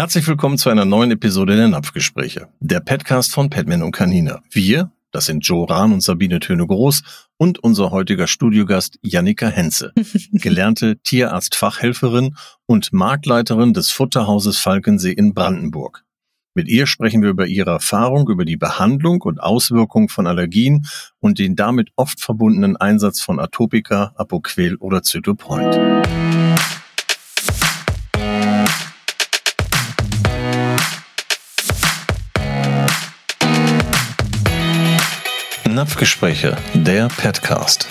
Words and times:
Herzlich 0.00 0.26
willkommen 0.26 0.56
zu 0.56 0.70
einer 0.70 0.86
neuen 0.86 1.10
Episode 1.10 1.56
der 1.56 1.68
Napfgespräche, 1.68 2.48
der 2.60 2.80
Podcast 2.80 3.34
von 3.34 3.50
Padman 3.50 3.82
und 3.82 3.92
Kanina. 3.92 4.40
Wir, 4.50 4.90
das 5.12 5.26
sind 5.26 5.46
Joe 5.46 5.68
Rahn 5.68 5.92
und 5.92 6.02
Sabine 6.02 6.40
Töne 6.40 6.66
Groß 6.66 7.02
und 7.36 7.58
unser 7.58 7.90
heutiger 7.90 8.26
Studiogast 8.26 8.98
Jannika 9.02 9.48
Henze, 9.48 9.92
gelernte 10.32 10.96
Tierarztfachhelferin 11.02 12.34
und 12.64 12.94
Marktleiterin 12.94 13.74
des 13.74 13.90
Futterhauses 13.90 14.56
Falkensee 14.56 15.12
in 15.12 15.34
Brandenburg. 15.34 16.02
Mit 16.54 16.68
ihr 16.68 16.86
sprechen 16.86 17.20
wir 17.20 17.28
über 17.28 17.46
ihre 17.46 17.72
Erfahrung, 17.72 18.26
über 18.30 18.46
die 18.46 18.56
Behandlung 18.56 19.20
und 19.20 19.38
Auswirkung 19.38 20.08
von 20.08 20.26
Allergien 20.26 20.86
und 21.18 21.38
den 21.38 21.56
damit 21.56 21.90
oft 21.96 22.22
verbundenen 22.22 22.78
Einsatz 22.78 23.20
von 23.20 23.38
Atopika, 23.38 24.14
Apoquel 24.16 24.76
oder 24.76 25.02
Zytopoint. 25.02 25.78
Napfgespräche, 35.74 36.56
der 36.74 37.08
Petcast. 37.08 37.88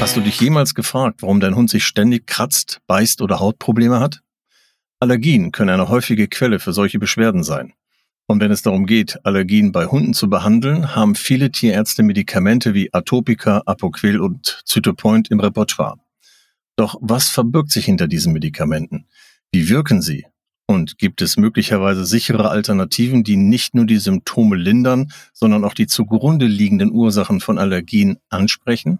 Hast 0.00 0.16
du 0.16 0.20
dich 0.20 0.40
jemals 0.40 0.74
gefragt, 0.74 1.22
warum 1.22 1.40
dein 1.40 1.54
Hund 1.54 1.70
sich 1.70 1.84
ständig 1.84 2.26
kratzt, 2.26 2.80
beißt 2.86 3.20
oder 3.20 3.40
Hautprobleme 3.40 4.00
hat? 4.00 4.20
Allergien 5.00 5.52
können 5.52 5.70
eine 5.70 5.88
häufige 5.88 6.28
Quelle 6.28 6.58
für 6.58 6.72
solche 6.72 6.98
Beschwerden 6.98 7.42
sein. 7.42 7.74
Und 8.26 8.40
wenn 8.40 8.50
es 8.50 8.62
darum 8.62 8.86
geht, 8.86 9.18
Allergien 9.24 9.72
bei 9.72 9.86
Hunden 9.86 10.14
zu 10.14 10.28
behandeln, 10.28 10.94
haben 10.94 11.14
viele 11.14 11.50
Tierärzte 11.50 12.02
Medikamente 12.02 12.74
wie 12.74 12.92
Atopika, 12.92 13.62
Apoquel 13.66 14.20
und 14.20 14.62
Zytopoint 14.64 15.30
im 15.30 15.40
Repertoire. 15.40 15.96
Doch 16.76 16.96
was 17.00 17.28
verbirgt 17.28 17.70
sich 17.70 17.86
hinter 17.86 18.06
diesen 18.06 18.32
Medikamenten? 18.32 19.06
Wie 19.50 19.68
wirken 19.68 20.02
sie? 20.02 20.26
Und 20.70 20.98
gibt 20.98 21.22
es 21.22 21.38
möglicherweise 21.38 22.04
sichere 22.04 22.50
Alternativen, 22.50 23.24
die 23.24 23.36
nicht 23.36 23.74
nur 23.74 23.86
die 23.86 23.96
Symptome 23.96 24.54
lindern, 24.54 25.10
sondern 25.32 25.64
auch 25.64 25.72
die 25.72 25.86
zugrunde 25.86 26.44
liegenden 26.44 26.92
Ursachen 26.92 27.40
von 27.40 27.58
Allergien 27.58 28.18
ansprechen? 28.28 28.98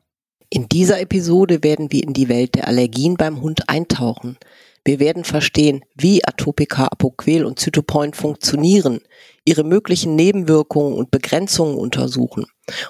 In 0.48 0.66
dieser 0.70 0.98
Episode 0.98 1.62
werden 1.62 1.92
wir 1.92 2.02
in 2.02 2.14
die 2.14 2.30
Welt 2.30 2.55
der 2.55 2.69
Allergien 2.69 3.16
beim 3.19 3.42
Hund 3.42 3.69
eintauchen. 3.69 4.38
Wir 4.83 4.98
werden 4.98 5.25
verstehen, 5.25 5.83
wie 5.94 6.25
Atopika, 6.25 6.86
Apoquel 6.86 7.44
und 7.44 7.58
Zytopoint 7.58 8.16
funktionieren, 8.16 9.00
ihre 9.48 9.64
möglichen 9.64 10.14
Nebenwirkungen 10.14 10.92
und 10.92 11.10
Begrenzungen 11.10 11.78
untersuchen 11.78 12.44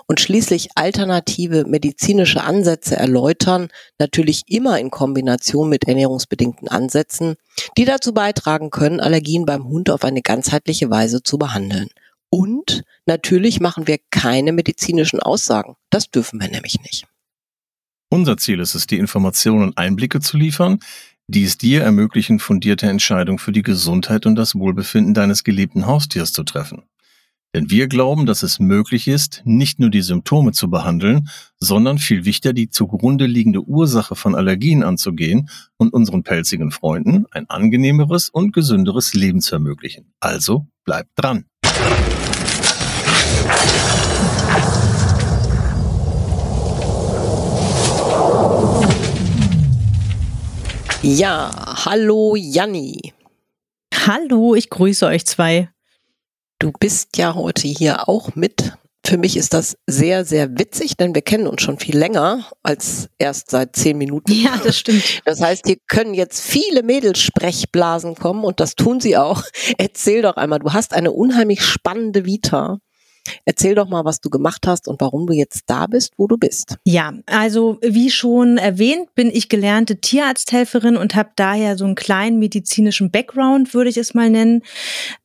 und 0.08 0.18
schließlich 0.18 0.70
alternative 0.74 1.64
medizinische 1.64 2.42
Ansätze 2.42 2.96
erläutern, 2.96 3.68
natürlich 4.00 4.42
immer 4.48 4.80
in 4.80 4.90
Kombination 4.90 5.68
mit 5.68 5.84
ernährungsbedingten 5.86 6.66
Ansätzen, 6.66 7.36
die 7.76 7.84
dazu 7.84 8.12
beitragen 8.12 8.70
können, 8.70 8.98
Allergien 8.98 9.46
beim 9.46 9.68
Hund 9.68 9.88
auf 9.88 10.02
eine 10.02 10.20
ganzheitliche 10.20 10.90
Weise 10.90 11.22
zu 11.22 11.38
behandeln. 11.38 11.90
Und 12.28 12.82
natürlich 13.06 13.60
machen 13.60 13.86
wir 13.86 13.98
keine 14.10 14.52
medizinischen 14.52 15.20
Aussagen. 15.20 15.76
Das 15.90 16.10
dürfen 16.10 16.40
wir 16.40 16.48
nämlich 16.48 16.80
nicht. 16.80 17.06
Unser 18.10 18.36
Ziel 18.36 18.58
ist 18.58 18.74
es, 18.74 18.88
die 18.88 18.98
Informationen 18.98 19.62
und 19.62 19.78
Einblicke 19.78 20.18
zu 20.20 20.36
liefern, 20.36 20.80
die 21.28 21.44
es 21.44 21.58
dir 21.58 21.82
ermöglichen, 21.82 22.38
fundierte 22.38 22.88
Entscheidungen 22.88 23.38
für 23.38 23.52
die 23.52 23.62
Gesundheit 23.62 24.26
und 24.26 24.34
das 24.34 24.54
Wohlbefinden 24.54 25.14
deines 25.14 25.44
geliebten 25.44 25.86
Haustiers 25.86 26.32
zu 26.32 26.42
treffen. 26.42 26.82
Denn 27.54 27.70
wir 27.70 27.88
glauben, 27.88 28.26
dass 28.26 28.42
es 28.42 28.58
möglich 28.60 29.08
ist, 29.08 29.42
nicht 29.44 29.78
nur 29.78 29.88
die 29.88 30.02
Symptome 30.02 30.52
zu 30.52 30.68
behandeln, 30.68 31.28
sondern 31.58 31.98
viel 31.98 32.24
wichtiger 32.24 32.52
die 32.52 32.68
zugrunde 32.68 33.26
liegende 33.26 33.62
Ursache 33.62 34.16
von 34.16 34.34
Allergien 34.34 34.82
anzugehen 34.82 35.48
und 35.78 35.92
unseren 35.92 36.24
pelzigen 36.24 36.70
Freunden 36.70 37.24
ein 37.30 37.48
angenehmeres 37.48 38.28
und 38.28 38.52
gesünderes 38.52 39.14
Leben 39.14 39.40
zu 39.40 39.54
ermöglichen. 39.54 40.12
Also 40.20 40.66
bleibt 40.84 41.10
dran! 41.16 41.46
Ja, 51.02 51.52
hallo 51.84 52.34
Janni. 52.34 53.14
Hallo, 53.94 54.56
ich 54.56 54.68
grüße 54.68 55.06
euch 55.06 55.24
zwei. 55.26 55.70
Du 56.58 56.72
bist 56.72 57.16
ja 57.16 57.36
heute 57.36 57.68
hier 57.68 58.08
auch 58.08 58.34
mit. 58.34 58.72
Für 59.06 59.16
mich 59.16 59.36
ist 59.36 59.54
das 59.54 59.76
sehr, 59.86 60.24
sehr 60.24 60.58
witzig, 60.58 60.96
denn 60.96 61.14
wir 61.14 61.22
kennen 61.22 61.46
uns 61.46 61.62
schon 61.62 61.78
viel 61.78 61.96
länger 61.96 62.50
als 62.64 63.08
erst 63.16 63.52
seit 63.52 63.76
zehn 63.76 63.96
Minuten. 63.96 64.32
Ja, 64.32 64.60
das 64.62 64.76
stimmt. 64.76 65.22
Das 65.24 65.40
heißt, 65.40 65.66
hier 65.66 65.76
können 65.86 66.14
jetzt 66.14 66.40
viele 66.40 66.82
Mädelsprechblasen 66.82 68.16
kommen 68.16 68.42
und 68.42 68.58
das 68.58 68.74
tun 68.74 69.00
sie 69.00 69.16
auch. 69.16 69.44
Erzähl 69.78 70.22
doch 70.22 70.36
einmal, 70.36 70.58
du 70.58 70.72
hast 70.72 70.94
eine 70.94 71.12
unheimlich 71.12 71.62
spannende 71.62 72.24
Vita. 72.24 72.80
Erzähl 73.44 73.74
doch 73.74 73.88
mal, 73.88 74.04
was 74.04 74.20
du 74.20 74.30
gemacht 74.30 74.66
hast 74.66 74.88
und 74.88 75.00
warum 75.00 75.26
du 75.26 75.32
jetzt 75.32 75.64
da 75.66 75.86
bist, 75.86 76.12
wo 76.16 76.26
du 76.26 76.36
bist. 76.36 76.76
Ja, 76.84 77.12
also 77.26 77.78
wie 77.82 78.10
schon 78.10 78.58
erwähnt, 78.58 79.14
bin 79.14 79.30
ich 79.30 79.48
gelernte 79.48 80.00
Tierarzthelferin 80.00 80.96
und 80.96 81.14
habe 81.14 81.30
daher 81.36 81.76
so 81.76 81.84
einen 81.84 81.94
kleinen 81.94 82.38
medizinischen 82.38 83.10
Background, 83.10 83.74
würde 83.74 83.90
ich 83.90 83.96
es 83.96 84.14
mal 84.14 84.30
nennen. 84.30 84.62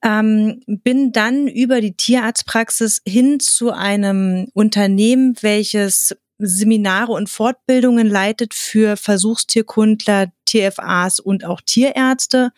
Ähm, 0.03 0.61
bin 0.67 1.11
dann 1.11 1.47
über 1.47 1.81
die 1.81 1.93
Tierarztpraxis 1.93 3.01
hin 3.07 3.39
zu 3.39 3.71
einem 3.71 4.47
Unternehmen, 4.53 5.35
welches 5.41 6.15
Seminare 6.39 7.11
und 7.11 7.29
Fortbildungen 7.29 8.07
leitet 8.07 8.53
für 8.53 8.97
Versuchstierkundler, 8.97 10.31
TFAs 10.45 11.19
und 11.19 11.45
auch 11.45 11.61
Tierärzte 11.61 12.51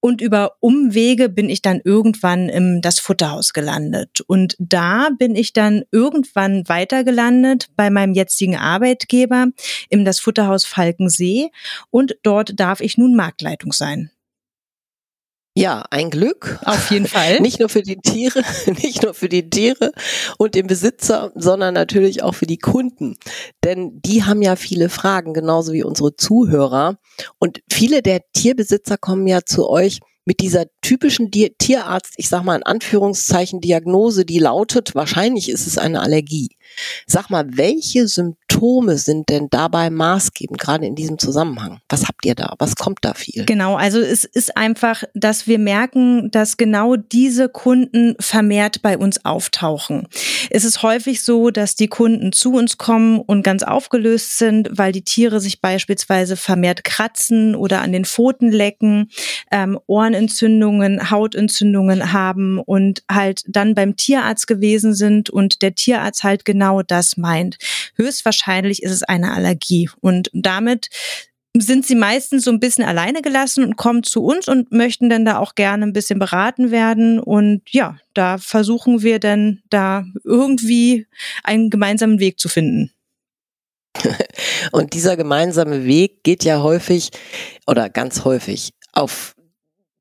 und 0.00 0.20
über 0.20 0.56
Umwege 0.60 1.28
bin 1.28 1.48
ich 1.48 1.62
dann 1.62 1.80
irgendwann 1.84 2.48
im 2.48 2.80
das 2.80 2.98
Futterhaus 2.98 3.52
gelandet. 3.52 4.20
Und 4.26 4.56
da 4.58 5.10
bin 5.18 5.34
ich 5.34 5.52
dann 5.52 5.84
irgendwann 5.92 6.68
weiter 6.68 7.04
gelandet 7.04 7.68
bei 7.76 7.90
meinem 7.90 8.14
jetzigen 8.14 8.56
Arbeitgeber 8.56 9.48
im 9.88 10.04
das 10.04 10.20
Futterhaus 10.20 10.64
Falkensee. 10.64 11.50
Und 11.90 12.16
dort 12.22 12.58
darf 12.58 12.80
ich 12.80 12.98
nun 12.98 13.14
Marktleitung 13.14 13.72
sein. 13.72 14.10
Ja, 15.56 15.84
ein 15.90 16.10
Glück. 16.10 16.60
Auf 16.64 16.90
jeden 16.92 17.06
Fall. 17.06 17.40
Nicht 17.40 17.58
nur 17.58 17.68
für 17.68 17.82
die 17.82 17.96
Tiere, 17.96 18.42
nicht 18.66 19.02
nur 19.02 19.14
für 19.14 19.28
die 19.28 19.50
Tiere 19.50 19.92
und 20.38 20.54
den 20.54 20.68
Besitzer, 20.68 21.32
sondern 21.34 21.74
natürlich 21.74 22.22
auch 22.22 22.34
für 22.36 22.46
die 22.46 22.58
Kunden. 22.58 23.16
Denn 23.64 24.00
die 24.02 24.22
haben 24.22 24.42
ja 24.42 24.54
viele 24.54 24.88
Fragen, 24.88 25.34
genauso 25.34 25.72
wie 25.72 25.82
unsere 25.82 26.14
Zuhörer. 26.14 26.98
Und 27.38 27.60
viele 27.70 28.00
der 28.02 28.20
Tierbesitzer 28.32 28.96
kommen 28.96 29.26
ja 29.26 29.40
zu 29.44 29.68
euch 29.68 29.98
mit 30.24 30.40
dieser 30.40 30.66
typischen 30.82 31.30
Tierarzt, 31.30 32.14
ich 32.16 32.28
sag 32.28 32.44
mal 32.44 32.54
in 32.54 32.62
Anführungszeichen 32.62 33.60
Diagnose, 33.60 34.24
die 34.24 34.38
lautet, 34.38 34.94
wahrscheinlich 34.94 35.48
ist 35.48 35.66
es 35.66 35.78
eine 35.78 36.00
Allergie. 36.00 36.50
Sag 37.06 37.30
mal, 37.30 37.44
welche 37.56 38.06
Symptome 38.06 38.39
sind 38.96 39.28
denn 39.30 39.48
dabei 39.50 39.88
maßgebend, 39.90 40.58
gerade 40.58 40.86
in 40.86 40.94
diesem 40.94 41.18
Zusammenhang? 41.18 41.80
Was 41.88 42.06
habt 42.06 42.26
ihr 42.26 42.34
da? 42.34 42.54
Was 42.58 42.76
kommt 42.76 42.98
da 43.02 43.14
viel? 43.14 43.46
Genau, 43.46 43.76
also 43.76 44.00
es 44.00 44.24
ist 44.24 44.56
einfach, 44.56 45.04
dass 45.14 45.46
wir 45.46 45.58
merken, 45.58 46.30
dass 46.30 46.56
genau 46.56 46.96
diese 46.96 47.48
Kunden 47.48 48.16
vermehrt 48.20 48.82
bei 48.82 48.98
uns 48.98 49.24
auftauchen. 49.24 50.08
Es 50.50 50.64
ist 50.64 50.82
häufig 50.82 51.22
so, 51.22 51.50
dass 51.50 51.74
die 51.74 51.88
Kunden 51.88 52.32
zu 52.32 52.52
uns 52.52 52.76
kommen 52.76 53.20
und 53.20 53.42
ganz 53.42 53.62
aufgelöst 53.62 54.36
sind, 54.36 54.68
weil 54.72 54.92
die 54.92 55.02
Tiere 55.02 55.40
sich 55.40 55.60
beispielsweise 55.60 56.36
vermehrt 56.36 56.84
kratzen 56.84 57.54
oder 57.54 57.80
an 57.80 57.92
den 57.92 58.04
Pfoten 58.04 58.50
lecken, 58.50 59.10
ähm, 59.50 59.78
Ohrenentzündungen, 59.86 61.10
Hautentzündungen 61.10 62.12
haben 62.12 62.58
und 62.58 63.02
halt 63.10 63.42
dann 63.48 63.74
beim 63.74 63.96
Tierarzt 63.96 64.46
gewesen 64.46 64.94
sind 64.94 65.30
und 65.30 65.62
der 65.62 65.74
Tierarzt 65.74 66.24
halt 66.24 66.44
genau 66.44 66.82
das 66.82 67.16
meint. 67.16 67.56
Höchstwahrscheinlich 67.96 68.49
ist 68.58 68.92
es 68.92 69.02
eine 69.02 69.32
Allergie 69.32 69.88
und 70.00 70.30
damit 70.32 70.88
sind 71.56 71.84
sie 71.84 71.96
meistens 71.96 72.44
so 72.44 72.50
ein 72.50 72.60
bisschen 72.60 72.84
alleine 72.84 73.22
gelassen 73.22 73.64
und 73.64 73.76
kommen 73.76 74.04
zu 74.04 74.24
uns 74.24 74.46
und 74.46 74.70
möchten 74.70 75.10
dann 75.10 75.24
da 75.24 75.38
auch 75.38 75.56
gerne 75.56 75.84
ein 75.84 75.92
bisschen 75.92 76.18
beraten 76.18 76.70
werden. 76.70 77.18
Und 77.18 77.62
ja, 77.70 77.98
da 78.14 78.38
versuchen 78.38 79.02
wir 79.02 79.18
dann 79.18 79.60
da 79.68 80.04
irgendwie 80.22 81.06
einen 81.42 81.68
gemeinsamen 81.68 82.20
Weg 82.20 82.38
zu 82.38 82.48
finden. 82.48 82.92
Und 84.72 84.94
dieser 84.94 85.16
gemeinsame 85.16 85.84
Weg 85.84 86.22
geht 86.22 86.44
ja 86.44 86.62
häufig 86.62 87.10
oder 87.66 87.88
ganz 87.90 88.24
häufig 88.24 88.72
auf 88.92 89.34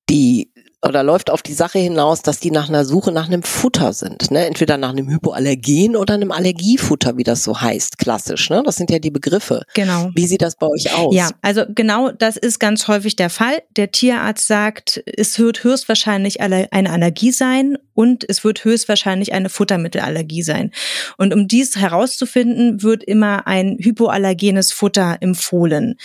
die 0.10 0.52
oder 0.82 1.04
läuft 1.04 1.30
auf 1.30 1.42
die 1.42 1.54
Sache 1.54 1.80
hinaus, 1.80 2.22
dass 2.22 2.40
die 2.40 2.52
nach 2.52 2.70
einer 2.70 2.86
Suche 2.86 3.12
nach 3.12 3.28
einem 3.28 3.44
Futter 3.44 3.92
sind. 3.92 4.32
Ne? 4.32 4.46
Entweder 4.46 4.78
nach 4.78 4.92
einem 4.92 5.10
Hypoallergen 5.10 5.96
oder 5.96 6.14
einem 6.14 6.32
Allergiefutter, 6.32 7.18
wie 7.18 7.24
das 7.24 7.44
so 7.44 7.60
heißt, 7.60 7.98
klassisch. 7.98 8.50
Ne? 8.50 8.64
Das 8.66 8.78
sind 8.78 8.90
ja 8.90 9.00
die 9.00 9.12
Begriffe. 9.12 9.64
Genau. 9.74 10.10
Wie 10.16 10.26
sieht 10.26 10.42
das 10.42 10.56
bei 10.56 10.68
euch 10.68 10.94
aus? 10.96 11.14
Ja, 11.14 11.30
also 11.42 11.64
genau 11.68 12.12
das 12.12 12.38
ist 12.38 12.60
ganz 12.60 12.88
häufig 12.88 13.18
der 13.18 13.30
Fall. 13.30 13.62
Der 13.76 13.92
Tierarzt 13.92 14.48
sagt, 14.48 15.04
es 15.06 15.38
wird 15.38 15.64
höchstwahrscheinlich 15.64 16.40
eine 16.42 16.70
Allergie 16.72 17.32
sein 17.32 17.78
und 17.94 18.24
es 18.30 18.46
wird 18.46 18.64
höchstwahrscheinlich 18.64 19.34
eine 19.34 19.50
Futtermittelallergie 19.50 20.44
sein. 20.44 20.72
Und 21.18 21.34
um 21.34 21.50
dies 21.50 21.76
herauszufinden, 21.76 22.82
wird 22.82 23.04
immer 23.04 23.46
ein 23.46 23.78
hypoallergenes 23.82 24.72
Futter 24.72 25.18
empfohlen. 25.20 25.98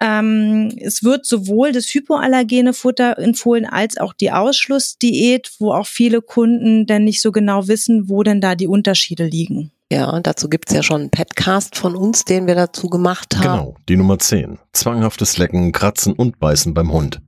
Ähm, 0.00 0.76
es 0.80 1.04
wird 1.04 1.26
sowohl 1.26 1.70
das 1.70 1.86
hypoallergene 1.86 2.72
Futter 2.72 3.18
empfohlen 3.18 3.66
als 3.66 3.98
auch 3.98 4.07
die 4.12 4.32
Ausschlussdiät, 4.32 5.50
wo 5.58 5.72
auch 5.72 5.86
viele 5.86 6.22
Kunden 6.22 6.86
dann 6.86 7.04
nicht 7.04 7.22
so 7.22 7.32
genau 7.32 7.68
wissen, 7.68 8.08
wo 8.08 8.22
denn 8.22 8.40
da 8.40 8.54
die 8.54 8.66
Unterschiede 8.66 9.24
liegen. 9.24 9.72
Ja, 9.90 10.20
dazu 10.20 10.48
gibt's 10.48 10.72
ja 10.72 10.82
schon 10.82 11.02
einen 11.02 11.10
Podcast 11.10 11.76
von 11.76 11.96
uns, 11.96 12.24
den 12.24 12.46
wir 12.46 12.54
dazu 12.54 12.88
gemacht 12.88 13.36
haben. 13.36 13.42
Genau, 13.42 13.76
die 13.88 13.96
Nummer 13.96 14.18
10. 14.18 14.58
Zwanghaftes 14.72 15.38
Lecken, 15.38 15.72
Kratzen 15.72 16.12
und 16.12 16.38
Beißen 16.38 16.74
beim 16.74 16.92
Hund. 16.92 17.22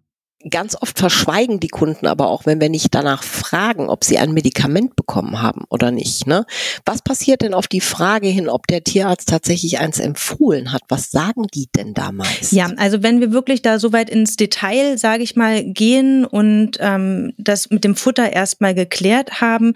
Ganz 0.49 0.75
oft 0.81 0.99
verschweigen 0.99 1.61
die 1.61 1.69
Kunden 1.69 2.07
aber 2.07 2.29
auch, 2.29 2.47
wenn 2.47 2.63
wir 2.63 2.71
nicht 2.71 2.95
danach 2.95 3.23
fragen, 3.23 3.91
ob 3.91 4.05
sie 4.05 4.17
ein 4.17 4.33
Medikament 4.33 4.97
bekommen 4.97 5.43
haben 5.43 5.65
oder 5.69 5.91
nicht. 5.91 6.27
Ne? 6.27 6.47
Was 6.87 7.03
passiert 7.03 7.43
denn 7.43 7.53
auf 7.53 7.69
die 7.69 7.83
Frage 7.83 8.29
hin, 8.29 8.49
ob 8.49 8.67
der 8.67 8.83
Tierarzt 8.83 9.29
tatsächlich 9.29 9.81
eins 9.81 9.99
empfohlen 9.99 10.73
hat? 10.73 10.81
Was 10.89 11.11
sagen 11.11 11.47
die 11.53 11.69
denn 11.77 11.93
da 11.93 12.11
meist? 12.11 12.53
Ja, 12.53 12.71
also 12.79 13.03
wenn 13.03 13.21
wir 13.21 13.33
wirklich 13.33 13.61
da 13.61 13.79
so 13.79 13.93
weit 13.93 14.09
ins 14.09 14.37
Detail, 14.37 14.97
sage 14.97 15.23
ich 15.23 15.37
mal, 15.37 15.63
gehen 15.63 16.25
und 16.25 16.79
ähm, 16.81 17.35
das 17.37 17.69
mit 17.69 17.85
dem 17.85 17.95
Futter 17.95 18.33
erstmal 18.33 18.75
geklärt 18.75 19.43
haben 19.43 19.75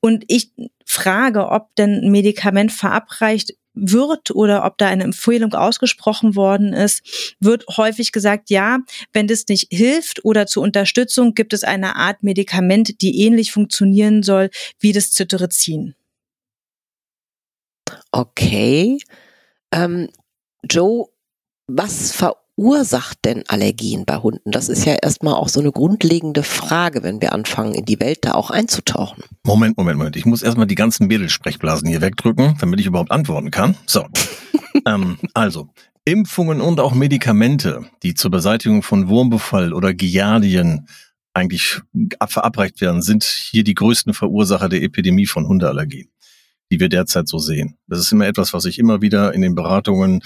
und 0.00 0.24
ich 0.28 0.52
frage, 0.86 1.50
ob 1.50 1.74
denn 1.76 2.00
ein 2.02 2.10
Medikament 2.10 2.72
verabreicht 2.72 3.52
wird 3.80 4.30
oder 4.30 4.64
ob 4.64 4.78
da 4.78 4.88
eine 4.88 5.04
Empfehlung 5.04 5.52
ausgesprochen 5.54 6.36
worden 6.36 6.72
ist, 6.72 7.36
wird 7.40 7.64
häufig 7.76 8.12
gesagt, 8.12 8.50
ja, 8.50 8.78
wenn 9.12 9.26
das 9.26 9.46
nicht 9.48 9.68
hilft 9.70 10.24
oder 10.24 10.46
zur 10.46 10.62
Unterstützung 10.62 11.34
gibt 11.34 11.52
es 11.52 11.64
eine 11.64 11.96
Art 11.96 12.22
Medikament, 12.22 13.00
die 13.02 13.22
ähnlich 13.22 13.52
funktionieren 13.52 14.22
soll 14.22 14.50
wie 14.78 14.92
das 14.92 15.10
Cetirizin. 15.10 15.94
Okay. 18.12 18.98
Ähm, 19.72 20.08
Joe, 20.68 21.06
was 21.66 22.12
verursacht 22.12 22.47
denn 23.24 23.44
Allergien 23.46 24.04
bei 24.04 24.16
Hunden? 24.16 24.50
Das 24.50 24.68
ist 24.68 24.84
ja 24.84 24.94
erstmal 24.94 25.34
auch 25.34 25.48
so 25.48 25.60
eine 25.60 25.70
grundlegende 25.70 26.42
Frage, 26.42 27.04
wenn 27.04 27.22
wir 27.22 27.32
anfangen, 27.32 27.72
in 27.74 27.84
die 27.84 28.00
Welt 28.00 28.18
da 28.22 28.32
auch 28.32 28.50
einzutauchen. 28.50 29.22
Moment, 29.44 29.76
Moment, 29.76 29.98
Moment. 29.98 30.16
Ich 30.16 30.26
muss 30.26 30.42
erstmal 30.42 30.66
die 30.66 30.74
ganzen 30.74 31.06
Mädelsprechblasen 31.06 31.88
hier 31.88 32.00
wegdrücken, 32.00 32.56
damit 32.60 32.80
ich 32.80 32.86
überhaupt 32.86 33.12
antworten 33.12 33.52
kann. 33.52 33.76
So. 33.86 34.06
ähm, 34.86 35.18
also, 35.34 35.68
Impfungen 36.04 36.60
und 36.60 36.80
auch 36.80 36.94
Medikamente, 36.94 37.84
die 38.02 38.14
zur 38.14 38.32
Beseitigung 38.32 38.82
von 38.82 39.08
Wurmbefall 39.08 39.72
oder 39.72 39.94
Giardien 39.94 40.88
eigentlich 41.34 41.80
verabreicht 42.26 42.80
werden, 42.80 43.02
sind 43.02 43.22
hier 43.22 43.62
die 43.62 43.74
größten 43.74 44.14
Verursacher 44.14 44.68
der 44.68 44.82
Epidemie 44.82 45.26
von 45.26 45.46
Hundeallergien, 45.46 46.10
die 46.72 46.80
wir 46.80 46.88
derzeit 46.88 47.28
so 47.28 47.38
sehen. 47.38 47.76
Das 47.86 48.00
ist 48.00 48.10
immer 48.10 48.26
etwas, 48.26 48.52
was 48.52 48.64
ich 48.64 48.80
immer 48.80 49.00
wieder 49.00 49.32
in 49.32 49.42
den 49.42 49.54
Beratungen 49.54 50.22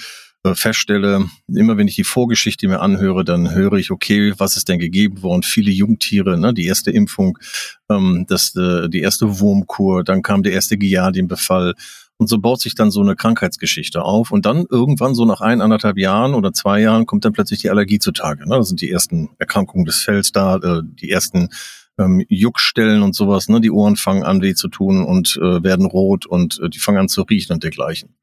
feststelle, 0.55 1.27
immer 1.47 1.77
wenn 1.77 1.87
ich 1.87 1.95
die 1.95 2.05
Vorgeschichte 2.05 2.67
mir 2.67 2.81
anhöre, 2.81 3.25
dann 3.25 3.55
höre 3.55 3.75
ich, 3.75 3.91
okay, 3.91 4.35
was 4.39 4.57
ist 4.57 4.69
denn 4.69 4.81
gegeben 4.81 5.23
worden? 5.23 5.43
Viele 5.43 5.71
Jungtiere, 5.71 6.39
ne, 6.39 6.53
die 6.53 6.67
erste 6.67 6.91
Impfung, 6.91 7.39
ähm, 7.89 8.27
das, 8.29 8.55
äh, 8.57 8.89
die 8.89 9.01
erste 9.01 9.39
Wurmkur, 9.39 10.03
dann 10.03 10.23
kam 10.23 10.43
der 10.43 10.53
erste 10.53 10.77
Giardienbefall. 10.77 11.75
Und 12.19 12.29
so 12.29 12.39
baut 12.39 12.61
sich 12.61 12.75
dann 12.75 12.91
so 12.91 13.01
eine 13.01 13.17
Krankheitsgeschichte 13.17 14.03
auf. 14.03 14.31
Und 14.31 14.47
dann 14.47 14.67
irgendwann 14.69 15.15
so 15.15 15.25
nach 15.25 15.41
ein, 15.41 15.61
anderthalb 15.61 15.99
Jahren 15.99 16.35
oder 16.35 16.53
zwei 16.53 16.81
Jahren 16.81 17.07
kommt 17.07 17.25
dann 17.25 17.33
plötzlich 17.33 17.61
die 17.61 17.71
Allergie 17.71 17.99
zutage. 17.99 18.49
Ne? 18.49 18.57
Das 18.57 18.69
sind 18.69 18.81
die 18.81 18.91
ersten 18.91 19.31
Erkrankungen 19.39 19.85
des 19.85 20.03
Fells 20.03 20.31
da, 20.31 20.57
äh, 20.57 20.83
die 20.85 21.11
ersten 21.11 21.49
ähm, 21.99 22.25
Juckstellen 22.29 23.03
und 23.03 23.15
sowas. 23.15 23.49
Ne? 23.49 23.61
Die 23.61 23.71
Ohren 23.71 23.97
fangen 23.97 24.23
an 24.23 24.43
weh 24.43 24.55
zu 24.55 24.69
tun 24.69 25.05
und 25.05 25.37
äh, 25.37 25.63
werden 25.63 25.87
rot 25.87 26.27
und 26.27 26.61
äh, 26.63 26.69
die 26.69 26.79
fangen 26.79 26.99
an 26.99 27.09
zu 27.09 27.23
riechen 27.23 27.55
und 27.55 27.63
dergleichen 27.65 28.15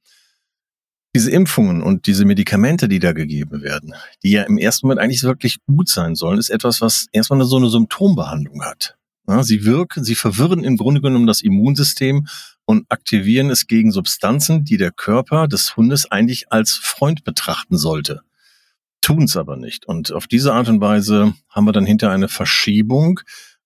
diese 1.15 1.31
Impfungen 1.31 1.81
und 1.81 2.05
diese 2.05 2.25
Medikamente, 2.25 2.87
die 2.87 2.99
da 2.99 3.13
gegeben 3.13 3.61
werden, 3.63 3.93
die 4.23 4.31
ja 4.31 4.43
im 4.43 4.57
ersten 4.57 4.85
Moment 4.85 5.01
eigentlich 5.01 5.23
wirklich 5.23 5.57
gut 5.65 5.89
sein 5.89 6.15
sollen, 6.15 6.37
ist 6.37 6.49
etwas, 6.49 6.81
was 6.81 7.07
erstmal 7.11 7.43
so 7.43 7.57
eine 7.57 7.69
Symptombehandlung 7.69 8.63
hat. 8.63 8.95
Ja, 9.27 9.43
sie 9.43 9.63
wirken, 9.63 10.03
sie 10.03 10.15
verwirren 10.15 10.63
im 10.63 10.77
Grunde 10.77 11.01
genommen 11.01 11.27
das 11.27 11.41
Immunsystem 11.41 12.27
und 12.65 12.85
aktivieren 12.89 13.49
es 13.49 13.67
gegen 13.67 13.91
Substanzen, 13.91 14.63
die 14.63 14.77
der 14.77 14.91
Körper 14.91 15.47
des 15.47 15.75
Hundes 15.75 16.11
eigentlich 16.11 16.51
als 16.51 16.73
Freund 16.73 17.23
betrachten 17.23 17.77
sollte. 17.77 18.21
Tun 19.01 19.23
es 19.23 19.37
aber 19.37 19.55
nicht. 19.55 19.85
Und 19.85 20.11
auf 20.11 20.27
diese 20.27 20.53
Art 20.53 20.67
und 20.67 20.81
Weise 20.81 21.33
haben 21.49 21.65
wir 21.65 21.71
dann 21.71 21.85
hinter 21.85 22.11
eine 22.11 22.27
Verschiebung 22.27 23.21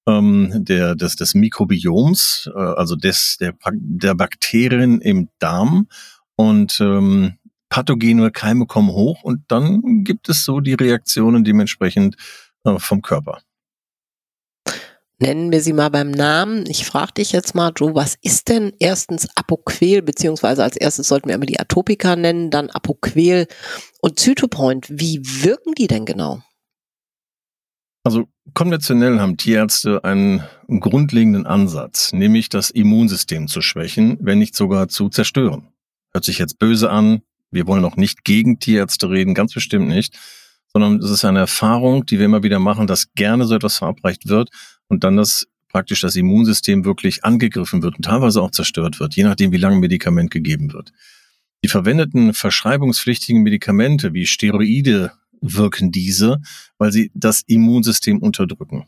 ähm, 0.07 0.51
der, 0.65 0.95
des, 0.95 1.15
des 1.15 1.33
Mikrobioms, 1.33 2.49
äh, 2.53 2.59
also 2.59 2.95
des, 2.95 3.37
der, 3.39 3.53
der 3.73 4.15
Bakterien 4.15 5.01
im 5.01 5.29
Darm 5.39 5.87
und 6.35 6.79
ähm, 6.79 7.37
pathogene 7.69 8.31
Keime 8.31 8.65
kommen 8.65 8.89
hoch 8.89 9.23
und 9.23 9.43
dann 9.47 10.03
gibt 10.03 10.29
es 10.29 10.45
so 10.45 10.59
die 10.59 10.73
Reaktionen 10.73 11.43
dementsprechend 11.43 12.15
äh, 12.63 12.77
vom 12.77 13.01
Körper. 13.01 13.41
Nennen 15.19 15.51
wir 15.51 15.61
sie 15.61 15.73
mal 15.73 15.89
beim 15.89 16.11
Namen. 16.11 16.65
Ich 16.67 16.85
frage 16.85 17.13
dich 17.13 17.31
jetzt 17.31 17.55
mal, 17.55 17.71
Joe, 17.75 17.95
was 17.95 18.15
ist 18.21 18.49
denn 18.49 18.73
erstens 18.79 19.27
Apoquel, 19.35 20.01
beziehungsweise 20.01 20.63
als 20.63 20.75
erstes 20.75 21.07
sollten 21.07 21.29
wir 21.29 21.35
immer 21.35 21.45
die 21.45 21.59
Atopika 21.59 22.15
nennen, 22.15 22.51
dann 22.51 22.69
Apoquel 22.69 23.47
und 24.01 24.19
Zytopoint. 24.19 24.87
Wie 24.89 25.21
wirken 25.23 25.73
die 25.75 25.87
denn 25.87 26.05
genau? 26.05 26.43
Also 28.03 28.25
konventionell 28.53 29.19
haben 29.19 29.37
Tierärzte 29.37 30.03
einen 30.03 30.43
grundlegenden 30.67 31.45
Ansatz, 31.45 32.11
nämlich 32.11 32.49
das 32.49 32.69
Immunsystem 32.69 33.47
zu 33.47 33.61
schwächen, 33.61 34.17
wenn 34.19 34.39
nicht 34.39 34.55
sogar 34.55 34.89
zu 34.89 35.09
zerstören. 35.09 35.72
Hört 36.13 36.25
sich 36.25 36.37
jetzt 36.37 36.59
böse 36.59 36.89
an. 36.89 37.21
Wir 37.51 37.67
wollen 37.67 37.85
auch 37.85 37.95
nicht 37.95 38.23
gegen 38.23 38.59
Tierärzte 38.59 39.09
reden, 39.09 39.33
ganz 39.33 39.53
bestimmt 39.53 39.87
nicht, 39.87 40.17
sondern 40.67 40.97
es 40.97 41.09
ist 41.09 41.25
eine 41.25 41.39
Erfahrung, 41.39 42.05
die 42.05 42.17
wir 42.19 42.25
immer 42.25 42.43
wieder 42.43 42.59
machen, 42.59 42.87
dass 42.87 43.13
gerne 43.13 43.45
so 43.45 43.55
etwas 43.55 43.77
verabreicht 43.77 44.27
wird 44.27 44.49
und 44.87 45.03
dann 45.03 45.17
das 45.17 45.47
praktisch 45.69 46.01
das 46.01 46.15
Immunsystem 46.15 46.85
wirklich 46.85 47.25
angegriffen 47.25 47.81
wird 47.81 47.95
und 47.95 48.03
teilweise 48.03 48.41
auch 48.41 48.51
zerstört 48.51 48.99
wird, 48.99 49.15
je 49.15 49.23
nachdem, 49.23 49.51
wie 49.51 49.57
lange 49.57 49.75
ein 49.75 49.81
Medikament 49.81 50.29
gegeben 50.29 50.71
wird. 50.71 50.93
Die 51.63 51.67
verwendeten 51.67 52.33
verschreibungspflichtigen 52.33 53.41
Medikamente 53.41 54.13
wie 54.13 54.25
Steroide 54.25 55.11
wirken 55.41 55.91
diese, 55.91 56.41
weil 56.77 56.91
sie 56.91 57.11
das 57.13 57.41
Immunsystem 57.47 58.19
unterdrücken. 58.19 58.87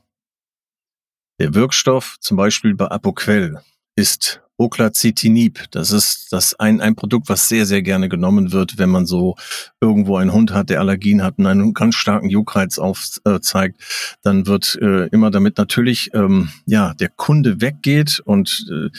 Der 1.40 1.54
Wirkstoff 1.54 2.18
zum 2.20 2.38
Beispiel 2.38 2.76
bei 2.76 2.88
Apoquel 2.88 3.60
ist 3.96 4.42
Oclacitinib. 4.58 5.66
Das 5.72 5.92
ist 5.92 6.32
das 6.32 6.58
ein, 6.60 6.82
ein 6.82 6.96
Produkt, 6.96 7.30
was 7.30 7.50
sehr, 7.50 7.66
sehr 7.66 7.82
gerne 7.82 8.10
genommen 8.10 8.52
wird, 8.52 8.78
wenn 8.78 8.90
man 8.90 9.06
so 9.06 9.36
irgendwo 9.82 10.18
einen 10.18 10.32
Hund 10.34 10.54
hat, 10.54 10.70
der 10.70 10.80
Allergien 10.80 11.24
hat 11.24 11.38
und 11.38 11.46
einen 11.46 11.74
ganz 11.74 11.96
starken 11.96 12.30
Juckreiz 12.30 12.80
aufzeigt. 12.80 13.82
Äh, 13.82 14.16
dann 14.24 14.48
wird 14.48 14.78
äh, 14.82 15.08
immer 15.08 15.32
damit 15.32 15.58
natürlich 15.58 16.12
ähm, 16.14 16.50
ja 16.66 16.94
der 16.94 17.10
Kunde 17.10 17.62
weggeht 17.62 18.22
und 18.24 18.66
äh, 18.72 18.90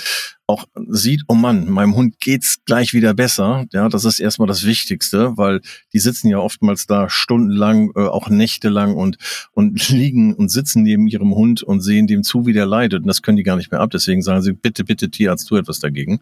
auch 0.48 0.66
sieht, 0.88 1.22
oh 1.26 1.34
Mann, 1.34 1.68
meinem 1.68 1.96
Hund 1.96 2.20
geht's 2.20 2.58
gleich 2.64 2.92
wieder 2.92 3.14
besser. 3.14 3.66
Ja, 3.72 3.88
das 3.88 4.04
ist 4.04 4.20
erstmal 4.20 4.46
das 4.46 4.64
Wichtigste, 4.64 5.36
weil 5.36 5.60
die 5.92 5.98
sitzen 5.98 6.28
ja 6.28 6.38
oftmals 6.38 6.86
da 6.86 7.10
stundenlang, 7.10 7.90
äh, 7.96 8.06
auch 8.06 8.28
nächtelang 8.28 8.94
und, 8.94 9.18
und 9.52 9.88
liegen 9.88 10.34
und 10.34 10.48
sitzen 10.50 10.84
neben 10.84 11.08
ihrem 11.08 11.34
Hund 11.34 11.64
und 11.64 11.80
sehen 11.80 12.06
dem 12.06 12.22
zu, 12.22 12.46
wie 12.46 12.52
der 12.52 12.66
leidet. 12.66 13.02
Und 13.02 13.08
das 13.08 13.22
können 13.22 13.36
die 13.36 13.42
gar 13.42 13.56
nicht 13.56 13.72
mehr 13.72 13.80
ab. 13.80 13.90
Deswegen 13.90 14.22
sagen 14.22 14.42
sie, 14.42 14.52
bitte, 14.52 14.84
bitte, 14.84 15.10
Tierarzt, 15.10 15.48
tu 15.48 15.56
etwas 15.56 15.80
dagegen. 15.80 16.20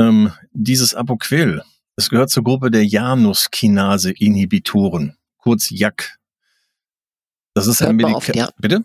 Ähm, 0.00 0.32
dieses 0.52 0.94
Apoquel, 0.94 1.62
es 1.96 2.08
gehört 2.08 2.30
zur 2.30 2.44
Gruppe 2.44 2.70
der 2.70 2.86
Januskinase-Inhibitoren, 2.86 5.16
kurz 5.36 5.68
JAK. 5.70 6.16
Das 7.54 7.66
ist 7.66 7.82
ein 7.82 7.96
Medikament. 7.96 8.36
Ja. 8.36 8.50
Bitte? 8.58 8.84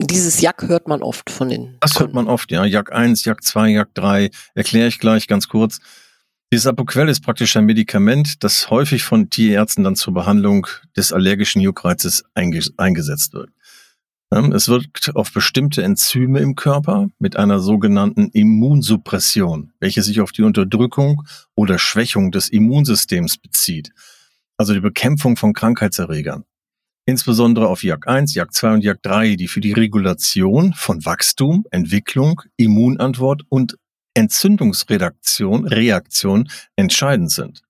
Dieses 0.00 0.40
Jack 0.40 0.62
hört 0.68 0.88
man 0.88 1.02
oft 1.02 1.30
von 1.30 1.48
den. 1.48 1.76
Das 1.80 1.94
Kunden. 1.94 2.00
hört 2.00 2.14
man 2.14 2.28
oft, 2.28 2.50
ja. 2.52 2.64
Jack 2.64 2.92
1, 2.92 3.24
Jack 3.24 3.42
2, 3.42 3.70
Jack 3.70 3.94
3. 3.94 4.30
Erkläre 4.54 4.88
ich 4.88 4.98
gleich 4.98 5.26
ganz 5.26 5.48
kurz. 5.48 5.80
Dieses 6.52 6.66
Apoquel 6.66 7.08
ist 7.08 7.22
praktisch 7.22 7.56
ein 7.56 7.64
Medikament, 7.64 8.44
das 8.44 8.70
häufig 8.70 9.02
von 9.02 9.30
Tierärzten 9.30 9.84
dann 9.84 9.96
zur 9.96 10.14
Behandlung 10.14 10.66
des 10.96 11.12
allergischen 11.12 11.60
Juckreizes 11.60 12.24
eingesetzt 12.34 13.32
wird. 13.32 13.50
Es 14.30 14.68
wirkt 14.68 15.14
auf 15.14 15.32
bestimmte 15.32 15.82
Enzyme 15.82 16.40
im 16.40 16.56
Körper 16.56 17.08
mit 17.18 17.36
einer 17.36 17.60
sogenannten 17.60 18.28
Immunsuppression, 18.30 19.72
welche 19.80 20.02
sich 20.02 20.20
auf 20.20 20.32
die 20.32 20.42
Unterdrückung 20.42 21.22
oder 21.54 21.78
Schwächung 21.78 22.32
des 22.32 22.48
Immunsystems 22.48 23.38
bezieht, 23.38 23.92
also 24.56 24.74
die 24.74 24.80
Bekämpfung 24.80 25.36
von 25.36 25.52
Krankheitserregern 25.52 26.44
insbesondere 27.06 27.68
auf 27.68 27.82
JAK 27.82 28.06
1, 28.06 28.34
JAK 28.34 28.52
2 28.52 28.74
und 28.74 28.84
JAK 28.84 29.02
3, 29.02 29.36
die 29.36 29.48
für 29.48 29.60
die 29.60 29.72
Regulation 29.72 30.74
von 30.74 31.04
Wachstum, 31.04 31.64
Entwicklung, 31.70 32.42
Immunantwort 32.56 33.42
und 33.48 33.78
Entzündungsredaktion, 34.14 35.66
Reaktion 35.66 36.48
entscheidend 36.74 37.30
sind. 37.30 37.62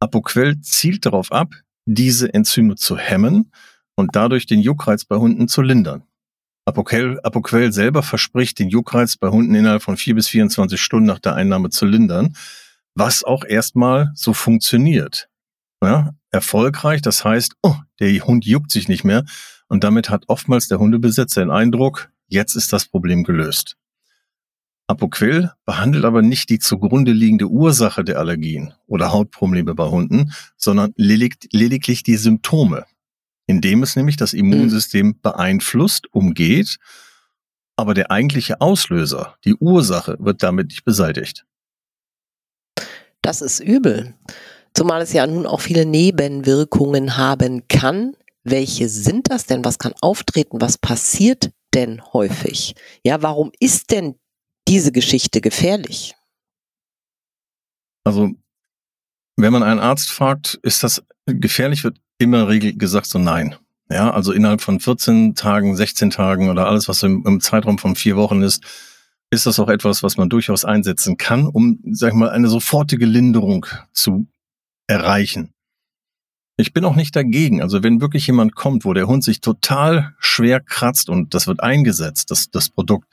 Apoquel 0.00 0.60
zielt 0.60 1.06
darauf 1.06 1.32
ab, 1.32 1.54
diese 1.86 2.32
Enzyme 2.32 2.76
zu 2.76 2.96
hemmen 2.96 3.52
und 3.94 4.14
dadurch 4.14 4.46
den 4.46 4.60
Juckreiz 4.60 5.04
bei 5.04 5.16
Hunden 5.16 5.48
zu 5.48 5.62
lindern. 5.62 6.04
Apoquel, 6.66 7.18
Apoquel 7.22 7.72
selber 7.72 8.02
verspricht, 8.02 8.58
den 8.58 8.68
Juckreiz 8.68 9.16
bei 9.16 9.28
Hunden 9.28 9.54
innerhalb 9.54 9.82
von 9.82 9.96
vier 9.96 10.14
bis 10.14 10.28
24 10.28 10.80
Stunden 10.80 11.06
nach 11.06 11.18
der 11.18 11.34
Einnahme 11.34 11.70
zu 11.70 11.86
lindern, 11.86 12.36
was 12.94 13.24
auch 13.24 13.44
erstmal 13.44 14.10
so 14.14 14.34
funktioniert. 14.34 15.28
Ja, 15.82 16.10
erfolgreich, 16.30 17.02
das 17.02 17.24
heißt, 17.24 17.54
oh, 17.62 17.76
der 18.00 18.12
Hund 18.20 18.44
juckt 18.44 18.70
sich 18.70 18.88
nicht 18.88 19.04
mehr 19.04 19.24
und 19.68 19.84
damit 19.84 20.10
hat 20.10 20.24
oftmals 20.26 20.68
der 20.68 20.78
Hundebesitzer 20.78 21.40
den 21.40 21.50
Eindruck, 21.50 22.10
jetzt 22.26 22.56
ist 22.56 22.72
das 22.72 22.86
Problem 22.86 23.22
gelöst. 23.22 23.76
Apoquel 24.88 25.52
behandelt 25.66 26.06
aber 26.06 26.22
nicht 26.22 26.48
die 26.48 26.58
zugrunde 26.58 27.12
liegende 27.12 27.46
Ursache 27.46 28.04
der 28.04 28.18
Allergien 28.18 28.72
oder 28.86 29.12
Hautprobleme 29.12 29.74
bei 29.74 29.84
Hunden, 29.84 30.32
sondern 30.56 30.94
lediglich 30.96 32.02
die 32.02 32.16
Symptome, 32.16 32.86
indem 33.46 33.82
es 33.82 33.96
nämlich 33.96 34.16
das 34.16 34.32
Immunsystem 34.32 35.20
beeinflusst, 35.20 36.12
umgeht, 36.12 36.78
aber 37.76 37.94
der 37.94 38.10
eigentliche 38.10 38.60
Auslöser, 38.62 39.36
die 39.44 39.54
Ursache, 39.54 40.16
wird 40.18 40.42
damit 40.42 40.68
nicht 40.68 40.84
beseitigt. 40.84 41.44
Das 43.20 43.42
ist 43.42 43.60
übel. 43.60 44.14
Zumal 44.78 45.02
es 45.02 45.12
ja 45.12 45.26
nun 45.26 45.44
auch 45.44 45.60
viele 45.60 45.84
Nebenwirkungen 45.84 47.16
haben 47.16 47.66
kann. 47.66 48.14
Welche 48.44 48.88
sind 48.88 49.28
das 49.28 49.44
denn? 49.44 49.64
Was 49.64 49.80
kann 49.80 49.92
auftreten? 50.00 50.60
Was 50.60 50.78
passiert 50.78 51.50
denn 51.74 52.00
häufig? 52.12 52.76
Ja, 53.02 53.20
warum 53.20 53.50
ist 53.58 53.90
denn 53.90 54.14
diese 54.68 54.92
Geschichte 54.92 55.40
gefährlich? 55.40 56.14
Also, 58.04 58.30
wenn 59.36 59.52
man 59.52 59.64
einen 59.64 59.80
Arzt 59.80 60.10
fragt, 60.10 60.60
ist 60.62 60.84
das 60.84 61.02
gefährlich, 61.26 61.82
wird 61.82 61.98
immer 62.18 62.46
regel 62.46 62.78
gesagt 62.78 63.06
so 63.06 63.18
nein. 63.18 63.56
Ja, 63.90 64.12
also 64.12 64.30
innerhalb 64.30 64.60
von 64.60 64.78
14 64.78 65.34
Tagen, 65.34 65.74
16 65.74 66.10
Tagen 66.10 66.50
oder 66.50 66.68
alles, 66.68 66.86
was 66.86 67.02
im, 67.02 67.24
im 67.26 67.40
Zeitraum 67.40 67.78
von 67.78 67.96
vier 67.96 68.14
Wochen 68.14 68.42
ist, 68.42 68.62
ist 69.30 69.44
das 69.44 69.58
auch 69.58 69.70
etwas, 69.70 70.04
was 70.04 70.16
man 70.16 70.28
durchaus 70.28 70.64
einsetzen 70.64 71.16
kann, 71.16 71.48
um, 71.48 71.80
sag 71.90 72.10
ich 72.10 72.14
mal, 72.14 72.30
eine 72.30 72.46
sofortige 72.46 73.06
Linderung 73.06 73.66
zu 73.92 74.28
erreichen. 74.88 75.52
Ich 76.56 76.72
bin 76.72 76.84
auch 76.84 76.96
nicht 76.96 77.14
dagegen. 77.14 77.62
Also 77.62 77.84
wenn 77.84 78.00
wirklich 78.00 78.26
jemand 78.26 78.56
kommt, 78.56 78.84
wo 78.84 78.92
der 78.92 79.06
Hund 79.06 79.22
sich 79.22 79.40
total 79.40 80.16
schwer 80.18 80.58
kratzt 80.58 81.08
und 81.08 81.32
das 81.32 81.46
wird 81.46 81.62
eingesetzt, 81.62 82.32
das, 82.32 82.50
das 82.50 82.68
Produkt, 82.68 83.06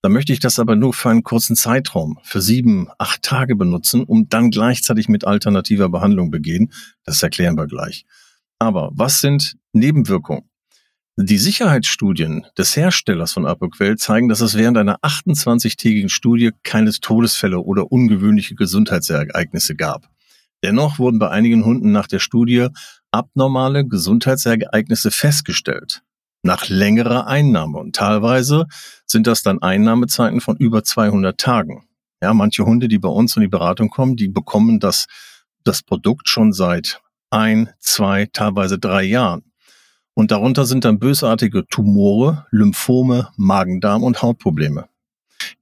dann 0.00 0.12
möchte 0.12 0.32
ich 0.32 0.38
das 0.38 0.60
aber 0.60 0.76
nur 0.76 0.94
für 0.94 1.10
einen 1.10 1.24
kurzen 1.24 1.56
Zeitraum, 1.56 2.20
für 2.22 2.40
sieben, 2.40 2.88
acht 2.98 3.22
Tage 3.22 3.56
benutzen, 3.56 4.04
um 4.04 4.28
dann 4.28 4.50
gleichzeitig 4.50 5.08
mit 5.08 5.26
alternativer 5.26 5.88
Behandlung 5.88 6.30
begehen. 6.30 6.72
Das 7.04 7.20
erklären 7.20 7.56
wir 7.56 7.66
gleich. 7.66 8.04
Aber 8.60 8.90
was 8.94 9.20
sind 9.20 9.56
Nebenwirkungen? 9.72 10.48
Die 11.16 11.38
Sicherheitsstudien 11.38 12.46
des 12.58 12.76
Herstellers 12.76 13.32
von 13.32 13.46
Apoquel 13.46 13.96
zeigen, 13.96 14.28
dass 14.28 14.40
es 14.40 14.56
während 14.56 14.78
einer 14.78 14.98
28-tägigen 14.98 16.08
Studie 16.08 16.50
keine 16.62 16.92
Todesfälle 16.92 17.60
oder 17.60 17.90
ungewöhnliche 17.90 18.54
Gesundheitsereignisse 18.56 19.74
gab. 19.74 20.10
Dennoch 20.64 20.98
wurden 20.98 21.18
bei 21.18 21.28
einigen 21.28 21.66
Hunden 21.66 21.92
nach 21.92 22.06
der 22.06 22.20
Studie 22.20 22.68
abnormale 23.10 23.86
Gesundheitsereignisse 23.86 25.10
festgestellt. 25.10 26.02
Nach 26.42 26.70
längerer 26.70 27.26
Einnahme. 27.26 27.76
Und 27.76 27.96
teilweise 27.96 28.64
sind 29.04 29.26
das 29.26 29.42
dann 29.42 29.60
Einnahmezeiten 29.60 30.40
von 30.40 30.56
über 30.56 30.82
200 30.82 31.36
Tagen. 31.36 31.84
Ja, 32.22 32.32
manche 32.32 32.64
Hunde, 32.64 32.88
die 32.88 32.98
bei 32.98 33.10
uns 33.10 33.36
in 33.36 33.42
die 33.42 33.48
Beratung 33.48 33.90
kommen, 33.90 34.16
die 34.16 34.28
bekommen 34.28 34.80
das, 34.80 35.04
das 35.64 35.82
Produkt 35.82 36.30
schon 36.30 36.54
seit 36.54 37.02
ein, 37.28 37.68
zwei, 37.78 38.26
teilweise 38.32 38.78
drei 38.78 39.02
Jahren. 39.02 39.42
Und 40.14 40.30
darunter 40.30 40.64
sind 40.64 40.86
dann 40.86 40.98
bösartige 40.98 41.66
Tumore, 41.66 42.46
Lymphome, 42.50 43.28
Magen-Darm 43.36 44.02
und 44.02 44.22
Hautprobleme. 44.22 44.88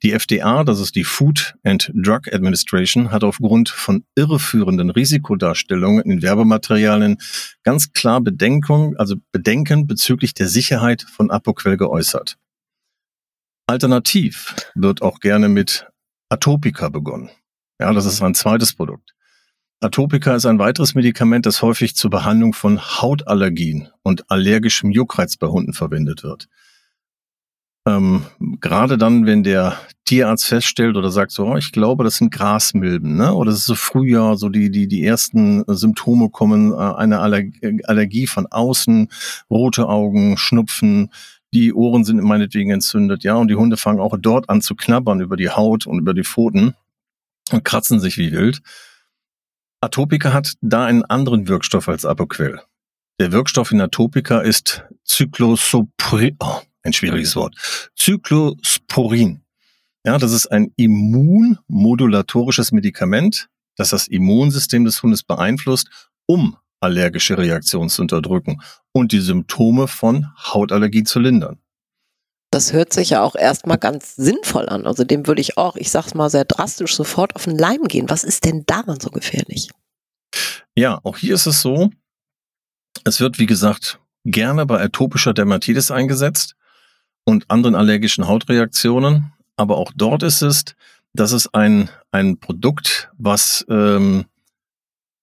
Die 0.02 0.12
FDA, 0.12 0.64
das 0.64 0.80
ist 0.80 0.96
die 0.96 1.04
Food 1.04 1.54
and 1.64 1.90
Drug 1.94 2.32
Administration, 2.32 3.10
hat 3.10 3.24
aufgrund 3.24 3.68
von 3.68 4.04
irreführenden 4.14 4.90
Risikodarstellungen 4.90 6.04
in 6.10 6.22
Werbematerialien 6.22 7.18
ganz 7.62 7.92
klar 7.92 8.20
Bedenkung, 8.20 8.96
also 8.96 9.16
Bedenken 9.32 9.86
bezüglich 9.86 10.34
der 10.34 10.48
Sicherheit 10.48 11.02
von 11.02 11.30
Apoquel 11.30 11.76
geäußert. 11.76 12.36
Alternativ 13.66 14.54
wird 14.74 15.02
auch 15.02 15.20
gerne 15.20 15.48
mit 15.48 15.86
Atopika 16.28 16.88
begonnen. 16.88 17.30
Ja, 17.80 17.92
das 17.92 18.06
ist 18.06 18.22
ein 18.22 18.34
zweites 18.34 18.74
Produkt. 18.74 19.14
Atopika 19.80 20.36
ist 20.36 20.46
ein 20.46 20.60
weiteres 20.60 20.94
Medikament, 20.94 21.44
das 21.44 21.60
häufig 21.60 21.96
zur 21.96 22.10
Behandlung 22.10 22.54
von 22.54 22.80
Hautallergien 22.80 23.88
und 24.02 24.30
allergischem 24.30 24.92
Juckreiz 24.92 25.36
bei 25.36 25.48
Hunden 25.48 25.72
verwendet 25.72 26.22
wird. 26.22 26.48
Ähm, 27.86 28.24
gerade 28.60 28.96
dann, 28.96 29.26
wenn 29.26 29.42
der 29.42 29.76
Tierarzt 30.04 30.46
feststellt 30.46 30.96
oder 30.96 31.10
sagt 31.10 31.32
so, 31.32 31.46
oh, 31.46 31.56
ich 31.56 31.72
glaube, 31.72 32.04
das 32.04 32.16
sind 32.16 32.32
Grasmilben, 32.32 33.16
ne? 33.16 33.34
Oder 33.34 33.50
es 33.50 33.58
ist 33.58 33.66
so 33.66 33.74
Frühjahr, 33.74 34.36
so 34.36 34.48
die 34.48 34.70
die 34.70 34.86
die 34.86 35.04
ersten 35.04 35.64
Symptome 35.66 36.30
kommen, 36.30 36.72
äh, 36.72 36.76
eine 36.76 37.18
Allergie 37.20 38.26
von 38.26 38.46
außen, 38.46 39.08
rote 39.50 39.88
Augen, 39.88 40.36
Schnupfen, 40.36 41.10
die 41.52 41.72
Ohren 41.72 42.04
sind 42.04 42.22
meinetwegen 42.22 42.70
entzündet, 42.70 43.24
ja, 43.24 43.34
und 43.34 43.48
die 43.48 43.56
Hunde 43.56 43.76
fangen 43.76 44.00
auch 44.00 44.16
dort 44.18 44.48
an 44.48 44.62
zu 44.62 44.74
knabbern 44.74 45.20
über 45.20 45.36
die 45.36 45.50
Haut 45.50 45.86
und 45.86 45.98
über 45.98 46.14
die 46.14 46.24
Pfoten 46.24 46.74
und 47.50 47.64
kratzen 47.64 48.00
sich 48.00 48.16
wie 48.16 48.32
wild. 48.32 48.60
Atopika 49.80 50.32
hat 50.32 50.54
da 50.60 50.86
einen 50.86 51.04
anderen 51.04 51.48
Wirkstoff 51.48 51.88
als 51.88 52.04
Apoquel. 52.04 52.60
Der 53.18 53.32
Wirkstoff 53.32 53.72
in 53.72 53.80
Atopika 53.80 54.40
ist 54.40 54.84
Cyclosporin. 55.06 56.36
Oh, 56.40 56.60
ein 56.82 56.92
schwieriges 56.92 57.36
Wort. 57.36 57.54
Cyclosporin. 57.98 59.42
Ja, 60.04 60.18
das 60.18 60.32
ist 60.32 60.46
ein 60.46 60.72
immunmodulatorisches 60.76 62.72
Medikament, 62.72 63.48
das 63.76 63.90
das 63.90 64.08
Immunsystem 64.08 64.84
des 64.84 65.02
Hundes 65.02 65.22
beeinflusst, 65.22 65.88
um 66.26 66.56
allergische 66.80 67.38
Reaktionen 67.38 67.88
zu 67.88 68.02
unterdrücken 68.02 68.60
und 68.92 69.12
die 69.12 69.20
Symptome 69.20 69.86
von 69.86 70.26
Hautallergie 70.36 71.04
zu 71.04 71.20
lindern. 71.20 71.58
Das 72.50 72.72
hört 72.72 72.92
sich 72.92 73.10
ja 73.10 73.22
auch 73.22 73.34
erstmal 73.34 73.78
ganz 73.78 74.14
sinnvoll 74.16 74.68
an. 74.68 74.86
Also 74.86 75.04
dem 75.04 75.26
würde 75.26 75.40
ich 75.40 75.56
auch, 75.56 75.76
ich 75.76 75.90
sag's 75.90 76.14
mal 76.14 76.28
sehr 76.28 76.44
drastisch, 76.44 76.94
sofort 76.94 77.34
auf 77.34 77.44
den 77.44 77.56
Leim 77.56 77.84
gehen. 77.84 78.10
Was 78.10 78.24
ist 78.24 78.44
denn 78.44 78.64
daran 78.66 79.00
so 79.00 79.08
gefährlich? 79.08 79.70
Ja, 80.74 81.00
auch 81.02 81.16
hier 81.16 81.34
ist 81.34 81.46
es 81.46 81.62
so, 81.62 81.90
es 83.04 83.20
wird, 83.20 83.38
wie 83.38 83.46
gesagt, 83.46 84.00
gerne 84.24 84.66
bei 84.66 84.82
atopischer 84.82 85.32
Dermatitis 85.32 85.90
eingesetzt 85.90 86.54
und 87.24 87.50
anderen 87.50 87.74
allergischen 87.74 88.26
Hautreaktionen. 88.26 89.32
Aber 89.56 89.76
auch 89.76 89.92
dort 89.94 90.22
ist 90.22 90.42
es, 90.42 90.64
dass 91.14 91.32
es 91.32 91.52
ein, 91.52 91.90
ein 92.10 92.38
Produkt, 92.38 93.10
was 93.18 93.64
ähm, 93.68 94.24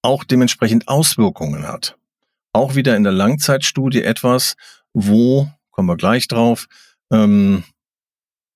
auch 0.02 0.24
dementsprechend 0.24 0.88
Auswirkungen 0.88 1.68
hat. 1.68 1.98
Auch 2.54 2.76
wieder 2.76 2.96
in 2.96 3.04
der 3.04 3.14
Langzeitstudie 3.14 4.04
etwas, 4.04 4.56
wo, 4.94 5.50
kommen 5.72 5.90
wir 5.90 5.98
gleich 5.98 6.28
drauf, 6.28 6.68
ähm, 7.12 7.64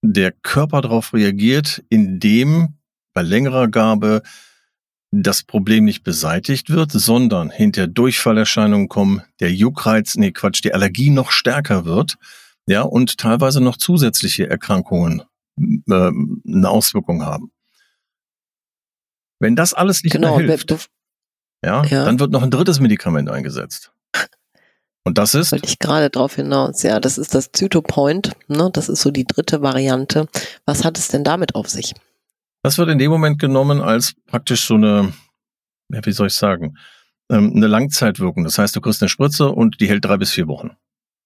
der 0.01 0.31
Körper 0.31 0.81
darauf 0.81 1.13
reagiert, 1.13 1.83
indem 1.89 2.75
bei 3.13 3.21
längerer 3.21 3.67
Gabe 3.67 4.21
das 5.11 5.43
Problem 5.43 5.85
nicht 5.85 6.03
beseitigt 6.03 6.71
wird, 6.71 6.91
sondern 6.91 7.51
hinter 7.51 7.87
Durchfallerscheinungen 7.87 8.89
kommen, 8.89 9.21
der 9.39 9.53
Juckreiz, 9.53 10.15
nee 10.15 10.31
Quatsch, 10.31 10.63
die 10.63 10.73
Allergie 10.73 11.11
noch 11.11 11.31
stärker 11.31 11.85
wird 11.85 12.17
ja, 12.67 12.81
und 12.81 13.17
teilweise 13.17 13.61
noch 13.61 13.77
zusätzliche 13.77 14.49
Erkrankungen 14.49 15.23
äh, 15.57 16.11
eine 16.47 16.69
Auswirkung 16.69 17.23
haben. 17.23 17.51
Wenn 19.39 19.55
das 19.55 19.73
alles 19.73 20.03
nicht 20.03 20.13
genau, 20.13 20.37
mehr 20.37 20.47
hilft, 20.47 20.89
ja, 21.65 21.83
ja, 21.85 22.05
dann 22.05 22.19
wird 22.19 22.31
noch 22.31 22.43
ein 22.43 22.51
drittes 22.51 22.79
Medikament 22.79 23.29
eingesetzt. 23.29 23.91
Und 25.05 25.17
das 25.17 25.35
ist? 25.35 25.51
Wollte 25.51 25.67
ich 25.67 25.79
gerade 25.79 26.09
drauf 26.09 26.35
hinaus. 26.35 26.81
Ja, 26.83 26.99
das 26.99 27.17
ist 27.17 27.35
das 27.35 27.51
Zytopoint. 27.51 28.31
Ne? 28.47 28.69
Das 28.71 28.87
ist 28.87 29.01
so 29.01 29.11
die 29.11 29.25
dritte 29.25 29.61
Variante. 29.61 30.27
Was 30.65 30.85
hat 30.85 30.97
es 30.97 31.09
denn 31.09 31.25
damit 31.25 31.55
auf 31.55 31.69
sich? 31.69 31.93
Das 32.63 32.77
wird 32.77 32.89
in 32.89 32.99
dem 32.99 33.11
Moment 33.11 33.39
genommen 33.39 33.81
als 33.81 34.13
praktisch 34.27 34.65
so 34.65 34.75
eine, 34.75 35.13
ja, 35.89 36.05
wie 36.05 36.13
soll 36.13 36.27
ich 36.27 36.33
sagen, 36.33 36.77
ähm, 37.29 37.51
eine 37.53 37.67
Langzeitwirkung. 37.67 38.45
Das 38.45 38.57
heißt, 38.57 38.73
du 38.75 38.79
kriegst 38.79 39.01
eine 39.01 39.09
Spritze 39.09 39.49
und 39.49 39.81
die 39.81 39.89
hält 39.89 40.05
drei 40.05 40.15
bis 40.15 40.31
vier 40.31 40.47
Wochen. 40.47 40.77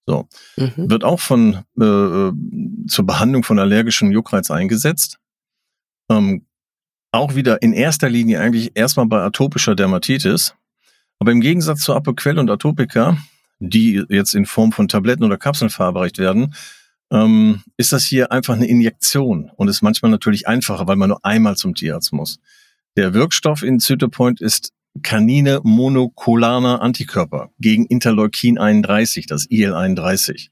So. 0.08 0.28
Mhm. 0.56 0.90
Wird 0.90 1.04
auch 1.04 1.20
von 1.20 1.66
äh, 1.80 1.84
äh, 1.84 2.34
zur 2.88 3.06
Behandlung 3.06 3.44
von 3.44 3.60
allergischem 3.60 4.12
Juckreiz 4.12 4.50
eingesetzt. 4.50 5.20
Ähm, 6.10 6.46
auch 7.12 7.36
wieder 7.36 7.62
in 7.62 7.74
erster 7.74 8.10
Linie 8.10 8.40
eigentlich 8.40 8.72
erstmal 8.76 9.06
bei 9.06 9.22
atopischer 9.22 9.76
Dermatitis. 9.76 10.56
Aber 11.20 11.32
im 11.32 11.42
Gegensatz 11.42 11.82
zu 11.82 11.94
Apoquel 11.94 12.40
und 12.40 12.50
Atopika, 12.50 13.18
die 13.60 14.04
jetzt 14.10 14.34
in 14.34 14.46
Form 14.46 14.72
von 14.72 14.88
Tabletten 14.88 15.24
oder 15.24 15.38
Kapseln 15.38 15.70
verabreicht 15.70 16.20
werden, 16.20 16.56
ähm, 17.12 17.64
ist 17.76 17.92
das 17.92 18.06
hier 18.06 18.32
einfach 18.32 18.54
eine 18.54 18.68
Injektion 18.68 19.52
und 19.56 19.68
ist 19.68 19.82
manchmal 19.82 20.12
natürlich 20.12 20.48
einfacher, 20.48 20.88
weil 20.88 20.96
man 20.96 21.10
nur 21.10 21.26
einmal 21.26 21.58
zum 21.58 21.76
Tierarzt 21.76 22.14
muss. 22.14 22.40
Der 22.96 23.14
Wirkstoff 23.14 23.64
in 23.64 23.80
Cytopoint 23.80 24.42
ist 24.42 24.74
Canine 25.01 25.62
monokolaner 25.63 26.82
Antikörper 26.82 27.51
gegen 27.60 27.86
Interleukin 27.86 28.58
31, 28.58 29.25
das 29.25 29.46
IL-31. 29.50 30.50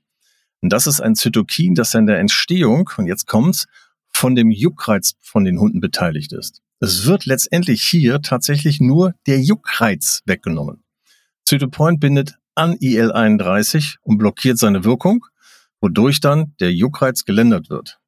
Und 0.61 0.73
das 0.73 0.87
ist 0.87 1.01
ein 1.01 1.15
Zytokin, 1.15 1.75
das 1.75 1.93
in 1.93 2.07
der 2.07 2.19
Entstehung, 2.19 2.89
und 2.97 3.07
jetzt 3.07 3.27
kommt's, 3.27 3.67
von 4.11 4.35
dem 4.35 4.49
Juckreiz 4.49 5.13
von 5.21 5.43
den 5.43 5.59
Hunden 5.59 5.81
beteiligt 5.81 6.31
ist. 6.33 6.61
Es 6.79 7.05
wird 7.05 7.25
letztendlich 7.25 7.83
hier 7.83 8.21
tatsächlich 8.21 8.79
nur 8.79 9.13
der 9.27 9.41
Juckreiz 9.41 10.21
weggenommen. 10.25 10.83
Zytopoint 11.45 11.99
bindet 11.99 12.37
an 12.55 12.77
IL-31 12.79 13.97
und 14.01 14.17
blockiert 14.17 14.57
seine 14.57 14.83
Wirkung, 14.83 15.25
wodurch 15.81 16.21
dann 16.21 16.55
der 16.59 16.73
Juckreiz 16.73 17.25
geländert 17.25 17.69
wird. 17.69 17.99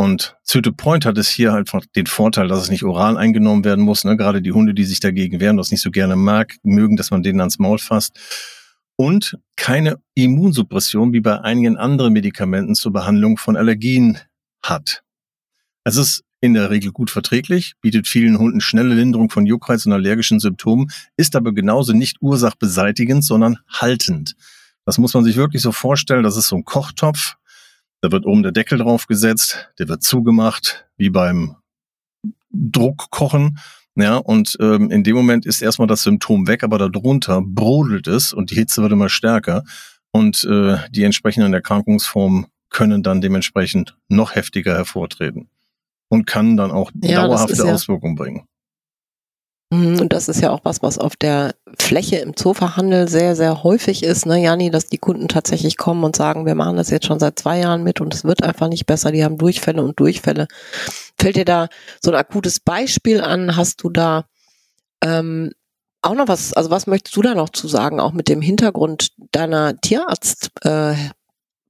Und 0.00 0.36
Zytopoint 0.44 1.04
hat 1.04 1.18
es 1.18 1.28
hier 1.28 1.54
einfach 1.54 1.84
den 1.96 2.06
Vorteil, 2.06 2.46
dass 2.46 2.62
es 2.62 2.70
nicht 2.70 2.84
oral 2.84 3.16
eingenommen 3.16 3.64
werden 3.64 3.84
muss. 3.84 4.04
Ne? 4.04 4.16
Gerade 4.16 4.40
die 4.40 4.52
Hunde, 4.52 4.72
die 4.72 4.84
sich 4.84 5.00
dagegen 5.00 5.40
wehren, 5.40 5.56
das 5.56 5.72
nicht 5.72 5.82
so 5.82 5.90
gerne 5.90 6.14
mag, 6.14 6.54
mögen, 6.62 6.96
dass 6.96 7.10
man 7.10 7.24
denen 7.24 7.40
ans 7.40 7.58
Maul 7.58 7.78
fasst. 7.78 8.16
Und 8.94 9.36
keine 9.56 10.00
Immunsuppression 10.14 11.12
wie 11.12 11.20
bei 11.20 11.40
einigen 11.40 11.76
anderen 11.76 12.12
Medikamenten 12.12 12.76
zur 12.76 12.92
Behandlung 12.92 13.38
von 13.38 13.56
Allergien 13.56 14.18
hat. 14.62 15.02
Es 15.82 15.96
ist 15.96 16.22
in 16.40 16.54
der 16.54 16.70
Regel 16.70 16.92
gut 16.92 17.10
verträglich, 17.10 17.72
bietet 17.80 18.06
vielen 18.06 18.38
Hunden 18.38 18.60
schnelle 18.60 18.94
Linderung 18.94 19.30
von 19.30 19.46
Juckreiz 19.46 19.84
und 19.84 19.92
allergischen 19.92 20.38
Symptomen, 20.38 20.92
ist 21.16 21.34
aber 21.34 21.52
genauso 21.52 21.92
nicht 21.92 22.18
ursachbeseitigend, 22.20 23.24
sondern 23.24 23.58
haltend. 23.68 24.36
Das 24.84 24.96
muss 24.96 25.12
man 25.12 25.24
sich 25.24 25.34
wirklich 25.34 25.62
so 25.62 25.72
vorstellen, 25.72 26.22
das 26.22 26.36
ist 26.36 26.46
so 26.46 26.56
ein 26.56 26.64
Kochtopf, 26.64 27.34
da 28.00 28.12
wird 28.12 28.26
oben 28.26 28.42
der 28.42 28.52
Deckel 28.52 28.78
drauf 28.78 29.06
gesetzt, 29.06 29.70
der 29.78 29.88
wird 29.88 30.02
zugemacht, 30.02 30.86
wie 30.96 31.10
beim 31.10 31.56
Druckkochen. 32.50 33.58
Ja, 33.96 34.16
und 34.16 34.56
ähm, 34.60 34.90
in 34.90 35.02
dem 35.02 35.16
Moment 35.16 35.44
ist 35.44 35.60
erstmal 35.60 35.88
das 35.88 36.02
Symptom 36.02 36.46
weg, 36.46 36.62
aber 36.62 36.78
darunter 36.78 37.42
brodelt 37.44 38.06
es 38.06 38.32
und 38.32 38.50
die 38.50 38.54
Hitze 38.54 38.80
wird 38.80 38.92
immer 38.92 39.08
stärker. 39.08 39.64
Und 40.12 40.44
äh, 40.44 40.78
die 40.90 41.02
entsprechenden 41.02 41.52
Erkrankungsformen 41.52 42.46
können 42.70 43.02
dann 43.02 43.20
dementsprechend 43.20 43.96
noch 44.08 44.34
heftiger 44.34 44.74
hervortreten 44.74 45.48
und 46.08 46.26
kann 46.26 46.56
dann 46.56 46.70
auch 46.70 46.92
ja, 47.02 47.22
dauerhafte 47.22 47.66
ja 47.66 47.72
Auswirkungen 47.72 48.14
bringen. 48.14 48.46
Mhm, 49.70 50.00
und 50.00 50.12
das 50.14 50.28
ist 50.28 50.40
ja 50.40 50.50
auch 50.50 50.60
was, 50.64 50.82
was 50.82 50.98
auf 50.98 51.14
der 51.14 51.54
Fläche 51.78 52.16
im 52.16 52.34
Zoofachhandel 52.34 53.06
sehr, 53.08 53.36
sehr 53.36 53.62
häufig 53.62 54.02
ist, 54.02 54.24
ne, 54.24 54.42
Jani, 54.42 54.70
dass 54.70 54.86
die 54.86 54.96
Kunden 54.96 55.28
tatsächlich 55.28 55.76
kommen 55.76 56.04
und 56.04 56.16
sagen, 56.16 56.46
wir 56.46 56.54
machen 56.54 56.76
das 56.76 56.88
jetzt 56.88 57.06
schon 57.06 57.18
seit 57.18 57.38
zwei 57.38 57.58
Jahren 57.58 57.82
mit 57.82 58.00
und 58.00 58.14
es 58.14 58.24
wird 58.24 58.42
einfach 58.42 58.68
nicht 58.68 58.86
besser, 58.86 59.12
die 59.12 59.24
haben 59.24 59.36
Durchfälle 59.36 59.82
und 59.82 60.00
Durchfälle. 60.00 60.48
Fällt 61.18 61.36
dir 61.36 61.44
da 61.44 61.68
so 62.02 62.10
ein 62.10 62.16
akutes 62.16 62.60
Beispiel 62.60 63.20
an? 63.20 63.56
Hast 63.56 63.82
du 63.82 63.90
da 63.90 64.24
ähm, 65.02 65.52
auch 66.00 66.14
noch 66.14 66.28
was, 66.28 66.54
also 66.54 66.70
was 66.70 66.86
möchtest 66.86 67.16
du 67.16 67.22
da 67.22 67.34
noch 67.34 67.50
zu 67.50 67.68
sagen, 67.68 68.00
auch 68.00 68.12
mit 68.12 68.28
dem 68.28 68.40
Hintergrund 68.40 69.10
deiner 69.32 69.78
Tierarzt, 69.80 70.50
äh, 70.62 70.94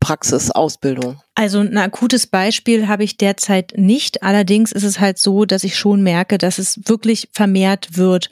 Praxisausbildung? 0.09 1.21
Also 1.35 1.59
ein 1.59 1.77
akutes 1.77 2.27
Beispiel 2.27 2.89
habe 2.89 3.05
ich 3.05 3.19
derzeit 3.19 3.75
nicht. 3.77 4.23
Allerdings 4.23 4.73
ist 4.73 4.85
es 4.85 5.01
halt 5.01 5.19
so, 5.19 5.45
dass 5.45 5.65
ich 5.65 5.77
schon 5.77 6.03
merke, 6.03 6.39
dass 6.39 6.59
es 6.59 6.81
wirklich 6.87 7.29
vermehrt 7.33 7.99
wird. 7.99 8.31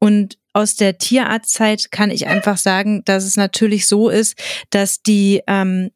Und 0.00 0.36
aus 0.52 0.74
der 0.74 0.98
Tierarztzeit 0.98 1.92
kann 1.92 2.10
ich 2.10 2.26
einfach 2.26 2.56
sagen, 2.56 3.02
dass 3.04 3.22
es 3.22 3.36
natürlich 3.36 3.86
so 3.86 4.08
ist, 4.08 4.36
dass 4.70 5.02
die 5.02 5.42
ähm, 5.46 5.92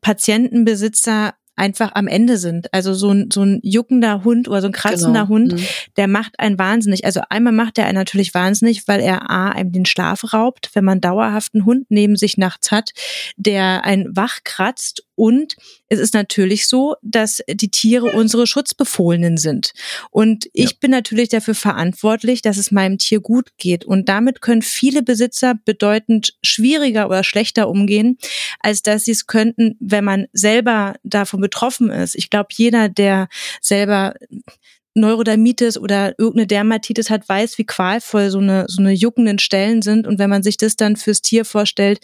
Patientenbesitzer 0.00 1.34
einfach 1.56 1.92
am 1.94 2.06
Ende 2.06 2.38
sind. 2.38 2.72
Also 2.72 2.94
so 2.94 3.10
ein, 3.10 3.30
so 3.32 3.42
ein 3.42 3.60
juckender 3.62 4.24
Hund 4.24 4.48
oder 4.48 4.60
so 4.60 4.68
ein 4.68 4.72
kratzender 4.72 5.22
genau. 5.22 5.28
Hund, 5.28 5.52
mhm. 5.54 5.66
der 5.96 6.08
macht 6.08 6.38
einen 6.38 6.58
wahnsinnig. 6.58 7.04
Also 7.04 7.20
einmal 7.28 7.52
macht 7.52 7.78
er 7.78 7.86
einen 7.86 7.98
natürlich 7.98 8.34
wahnsinnig, 8.34 8.88
weil 8.88 9.00
er 9.00 9.30
A, 9.30 9.50
einem 9.50 9.72
den 9.72 9.86
Schlaf 9.86 10.32
raubt, 10.32 10.70
wenn 10.74 10.84
man 10.84 11.00
dauerhaft 11.00 11.54
einen 11.54 11.64
Hund 11.64 11.86
neben 11.90 12.16
sich 12.16 12.36
nachts 12.38 12.70
hat, 12.70 12.90
der 13.36 13.84
einen 13.84 14.16
wach 14.16 14.40
kratzt 14.44 15.04
und 15.16 15.56
es 15.88 16.00
ist 16.00 16.14
natürlich 16.14 16.66
so, 16.66 16.96
dass 17.02 17.40
die 17.48 17.70
Tiere 17.70 18.06
unsere 18.06 18.46
Schutzbefohlenen 18.46 19.36
sind. 19.36 19.72
Und 20.10 20.48
ich 20.52 20.70
ja. 20.70 20.76
bin 20.80 20.90
natürlich 20.90 21.28
dafür 21.28 21.54
verantwortlich, 21.54 22.42
dass 22.42 22.56
es 22.56 22.70
meinem 22.70 22.98
Tier 22.98 23.20
gut 23.20 23.50
geht. 23.56 23.84
Und 23.84 24.08
damit 24.08 24.40
können 24.40 24.62
viele 24.62 25.02
Besitzer 25.02 25.54
bedeutend 25.64 26.36
schwieriger 26.42 27.06
oder 27.06 27.24
schlechter 27.24 27.68
umgehen, 27.68 28.18
als 28.60 28.82
dass 28.82 29.04
sie 29.04 29.12
es 29.12 29.26
könnten, 29.26 29.76
wenn 29.80 30.04
man 30.04 30.26
selber 30.32 30.96
davon 31.04 31.40
betroffen 31.40 31.90
ist. 31.90 32.14
Ich 32.16 32.30
glaube, 32.30 32.48
jeder, 32.52 32.88
der 32.88 33.28
selber 33.60 34.14
Neurodermitis 34.94 35.76
oder 35.76 36.18
irgendeine 36.18 36.46
Dermatitis 36.46 37.10
hat, 37.10 37.28
weiß, 37.28 37.58
wie 37.58 37.64
qualvoll 37.64 38.30
so 38.30 38.38
eine, 38.38 38.66
so 38.68 38.80
eine 38.80 38.92
juckenden 38.92 39.38
Stellen 39.38 39.82
sind. 39.82 40.06
Und 40.06 40.18
wenn 40.18 40.30
man 40.30 40.42
sich 40.42 40.56
das 40.56 40.76
dann 40.76 40.96
fürs 40.96 41.20
Tier 41.20 41.44
vorstellt, 41.44 41.98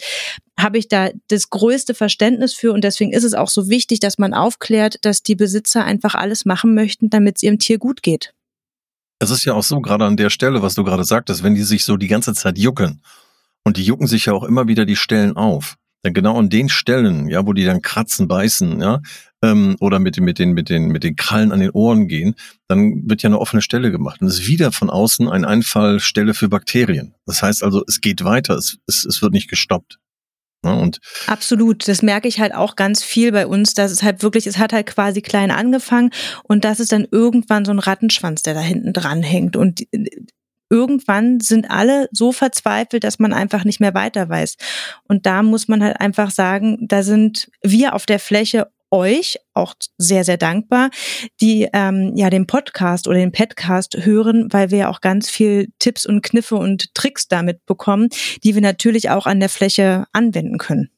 habe 0.59 0.77
ich 0.77 0.87
da 0.87 1.09
das 1.29 1.49
größte 1.49 1.93
Verständnis 1.93 2.53
für. 2.53 2.73
Und 2.73 2.83
deswegen 2.83 3.13
ist 3.13 3.23
es 3.23 3.33
auch 3.33 3.49
so 3.49 3.69
wichtig, 3.69 3.99
dass 3.99 4.17
man 4.17 4.33
aufklärt, 4.33 4.97
dass 5.01 5.23
die 5.23 5.35
Besitzer 5.35 5.85
einfach 5.85 6.15
alles 6.15 6.45
machen 6.45 6.73
möchten, 6.73 7.09
damit 7.09 7.37
es 7.37 7.43
ihrem 7.43 7.59
Tier 7.59 7.77
gut 7.77 8.03
geht. 8.03 8.33
Es 9.19 9.29
ist 9.29 9.45
ja 9.45 9.53
auch 9.53 9.63
so, 9.63 9.79
gerade 9.81 10.05
an 10.05 10.17
der 10.17 10.29
Stelle, 10.29 10.61
was 10.61 10.73
du 10.73 10.83
gerade 10.83 11.03
sagtest, 11.03 11.43
wenn 11.43 11.55
die 11.55 11.63
sich 11.63 11.85
so 11.85 11.95
die 11.95 12.07
ganze 12.07 12.33
Zeit 12.33 12.57
jucken 12.57 13.01
und 13.63 13.77
die 13.77 13.83
jucken 13.83 14.07
sich 14.07 14.25
ja 14.25 14.33
auch 14.33 14.43
immer 14.43 14.67
wieder 14.67 14.85
die 14.85 14.95
Stellen 14.95 15.37
auf. 15.37 15.77
Denn 16.03 16.13
genau 16.13 16.37
an 16.37 16.49
den 16.49 16.69
Stellen, 16.69 17.27
ja, 17.29 17.45
wo 17.45 17.53
die 17.53 17.65
dann 17.65 17.81
kratzen, 17.81 18.27
beißen, 18.27 18.81
ja, 18.81 19.01
ähm, 19.43 19.75
oder 19.79 19.99
mit, 19.99 20.19
mit, 20.19 20.39
den, 20.39 20.53
mit, 20.53 20.69
den, 20.69 20.87
mit 20.87 21.03
den 21.03 21.15
Krallen 21.15 21.51
an 21.51 21.59
den 21.59 21.71
Ohren 21.71 22.07
gehen, 22.07 22.35
dann 22.67 23.07
wird 23.09 23.21
ja 23.21 23.29
eine 23.29 23.39
offene 23.39 23.61
Stelle 23.61 23.91
gemacht. 23.91 24.21
Und 24.21 24.27
es 24.27 24.39
ist 24.39 24.47
wieder 24.47 24.71
von 24.71 24.89
außen 24.89 25.29
ein 25.29 25.45
Einfallstelle 25.45 26.33
für 26.33 26.49
Bakterien. 26.49 27.15
Das 27.25 27.43
heißt 27.43 27.63
also, 27.63 27.83
es 27.87 28.01
geht 28.01 28.23
weiter, 28.23 28.55
es, 28.55 28.77
es, 28.87 29.05
es 29.05 29.21
wird 29.21 29.33
nicht 29.33 29.49
gestoppt. 29.49 29.99
Ja, 30.63 30.73
und 30.73 30.99
Absolut, 31.25 31.87
das 31.87 32.03
merke 32.03 32.27
ich 32.27 32.39
halt 32.39 32.53
auch 32.53 32.75
ganz 32.75 33.03
viel 33.03 33.31
bei 33.31 33.47
uns, 33.47 33.73
dass 33.73 33.91
es 33.91 34.03
halt 34.03 34.21
wirklich, 34.21 34.45
es 34.45 34.59
hat 34.59 34.73
halt 34.73 34.85
quasi 34.85 35.21
klein 35.21 35.49
angefangen 35.49 36.11
und 36.43 36.65
das 36.65 36.79
ist 36.79 36.91
dann 36.91 37.07
irgendwann 37.09 37.65
so 37.65 37.71
ein 37.71 37.79
Rattenschwanz, 37.79 38.43
der 38.43 38.53
da 38.53 38.59
hinten 38.59 38.93
dran 38.93 39.23
hängt 39.23 39.55
und 39.55 39.81
irgendwann 40.71 41.39
sind 41.41 41.69
alle 41.69 42.07
so 42.11 42.31
verzweifelt, 42.31 43.03
dass 43.03 43.19
man 43.19 43.33
einfach 43.33 43.65
nicht 43.65 43.79
mehr 43.79 43.93
weiter 43.93 44.29
weiß. 44.29 44.55
Und 45.07 45.25
da 45.25 45.43
muss 45.43 45.67
man 45.67 45.83
halt 45.83 45.99
einfach 45.99 46.31
sagen, 46.31 46.77
da 46.81 47.03
sind 47.03 47.51
wir 47.61 47.93
auf 47.93 48.05
der 48.05 48.19
Fläche 48.19 48.71
euch 48.91 49.37
auch 49.53 49.73
sehr, 49.97 50.23
sehr 50.23 50.37
dankbar, 50.37 50.89
die 51.39 51.67
ähm, 51.73 52.13
ja 52.15 52.29
den 52.29 52.45
Podcast 52.45 53.07
oder 53.07 53.17
den 53.17 53.31
Podcast 53.31 53.97
hören, 54.05 54.47
weil 54.51 54.69
wir 54.69 54.77
ja 54.79 54.89
auch 54.89 55.01
ganz 55.01 55.29
viel 55.29 55.69
Tipps 55.79 56.05
und 56.05 56.21
Kniffe 56.21 56.55
und 56.55 56.93
Tricks 56.93 57.27
damit 57.27 57.65
bekommen, 57.65 58.09
die 58.43 58.53
wir 58.53 58.61
natürlich 58.61 59.09
auch 59.09 59.25
an 59.25 59.39
der 59.39 59.49
Fläche 59.49 60.05
anwenden 60.11 60.57
können. 60.57 60.89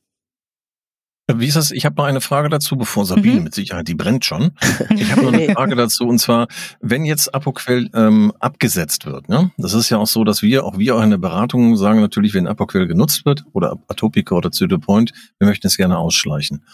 Wie 1.32 1.48
ist 1.48 1.56
das? 1.56 1.72
Ich 1.72 1.86
habe 1.86 1.96
noch 1.96 2.04
eine 2.04 2.20
Frage 2.20 2.50
dazu, 2.50 2.76
bevor 2.76 3.06
Sabine 3.06 3.38
mhm. 3.38 3.44
mit 3.46 3.56
Sicherheit, 3.56 3.88
die 3.88 3.96
brennt 3.96 4.26
schon. 4.26 4.52
Ich 4.90 5.10
habe 5.10 5.22
noch 5.24 5.32
eine 5.32 5.48
Frage 5.54 5.76
dazu 5.76 6.06
und 6.06 6.20
zwar, 6.20 6.48
wenn 6.82 7.06
jetzt 7.06 7.34
Apoquell 7.34 7.90
ähm, 7.94 8.34
abgesetzt 8.40 9.06
wird, 9.06 9.30
ne? 9.30 9.52
Das 9.58 9.74
ist 9.74 9.90
ja 9.90 10.00
auch 10.00 10.08
so, 10.08 10.26
dass 10.26 10.42
wir, 10.42 10.66
auch 10.66 10.78
wir 10.78 10.96
auch 10.98 11.02
in 11.02 11.12
der 11.12 11.18
Beratung 11.18 11.78
sagen 11.78 12.02
natürlich, 12.02 12.34
wenn 12.34 12.46
Apoquell 12.46 12.88
genutzt 12.88 13.26
wird 13.26 13.46
oder 13.54 13.80
Atopica 13.88 14.36
oder 14.36 14.52
Zytopoint, 14.52 15.14
wir 15.40 15.48
möchten 15.48 15.68
es 15.68 15.78
gerne 15.78 15.98
ausschleichen. 15.98 16.66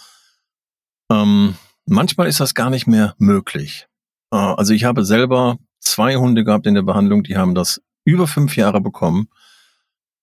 Ähm, 1.11 1.53
manchmal 1.85 2.27
ist 2.27 2.39
das 2.39 2.55
gar 2.55 2.71
nicht 2.71 2.87
mehr 2.87 3.13
möglich. 3.19 3.87
Äh, 4.31 4.37
also 4.37 4.73
ich 4.73 4.83
habe 4.83 5.05
selber 5.05 5.57
zwei 5.79 6.15
Hunde 6.15 6.43
gehabt 6.43 6.65
in 6.65 6.73
der 6.73 6.81
Behandlung, 6.81 7.21
die 7.21 7.37
haben 7.37 7.53
das 7.53 7.81
über 8.03 8.25
fünf 8.25 8.55
Jahre 8.55 8.81
bekommen, 8.81 9.27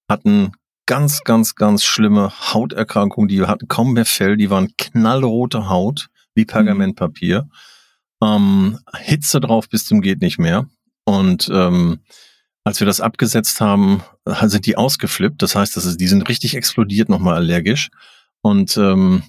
hatten 0.09 0.53
ganz, 0.87 1.23
ganz, 1.25 1.55
ganz 1.55 1.85
schlimme 1.85 2.33
Hauterkrankungen, 2.53 3.29
die 3.29 3.43
hatten 3.43 3.69
kaum 3.69 3.93
mehr 3.93 4.07
Fell, 4.07 4.37
die 4.37 4.51
waren 4.51 4.73
knallrote 4.79 5.69
Haut, 5.69 6.09
wie 6.35 6.43
mhm. 6.43 6.49
Pergamentpapier. 6.49 7.49
Ähm, 8.23 8.79
Hitze 8.97 9.41
drauf 9.41 9.69
bis 9.69 9.85
zum 9.85 10.01
geht 10.01 10.21
nicht 10.21 10.39
mehr. 10.39 10.69
Und 11.05 11.49
ähm, 11.53 12.01
als 12.65 12.81
wir 12.81 12.87
das 12.87 13.01
abgesetzt 13.01 13.61
haben, 13.61 14.03
sind 14.25 14.67
die 14.67 14.77
ausgeflippt. 14.77 15.41
Das 15.43 15.55
heißt, 15.55 15.77
das 15.77 15.85
ist, 15.85 16.01
die 16.01 16.09
sind 16.09 16.29
richtig 16.29 16.57
explodiert, 16.57 17.09
nochmal 17.09 17.35
allergisch. 17.35 17.91
Und 18.41 18.77
ähm, 18.77 19.23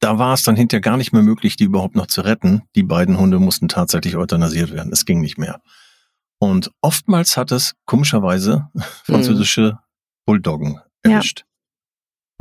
da 0.00 0.18
war 0.18 0.32
es 0.32 0.42
dann 0.42 0.56
hinterher 0.56 0.80
gar 0.80 0.96
nicht 0.96 1.12
mehr 1.12 1.22
möglich, 1.22 1.56
die 1.56 1.64
überhaupt 1.64 1.96
noch 1.96 2.06
zu 2.06 2.22
retten. 2.22 2.62
Die 2.76 2.82
beiden 2.82 3.18
Hunde 3.18 3.38
mussten 3.38 3.68
tatsächlich 3.68 4.16
euthanasiert 4.16 4.72
werden. 4.72 4.92
Es 4.92 5.04
ging 5.04 5.20
nicht 5.20 5.36
mehr. 5.36 5.60
Und 6.40 6.72
oftmals 6.80 7.36
hat 7.36 7.52
es 7.52 7.74
komischerweise 7.84 8.68
französische 9.04 9.78
Bulldoggen 10.26 10.80
erwischt. 11.02 11.40
Ja. 11.40 11.46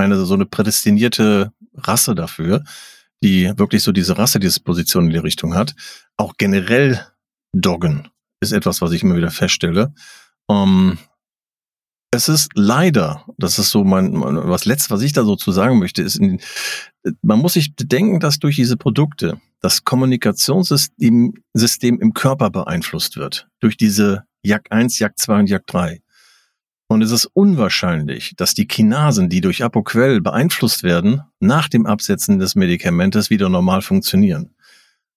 Eine 0.05 0.25
so 0.25 0.33
eine 0.33 0.45
prädestinierte 0.45 1.51
Rasse 1.73 2.15
dafür, 2.15 2.63
die 3.21 3.51
wirklich 3.57 3.83
so 3.83 3.91
diese 3.91 4.17
Rasse-Disposition 4.17 5.07
in 5.07 5.11
die 5.11 5.17
Richtung 5.17 5.53
hat. 5.53 5.75
Auch 6.17 6.35
generell 6.37 7.05
Doggen 7.53 8.07
ist 8.41 8.53
etwas, 8.53 8.81
was 8.81 8.91
ich 8.93 9.03
immer 9.03 9.17
wieder 9.17 9.31
feststelle. 9.31 9.93
Ähm, 10.49 10.97
es 12.11 12.29
ist 12.29 12.51
leider, 12.55 13.25
das 13.37 13.59
ist 13.59 13.69
so 13.69 13.83
mein, 13.83 14.13
was 14.13 14.65
letztes, 14.65 14.89
was 14.89 15.01
ich 15.01 15.13
da 15.13 15.23
so 15.23 15.35
zu 15.35 15.51
sagen 15.51 15.77
möchte, 15.77 16.01
ist, 16.01 16.19
man 17.21 17.39
muss 17.39 17.53
sich 17.53 17.75
bedenken, 17.75 18.19
dass 18.19 18.39
durch 18.39 18.55
diese 18.55 18.77
Produkte 18.77 19.39
das 19.61 19.83
Kommunikationssystem 19.83 21.33
System 21.53 21.99
im 21.99 22.13
Körper 22.13 22.49
beeinflusst 22.49 23.17
wird. 23.17 23.47
Durch 23.59 23.77
diese 23.77 24.23
Jak 24.41 24.71
1, 24.71 24.99
Jak 24.99 25.17
2 25.17 25.39
und 25.39 25.49
Jak 25.49 25.67
3. 25.67 26.01
Und 26.87 27.03
es 27.03 27.11
ist 27.11 27.25
unwahrscheinlich, 27.25 28.33
dass 28.35 28.55
die 28.55 28.67
Kinasen, 28.67 29.29
die 29.29 29.41
durch 29.41 29.63
Apoquell 29.63 30.21
beeinflusst 30.21 30.81
werden, 30.81 31.21
nach 31.39 31.69
dem 31.69 31.85
Absetzen 31.85 32.39
des 32.39 32.55
Medikamentes 32.55 33.29
wieder 33.29 33.47
normal 33.47 33.83
funktionieren. 33.83 34.55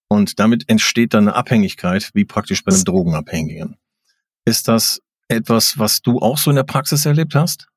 Und 0.08 0.38
damit 0.38 0.68
entsteht 0.68 1.14
dann 1.14 1.28
eine 1.28 1.36
Abhängigkeit, 1.36 2.10
wie 2.12 2.26
praktisch 2.26 2.62
bei 2.62 2.72
einem 2.72 2.84
Drogenabhängigen. 2.84 3.78
Ist 4.44 4.68
das 4.68 5.00
etwas, 5.28 5.78
was 5.78 6.02
du 6.02 6.18
auch 6.18 6.36
so 6.36 6.50
in 6.50 6.56
der 6.56 6.64
Praxis 6.64 7.06
erlebt 7.06 7.34
hast? 7.34 7.68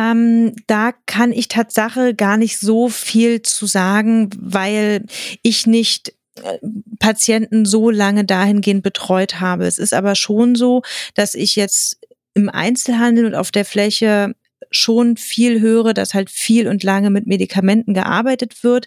Ähm, 0.00 0.54
da 0.66 0.92
kann 1.06 1.32
ich 1.32 1.48
Tatsache 1.48 2.14
gar 2.14 2.36
nicht 2.36 2.58
so 2.58 2.88
viel 2.88 3.42
zu 3.42 3.66
sagen, 3.66 4.30
weil 4.38 5.04
ich 5.42 5.66
nicht 5.66 6.14
äh, 6.42 6.58
Patienten 6.98 7.66
so 7.66 7.90
lange 7.90 8.24
dahingehend 8.24 8.82
betreut 8.82 9.40
habe. 9.40 9.66
Es 9.66 9.78
ist 9.78 9.92
aber 9.92 10.14
schon 10.14 10.54
so, 10.54 10.82
dass 11.14 11.34
ich 11.34 11.56
jetzt 11.56 11.98
im 12.34 12.48
Einzelhandel 12.48 13.26
und 13.26 13.34
auf 13.34 13.50
der 13.50 13.64
Fläche 13.64 14.34
schon 14.70 15.16
viel 15.16 15.60
höre, 15.60 15.92
dass 15.92 16.14
halt 16.14 16.30
viel 16.30 16.68
und 16.68 16.82
lange 16.82 17.10
mit 17.10 17.26
Medikamenten 17.26 17.92
gearbeitet 17.92 18.62
wird. 18.62 18.86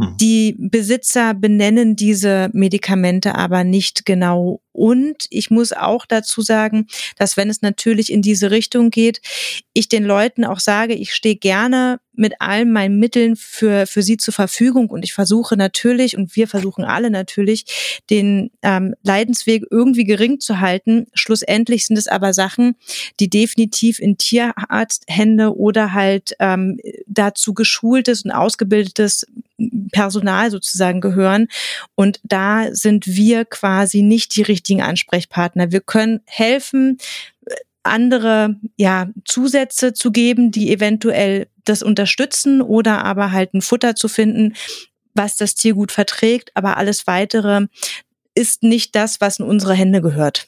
Hm. 0.00 0.16
Die 0.18 0.56
Besitzer 0.58 1.34
benennen 1.34 1.96
diese 1.96 2.50
Medikamente 2.52 3.34
aber 3.34 3.64
nicht 3.64 4.06
genau. 4.06 4.60
Und 4.72 5.26
ich 5.30 5.50
muss 5.50 5.72
auch 5.72 6.06
dazu 6.06 6.40
sagen, 6.42 6.86
dass 7.16 7.36
wenn 7.36 7.50
es 7.50 7.60
natürlich 7.60 8.10
in 8.10 8.22
diese 8.22 8.50
Richtung 8.50 8.90
geht, 8.90 9.20
ich 9.72 9.88
den 9.88 10.04
Leuten 10.04 10.44
auch 10.44 10.60
sage, 10.60 10.94
ich 10.94 11.12
stehe 11.14 11.36
gerne 11.36 12.00
mit 12.20 12.40
allen 12.40 12.70
meinen 12.70 12.98
Mitteln 12.98 13.34
für, 13.34 13.86
für 13.86 14.02
sie 14.02 14.18
zur 14.18 14.34
Verfügung 14.34 14.90
und 14.90 15.04
ich 15.04 15.14
versuche 15.14 15.56
natürlich 15.56 16.16
und 16.16 16.36
wir 16.36 16.46
versuchen 16.46 16.84
alle 16.84 17.10
natürlich, 17.10 18.02
den 18.10 18.50
ähm, 18.62 18.94
Leidensweg 19.02 19.64
irgendwie 19.70 20.04
gering 20.04 20.38
zu 20.38 20.60
halten. 20.60 21.06
Schlussendlich 21.14 21.86
sind 21.86 21.96
es 21.96 22.06
aber 22.06 22.34
Sachen, 22.34 22.76
die 23.18 23.30
definitiv 23.30 23.98
in 23.98 24.18
Tierarzthände 24.18 25.56
oder 25.56 25.94
halt 25.94 26.36
ähm, 26.38 26.78
dazu 27.06 27.54
geschultes 27.54 28.24
und 28.24 28.30
ausgebildetes 28.30 29.26
Personal 29.92 30.50
sozusagen 30.50 31.00
gehören. 31.00 31.48
Und 31.94 32.20
da 32.22 32.74
sind 32.74 33.06
wir 33.06 33.44
quasi 33.46 34.02
nicht 34.02 34.36
die 34.36 34.42
richtigen 34.42 34.82
Ansprechpartner. 34.82 35.72
Wir 35.72 35.80
können 35.80 36.20
helfen, 36.26 36.98
andere 37.82 38.56
ja 38.76 39.08
Zusätze 39.24 39.92
zu 39.92 40.10
geben, 40.12 40.50
die 40.50 40.72
eventuell 40.72 41.48
das 41.64 41.82
unterstützen 41.82 42.62
oder 42.62 43.04
aber 43.04 43.32
halt 43.32 43.54
ein 43.54 43.62
Futter 43.62 43.94
zu 43.94 44.08
finden, 44.08 44.54
was 45.14 45.36
das 45.36 45.54
Tier 45.54 45.74
gut 45.74 45.92
verträgt, 45.92 46.50
aber 46.54 46.76
alles 46.76 47.06
weitere 47.06 47.66
ist 48.34 48.62
nicht 48.62 48.94
das, 48.94 49.20
was 49.20 49.38
in 49.38 49.46
unsere 49.46 49.74
Hände 49.74 50.00
gehört. 50.00 50.46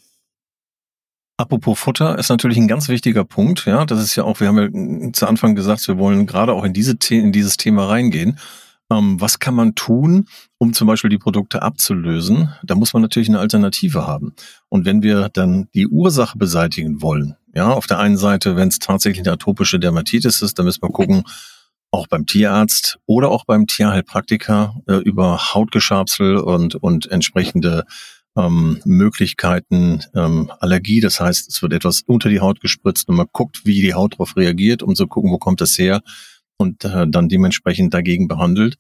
Apropos 1.37 1.79
Futter 1.79 2.19
ist 2.19 2.29
natürlich 2.29 2.59
ein 2.59 2.69
ganz 2.69 2.89
wichtiger 2.89 3.25
Punkt. 3.25 3.65
Ja, 3.67 3.85
das 3.85 4.01
ist 4.01 4.15
ja 4.15 4.25
auch, 4.25 4.39
wir 4.41 4.49
haben 4.49 5.07
ja 5.07 5.13
zu 5.13 5.27
Anfang 5.27 5.57
gesagt, 5.57 5.87
wir 5.89 5.99
wollen 5.99 6.27
gerade 6.27 6.53
auch 6.53 6.65
in, 6.65 6.73
diese, 6.73 6.97
in 7.11 7.33
dieses 7.33 7.57
Thema 7.57 7.89
reingehen. 7.89 8.39
Ähm, 8.93 9.21
was 9.21 9.39
kann 9.39 9.55
man 9.55 9.75
tun, 9.75 10.27
um 10.59 10.75
zum 10.75 10.87
Beispiel 10.87 11.11
die 11.11 11.19
Produkte 11.19 11.63
abzulösen? 11.63 12.53
Da 12.63 12.75
muss 12.75 12.93
man 12.93 13.03
natürlich 13.03 13.29
eine 13.29 13.39
Alternative 13.39 14.07
haben. 14.07 14.35
Und 14.69 14.85
wenn 14.85 15.03
wir 15.03 15.29
dann 15.33 15.69
die 15.75 15.87
Ursache 15.87 16.37
beseitigen 16.37 17.01
wollen, 17.01 17.37
ja, 17.55 17.73
auf 17.73 17.87
der 17.87 17.99
einen 17.99 18.17
Seite, 18.17 18.57
wenn 18.57 18.69
es 18.69 18.79
tatsächlich 18.79 19.27
eine 19.27 19.33
atopische 19.35 19.79
Dermatitis 19.79 20.43
ist, 20.43 20.59
dann 20.59 20.67
müssen 20.67 20.83
wir 20.83 20.91
gucken, 20.91 21.25
auch 21.91 22.07
beim 22.07 22.27
Tierarzt 22.27 22.99
oder 23.07 23.31
auch 23.31 23.45
beim 23.45 23.67
Tierheilpraktiker 23.67 24.77
äh, 24.89 24.95
über 24.95 25.55
Hautgeschabsel 25.55 26.39
und, 26.39 26.75
und 26.75 27.11
entsprechende 27.11 27.85
ähm, 28.37 28.81
Möglichkeiten 28.87 30.01
ähm, 30.15 30.51
Allergie. 30.61 31.01
Das 31.01 31.21
heißt, 31.21 31.49
es 31.49 31.61
wird 31.61 31.75
etwas 31.75 32.03
unter 32.07 32.31
die 32.31 32.41
Haut 32.41 32.61
gespritzt 32.61 33.09
und 33.09 33.17
man 33.17 33.27
guckt, 33.33 33.67
wie 33.67 33.83
die 33.83 33.93
Haut 33.93 34.15
darauf 34.15 34.37
reagiert, 34.37 34.83
um 34.83 34.95
zu 34.95 35.07
gucken, 35.07 35.31
wo 35.31 35.39
kommt 35.39 35.61
das 35.61 35.77
her 35.79 36.01
und 36.63 36.85
äh, 36.85 37.07
dann 37.07 37.29
dementsprechend 37.29 37.93
dagegen 37.93 38.29
behandelt. 38.29 38.79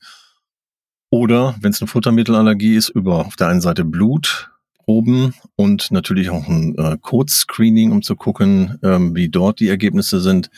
Oder 1.10 1.54
wenn 1.60 1.72
es 1.72 1.82
eine 1.82 1.88
Futtermittelallergie 1.88 2.76
ist, 2.76 2.88
über 2.88 3.26
auf 3.26 3.36
der 3.36 3.48
einen 3.48 3.60
Seite 3.60 3.84
Blutproben 3.84 5.34
und 5.56 5.90
natürlich 5.90 6.30
auch 6.30 6.48
ein 6.48 6.74
äh, 6.78 6.96
Code-Screening, 6.98 7.92
um 7.92 8.00
zu 8.00 8.16
gucken, 8.16 8.78
ähm, 8.82 9.14
wie 9.14 9.28
dort 9.28 9.60
die 9.60 9.68
Ergebnisse 9.68 10.20
sind. 10.20 10.48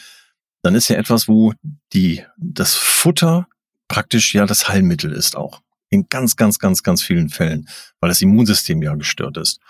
Dann 0.63 0.77
ist 0.77 0.89
ja 0.89 0.97
etwas, 0.97 1.27
wo 1.27 1.53
die, 1.93 2.23
das 2.37 2.75
Futter 2.75 3.49
praktisch 3.89 4.35
ja 4.35 4.47
das 4.47 4.69
Heilmittel 4.69 5.13
ist 5.13 5.37
auch. 5.37 5.61
In 5.91 6.07
ganz, 6.09 6.37
ganz, 6.37 6.59
ganz, 6.59 6.83
ganz 6.83 7.03
vielen 7.03 7.31
Fällen, 7.31 7.69
weil 8.01 8.09
das 8.09 8.23
Immunsystem 8.23 8.81
ja 8.83 8.95
gestört 8.95 9.37
ist. 9.37 9.61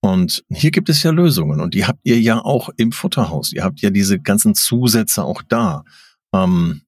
Und 0.00 0.44
hier 0.48 0.70
gibt 0.70 0.88
es 0.88 1.02
ja 1.02 1.10
Lösungen 1.10 1.60
und 1.60 1.74
die 1.74 1.84
habt 1.84 2.00
ihr 2.04 2.20
ja 2.20 2.40
auch 2.40 2.70
im 2.76 2.92
Futterhaus. 2.92 3.52
Ihr 3.52 3.64
habt 3.64 3.80
ja 3.80 3.90
diese 3.90 4.18
ganzen 4.18 4.54
Zusätze 4.54 5.24
auch 5.24 5.42
da. 5.42 5.84
Ähm, 6.32 6.82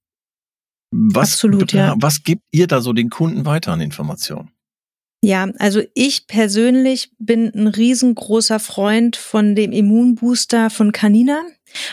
was, 0.92 1.32
Absolut, 1.32 1.72
ja. 1.72 1.94
Was 1.98 2.22
gibt 2.22 2.42
ihr 2.52 2.66
da 2.66 2.80
so 2.80 2.92
den 2.92 3.10
Kunden 3.10 3.46
weiter 3.46 3.72
an 3.72 3.80
Informationen? 3.80 4.50
Ja, 5.24 5.48
also 5.58 5.80
ich 5.94 6.26
persönlich 6.26 7.12
bin 7.18 7.52
ein 7.54 7.68
riesengroßer 7.68 8.58
Freund 8.58 9.16
von 9.16 9.54
dem 9.54 9.72
Immunbooster 9.72 10.68
von 10.68 10.92
Canina. 10.92 11.42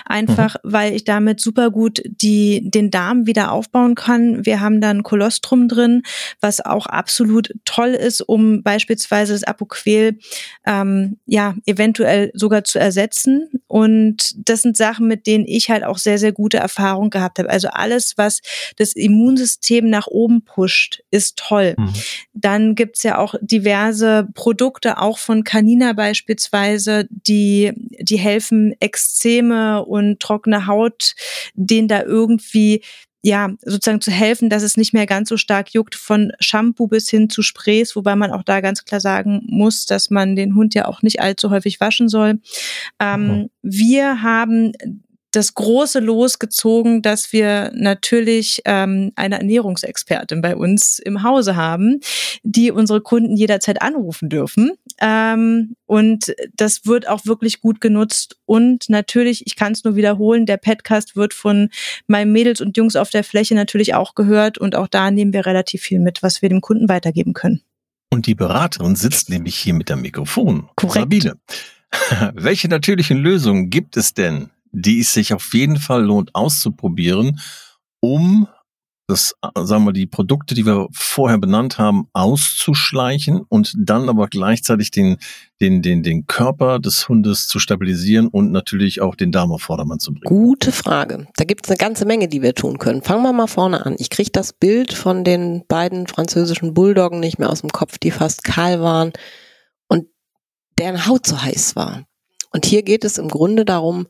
Einfach, 0.05 0.55
mhm. 0.63 0.73
weil 0.73 0.95
ich 0.95 1.03
damit 1.03 1.39
super 1.39 1.71
gut 1.71 2.01
die, 2.05 2.69
den 2.69 2.91
Darm 2.91 3.27
wieder 3.27 3.51
aufbauen 3.51 3.95
kann. 3.95 4.45
Wir 4.45 4.61
haben 4.61 4.81
dann 4.81 5.03
Kolostrum 5.03 5.67
drin, 5.67 6.03
was 6.41 6.63
auch 6.63 6.85
absolut 6.85 7.53
toll 7.65 7.89
ist, 7.89 8.21
um 8.21 8.63
beispielsweise 8.63 9.33
das 9.33 9.43
Apoquel, 9.43 10.19
ähm, 10.65 11.17
ja, 11.25 11.55
eventuell 11.65 12.31
sogar 12.33 12.63
zu 12.63 12.79
ersetzen. 12.79 13.49
Und 13.67 14.33
das 14.49 14.61
sind 14.61 14.77
Sachen, 14.77 15.07
mit 15.07 15.27
denen 15.27 15.45
ich 15.47 15.69
halt 15.69 15.83
auch 15.83 15.97
sehr, 15.97 16.17
sehr 16.17 16.31
gute 16.31 16.57
Erfahrungen 16.57 17.09
gehabt 17.09 17.39
habe. 17.39 17.49
Also 17.49 17.69
alles, 17.69 18.17
was 18.17 18.41
das 18.77 18.93
Immunsystem 18.93 19.89
nach 19.89 20.07
oben 20.07 20.43
pusht, 20.43 21.01
ist 21.11 21.37
toll. 21.37 21.75
Mhm. 21.77 21.93
Dann 22.33 22.75
gibt's 22.75 23.03
ja 23.03 23.17
auch 23.17 23.35
diverse 23.41 24.27
Produkte, 24.33 24.97
auch 24.97 25.17
von 25.17 25.43
Canina 25.43 25.93
beispielsweise, 25.93 27.07
die, 27.09 27.71
die 27.99 28.17
helfen, 28.17 28.73
Und 29.77 30.19
trockene 30.19 30.67
Haut, 30.67 31.13
denen 31.53 31.87
da 31.87 32.03
irgendwie 32.03 32.81
ja, 33.21 33.49
sozusagen 33.61 33.99
zu 33.99 34.11
helfen, 34.11 34.49
dass 34.49 34.63
es 34.63 34.77
nicht 34.77 34.93
mehr 34.93 35.05
ganz 35.05 35.27
so 35.27 35.35
stark 35.35 35.73
juckt, 35.73 35.95
von 35.95 36.31
Shampoo 36.39 36.87
bis 36.87 37.09
hin 37.09 37.29
zu 37.29 37.41
Sprays, 37.41 37.95
wobei 37.95 38.15
man 38.15 38.31
auch 38.31 38.43
da 38.43 38.61
ganz 38.61 38.85
klar 38.85 39.01
sagen 39.01 39.41
muss, 39.47 39.85
dass 39.85 40.09
man 40.09 40.37
den 40.37 40.55
Hund 40.55 40.73
ja 40.73 40.85
auch 40.85 41.01
nicht 41.01 41.19
allzu 41.19 41.49
häufig 41.49 41.81
waschen 41.81 42.07
soll. 42.07 42.39
Ähm, 42.99 43.27
mhm. 43.27 43.49
Wir 43.61 44.21
haben 44.21 44.71
das 45.31 45.53
große 45.53 45.99
Los 45.99 46.39
gezogen, 46.39 47.01
dass 47.01 47.31
wir 47.31 47.71
natürlich 47.75 48.61
ähm, 48.65 49.11
eine 49.15 49.37
Ernährungsexpertin 49.39 50.41
bei 50.41 50.55
uns 50.55 50.99
im 50.99 51.23
Hause 51.23 51.55
haben, 51.55 51.99
die 52.43 52.71
unsere 52.71 53.01
Kunden 53.01 53.35
jederzeit 53.35 53.81
anrufen 53.81 54.29
dürfen. 54.29 54.71
Ähm, 54.99 55.75
und 55.85 56.33
das 56.55 56.85
wird 56.85 57.07
auch 57.07 57.25
wirklich 57.25 57.61
gut 57.61 57.79
genutzt. 57.81 58.37
Und 58.45 58.89
natürlich, 58.89 59.45
ich 59.45 59.55
kann 59.55 59.73
es 59.73 59.83
nur 59.83 59.95
wiederholen, 59.95 60.45
der 60.45 60.57
Podcast 60.57 61.15
wird 61.15 61.33
von 61.33 61.69
meinen 62.07 62.31
Mädels 62.31 62.61
und 62.61 62.75
Jungs 62.77 62.95
auf 62.95 63.09
der 63.09 63.23
Fläche 63.23 63.55
natürlich 63.55 63.93
auch 63.93 64.15
gehört. 64.15 64.57
Und 64.57 64.75
auch 64.75 64.87
da 64.87 65.11
nehmen 65.11 65.33
wir 65.33 65.45
relativ 65.45 65.81
viel 65.81 65.99
mit, 65.99 66.23
was 66.23 66.41
wir 66.41 66.49
dem 66.49 66.61
Kunden 66.61 66.89
weitergeben 66.89 67.33
können. 67.33 67.61
Und 68.11 68.25
die 68.25 68.35
Beraterin 68.35 68.95
sitzt 68.95 69.29
nämlich 69.29 69.55
hier 69.55 69.75
mit 69.75 69.89
dem 69.89 70.01
Mikrofon. 70.01 70.67
Korrekt. 70.75 70.93
Sabine, 70.95 71.35
welche 72.33 72.67
natürlichen 72.67 73.17
Lösungen 73.17 73.69
gibt 73.69 73.97
es 73.97 74.13
denn, 74.15 74.49
die 74.71 74.99
es 74.99 75.13
sich 75.13 75.33
auf 75.33 75.53
jeden 75.53 75.77
Fall 75.77 76.03
lohnt 76.03 76.35
auszuprobieren, 76.35 77.39
um 77.99 78.47
das, 79.09 79.33
sagen 79.55 79.85
wir, 79.85 79.91
die 79.91 80.05
Produkte, 80.05 80.53
die 80.53 80.65
wir 80.65 80.87
vorher 80.91 81.39
benannt 81.39 81.79
haben, 81.79 82.07
auszuschleichen 82.13 83.41
und 83.49 83.73
dann 83.75 84.07
aber 84.07 84.27
gleichzeitig 84.27 84.91
den, 84.91 85.17
den, 85.59 85.81
den, 85.81 86.03
den 86.03 86.27
Körper 86.27 86.77
des 86.77 87.09
Hundes 87.09 87.47
zu 87.47 87.57
stabilisieren 87.57 88.27
und 88.27 88.51
natürlich 88.51 89.01
auch 89.01 89.15
den 89.15 89.31
Darm 89.31 89.51
auf 89.51 89.63
Vordermann 89.63 89.99
zu 89.99 90.13
bringen? 90.13 90.25
Gute 90.25 90.71
Frage. 90.71 91.27
Da 91.37 91.43
gibt 91.43 91.65
es 91.65 91.71
eine 91.71 91.77
ganze 91.77 92.05
Menge, 92.05 92.27
die 92.27 92.43
wir 92.43 92.53
tun 92.53 92.77
können. 92.77 93.01
Fangen 93.01 93.23
wir 93.23 93.33
mal 93.33 93.47
vorne 93.47 93.83
an. 93.83 93.95
Ich 93.97 94.11
kriege 94.11 94.29
das 94.31 94.53
Bild 94.53 94.93
von 94.93 95.23
den 95.23 95.65
beiden 95.67 96.05
französischen 96.05 96.75
Bulldoggen 96.75 97.19
nicht 97.19 97.39
mehr 97.39 97.49
aus 97.49 97.61
dem 97.61 97.71
Kopf, 97.71 97.97
die 97.97 98.11
fast 98.11 98.43
kahl 98.43 98.79
waren 98.79 99.11
und 99.87 100.05
deren 100.77 101.07
Haut 101.07 101.25
so 101.25 101.41
heiß 101.41 101.75
war. 101.75 102.03
Und 102.51 102.65
hier 102.65 102.83
geht 102.83 103.03
es 103.03 103.17
im 103.17 103.27
Grunde 103.27 103.65
darum, 103.65 104.07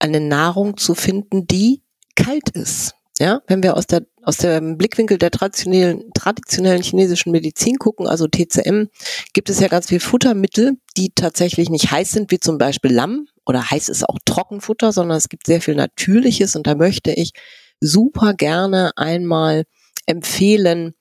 eine 0.00 0.20
Nahrung 0.20 0.76
zu 0.76 0.94
finden, 0.94 1.46
die 1.46 1.82
kalt 2.16 2.50
ist. 2.50 2.94
Ja, 3.18 3.42
wenn 3.48 3.62
wir 3.62 3.76
aus 3.76 3.86
der 3.86 4.06
aus 4.22 4.38
dem 4.38 4.78
Blickwinkel 4.78 5.18
der 5.18 5.30
traditionellen 5.30 6.10
traditionellen 6.14 6.82
chinesischen 6.82 7.32
Medizin 7.32 7.76
gucken, 7.76 8.06
also 8.06 8.26
TCM, 8.26 8.86
gibt 9.34 9.50
es 9.50 9.60
ja 9.60 9.68
ganz 9.68 9.88
viel 9.88 10.00
Futtermittel, 10.00 10.78
die 10.96 11.12
tatsächlich 11.14 11.68
nicht 11.68 11.90
heiß 11.90 12.12
sind, 12.12 12.30
wie 12.30 12.40
zum 12.40 12.56
Beispiel 12.56 12.92
Lamm. 12.92 13.26
Oder 13.44 13.70
heiß 13.70 13.90
ist 13.90 14.08
auch 14.08 14.18
Trockenfutter, 14.24 14.92
sondern 14.92 15.18
es 15.18 15.28
gibt 15.28 15.46
sehr 15.46 15.60
viel 15.60 15.74
Natürliches. 15.74 16.56
Und 16.56 16.66
da 16.66 16.74
möchte 16.74 17.12
ich 17.12 17.32
super 17.80 18.32
gerne 18.34 18.92
einmal 18.96 19.64
empfehlen, 20.06 20.94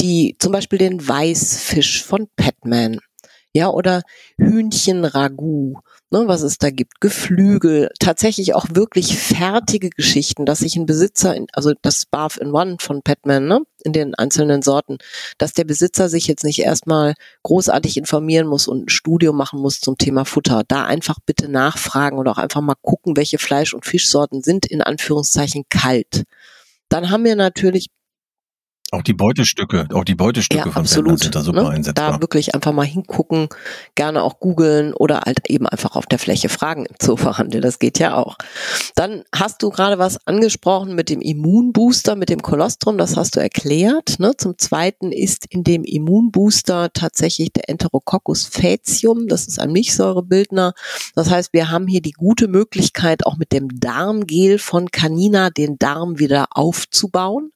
die 0.00 0.36
zum 0.38 0.52
Beispiel 0.52 0.78
den 0.78 1.06
Weißfisch 1.06 2.02
von 2.02 2.28
Petman 2.36 2.98
Ja, 3.54 3.68
oder 3.68 4.02
Hühnchenragout, 4.38 5.80
ne, 6.12 6.28
was 6.28 6.42
es 6.42 6.58
da 6.58 6.70
gibt, 6.70 7.00
Geflügel, 7.00 7.90
tatsächlich 7.98 8.54
auch 8.54 8.66
wirklich 8.72 9.16
fertige 9.16 9.90
Geschichten, 9.90 10.46
dass 10.46 10.60
sich 10.60 10.76
ein 10.76 10.86
Besitzer, 10.86 11.34
in, 11.34 11.46
also 11.52 11.72
das 11.80 12.04
Barf 12.06 12.36
in 12.36 12.52
One 12.52 12.76
von 12.78 13.02
Petman, 13.02 13.48
ne, 13.48 13.62
in 13.82 13.92
den 13.92 14.14
einzelnen 14.14 14.62
Sorten, 14.62 14.98
dass 15.38 15.54
der 15.54 15.64
Besitzer 15.64 16.08
sich 16.08 16.26
jetzt 16.26 16.44
nicht 16.44 16.60
erstmal 16.60 17.14
großartig 17.42 17.96
informieren 17.96 18.46
muss 18.46 18.68
und 18.68 18.86
ein 18.86 18.88
Studium 18.88 19.36
machen 19.36 19.60
muss 19.60 19.80
zum 19.80 19.98
Thema 19.98 20.24
Futter. 20.24 20.62
Da 20.68 20.84
einfach 20.84 21.18
bitte 21.24 21.48
nachfragen 21.48 22.18
oder 22.18 22.30
auch 22.30 22.38
einfach 22.38 22.60
mal 22.60 22.76
gucken, 22.80 23.16
welche 23.16 23.38
Fleisch- 23.38 23.74
und 23.74 23.86
Fischsorten 23.86 24.42
sind 24.42 24.66
in 24.66 24.82
Anführungszeichen 24.82 25.64
kalt. 25.68 26.24
Dann 26.88 27.10
haben 27.10 27.24
wir 27.24 27.36
natürlich 27.36 27.88
auch 28.92 29.02
die 29.02 29.14
Beutestücke, 29.14 29.88
auch 29.94 30.04
die 30.04 30.14
Beutestücke 30.14 30.66
ja, 30.66 30.70
von 30.70 30.82
absolut, 30.82 31.20
sind 31.20 31.34
da 31.34 31.40
super 31.40 31.62
ne? 31.62 31.70
einsetzbar. 31.70 32.12
Da 32.12 32.20
wirklich 32.20 32.54
einfach 32.54 32.72
mal 32.72 32.84
hingucken, 32.84 33.48
gerne 33.94 34.22
auch 34.22 34.38
googeln 34.38 34.92
oder 34.92 35.22
halt 35.24 35.48
eben 35.48 35.66
einfach 35.66 35.96
auf 35.96 36.04
der 36.04 36.18
Fläche 36.18 36.50
fragen 36.50 36.84
im 36.84 36.94
Zoofachhandel. 36.98 37.62
Das 37.62 37.78
geht 37.78 37.98
ja 37.98 38.16
auch. 38.16 38.36
Dann 38.94 39.24
hast 39.34 39.62
du 39.62 39.70
gerade 39.70 39.98
was 39.98 40.26
angesprochen 40.26 40.94
mit 40.94 41.08
dem 41.08 41.22
Immunbooster, 41.22 42.16
mit 42.16 42.28
dem 42.28 42.42
Kolostrum, 42.42 42.98
das 42.98 43.16
hast 43.16 43.34
du 43.36 43.40
erklärt. 43.40 44.18
Ne? 44.18 44.32
Zum 44.36 44.58
Zweiten 44.58 45.10
ist 45.10 45.46
in 45.48 45.64
dem 45.64 45.84
Immunbooster 45.84 46.92
tatsächlich 46.92 47.50
der 47.52 47.70
Enterococcus 47.70 48.44
faecium, 48.44 49.26
das 49.26 49.46
ist 49.46 49.58
ein 49.58 49.72
Milchsäurebildner. 49.72 50.74
Das 51.14 51.30
heißt, 51.30 51.54
wir 51.54 51.70
haben 51.70 51.86
hier 51.86 52.02
die 52.02 52.12
gute 52.12 52.46
Möglichkeit, 52.46 53.24
auch 53.24 53.38
mit 53.38 53.52
dem 53.52 53.80
Darmgel 53.80 54.58
von 54.58 54.90
Canina 54.90 55.48
den 55.48 55.78
Darm 55.78 56.18
wieder 56.18 56.48
aufzubauen. 56.50 57.52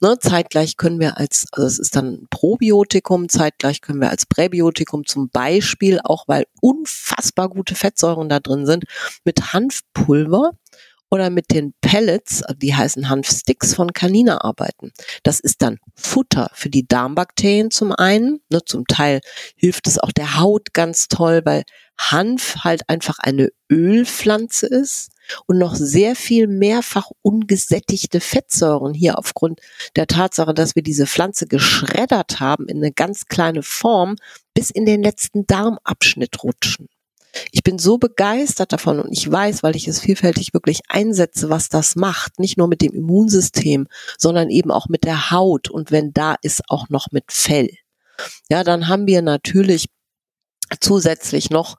Ne, 0.00 0.18
zeitgleich 0.18 0.76
können 0.76 1.00
wir 1.00 1.18
als, 1.18 1.46
also 1.52 1.66
es 1.66 1.78
ist 1.78 1.96
dann 1.96 2.26
Probiotikum, 2.30 3.28
zeitgleich 3.28 3.80
können 3.80 4.00
wir 4.00 4.10
als 4.10 4.26
Präbiotikum 4.26 5.06
zum 5.06 5.30
Beispiel, 5.30 6.00
auch 6.02 6.28
weil 6.28 6.46
unfassbar 6.60 7.48
gute 7.48 7.74
Fettsäuren 7.74 8.28
da 8.28 8.40
drin 8.40 8.66
sind, 8.66 8.84
mit 9.24 9.52
Hanfpulver 9.52 10.52
oder 11.10 11.28
mit 11.28 11.50
den 11.50 11.74
Pellets, 11.80 12.42
die 12.56 12.74
heißen 12.74 13.08
Hanfsticks 13.08 13.74
von 13.74 13.92
Canina 13.92 14.42
arbeiten. 14.42 14.92
Das 15.24 15.40
ist 15.40 15.60
dann 15.60 15.78
Futter 15.96 16.50
für 16.54 16.70
die 16.70 16.86
Darmbakterien 16.86 17.70
zum 17.70 17.92
einen. 17.92 18.40
Ne, 18.48 18.64
zum 18.64 18.86
Teil 18.86 19.20
hilft 19.56 19.86
es 19.88 19.98
auch 19.98 20.12
der 20.12 20.38
Haut 20.38 20.72
ganz 20.72 21.08
toll, 21.08 21.42
weil 21.44 21.64
Hanf 21.98 22.56
halt 22.60 22.88
einfach 22.88 23.18
eine 23.18 23.50
Ölpflanze 23.70 24.66
ist 24.66 25.10
und 25.46 25.58
noch 25.58 25.74
sehr 25.74 26.16
viel 26.16 26.46
mehrfach 26.46 27.10
ungesättigte 27.22 28.20
Fettsäuren 28.20 28.94
hier 28.94 29.18
aufgrund 29.18 29.60
der 29.96 30.06
Tatsache, 30.06 30.54
dass 30.54 30.74
wir 30.74 30.82
diese 30.82 31.06
Pflanze 31.06 31.46
geschreddert 31.46 32.40
haben 32.40 32.68
in 32.68 32.78
eine 32.78 32.92
ganz 32.92 33.26
kleine 33.26 33.62
Form 33.62 34.16
bis 34.54 34.70
in 34.70 34.86
den 34.86 35.02
letzten 35.02 35.46
Darmabschnitt 35.46 36.42
rutschen. 36.42 36.88
Ich 37.52 37.62
bin 37.62 37.78
so 37.78 37.98
begeistert 37.98 38.72
davon 38.72 39.00
und 39.00 39.12
ich 39.12 39.30
weiß, 39.30 39.62
weil 39.62 39.76
ich 39.76 39.86
es 39.86 40.00
vielfältig 40.00 40.52
wirklich 40.52 40.80
einsetze, 40.88 41.48
was 41.48 41.68
das 41.68 41.96
macht. 41.96 42.38
Nicht 42.38 42.58
nur 42.58 42.68
mit 42.68 42.80
dem 42.82 42.92
Immunsystem, 42.92 43.86
sondern 44.18 44.50
eben 44.50 44.70
auch 44.70 44.88
mit 44.88 45.04
der 45.04 45.30
Haut 45.30 45.70
und 45.70 45.92
wenn 45.92 46.12
da 46.12 46.34
ist, 46.42 46.62
auch 46.68 46.88
noch 46.88 47.08
mit 47.12 47.24
Fell. 47.28 47.70
Ja, 48.50 48.64
dann 48.64 48.88
haben 48.88 49.06
wir 49.06 49.22
natürlich 49.22 49.86
zusätzlich 50.80 51.50
noch 51.50 51.76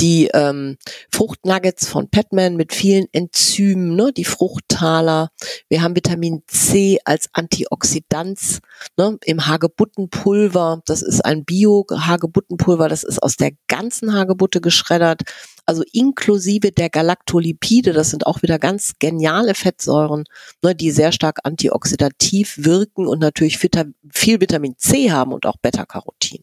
die 0.00 0.28
ähm, 0.34 0.76
Fruchtnuggets 1.12 1.88
von 1.88 2.08
Petman 2.08 2.56
mit 2.56 2.74
vielen 2.74 3.06
Enzymen, 3.12 3.96
ne, 3.96 4.12
die 4.12 4.24
Fruchttaler. 4.24 5.30
Wir 5.68 5.82
haben 5.82 5.96
Vitamin 5.96 6.42
C 6.46 6.98
als 7.04 7.28
Antioxidant 7.32 8.58
ne, 8.96 9.16
im 9.24 9.46
Hagebuttenpulver. 9.46 10.82
Das 10.86 11.02
ist 11.02 11.24
ein 11.24 11.44
Bio-Hagebuttenpulver, 11.44 12.88
das 12.88 13.04
ist 13.04 13.22
aus 13.22 13.36
der 13.36 13.52
ganzen 13.68 14.12
Hagebutte 14.12 14.60
geschreddert. 14.60 15.22
Also 15.66 15.82
inklusive 15.92 16.72
der 16.72 16.90
Galaktolipide, 16.90 17.94
das 17.94 18.10
sind 18.10 18.26
auch 18.26 18.42
wieder 18.42 18.58
ganz 18.58 18.94
geniale 18.98 19.54
Fettsäuren, 19.54 20.24
ne, 20.62 20.74
die 20.74 20.90
sehr 20.90 21.12
stark 21.12 21.38
antioxidativ 21.44 22.56
wirken 22.58 23.06
und 23.06 23.20
natürlich 23.20 23.58
viel 23.58 24.40
Vitamin 24.40 24.74
C 24.76 25.10
haben 25.10 25.32
und 25.32 25.46
auch 25.46 25.56
Beta-Carotin. 25.56 26.42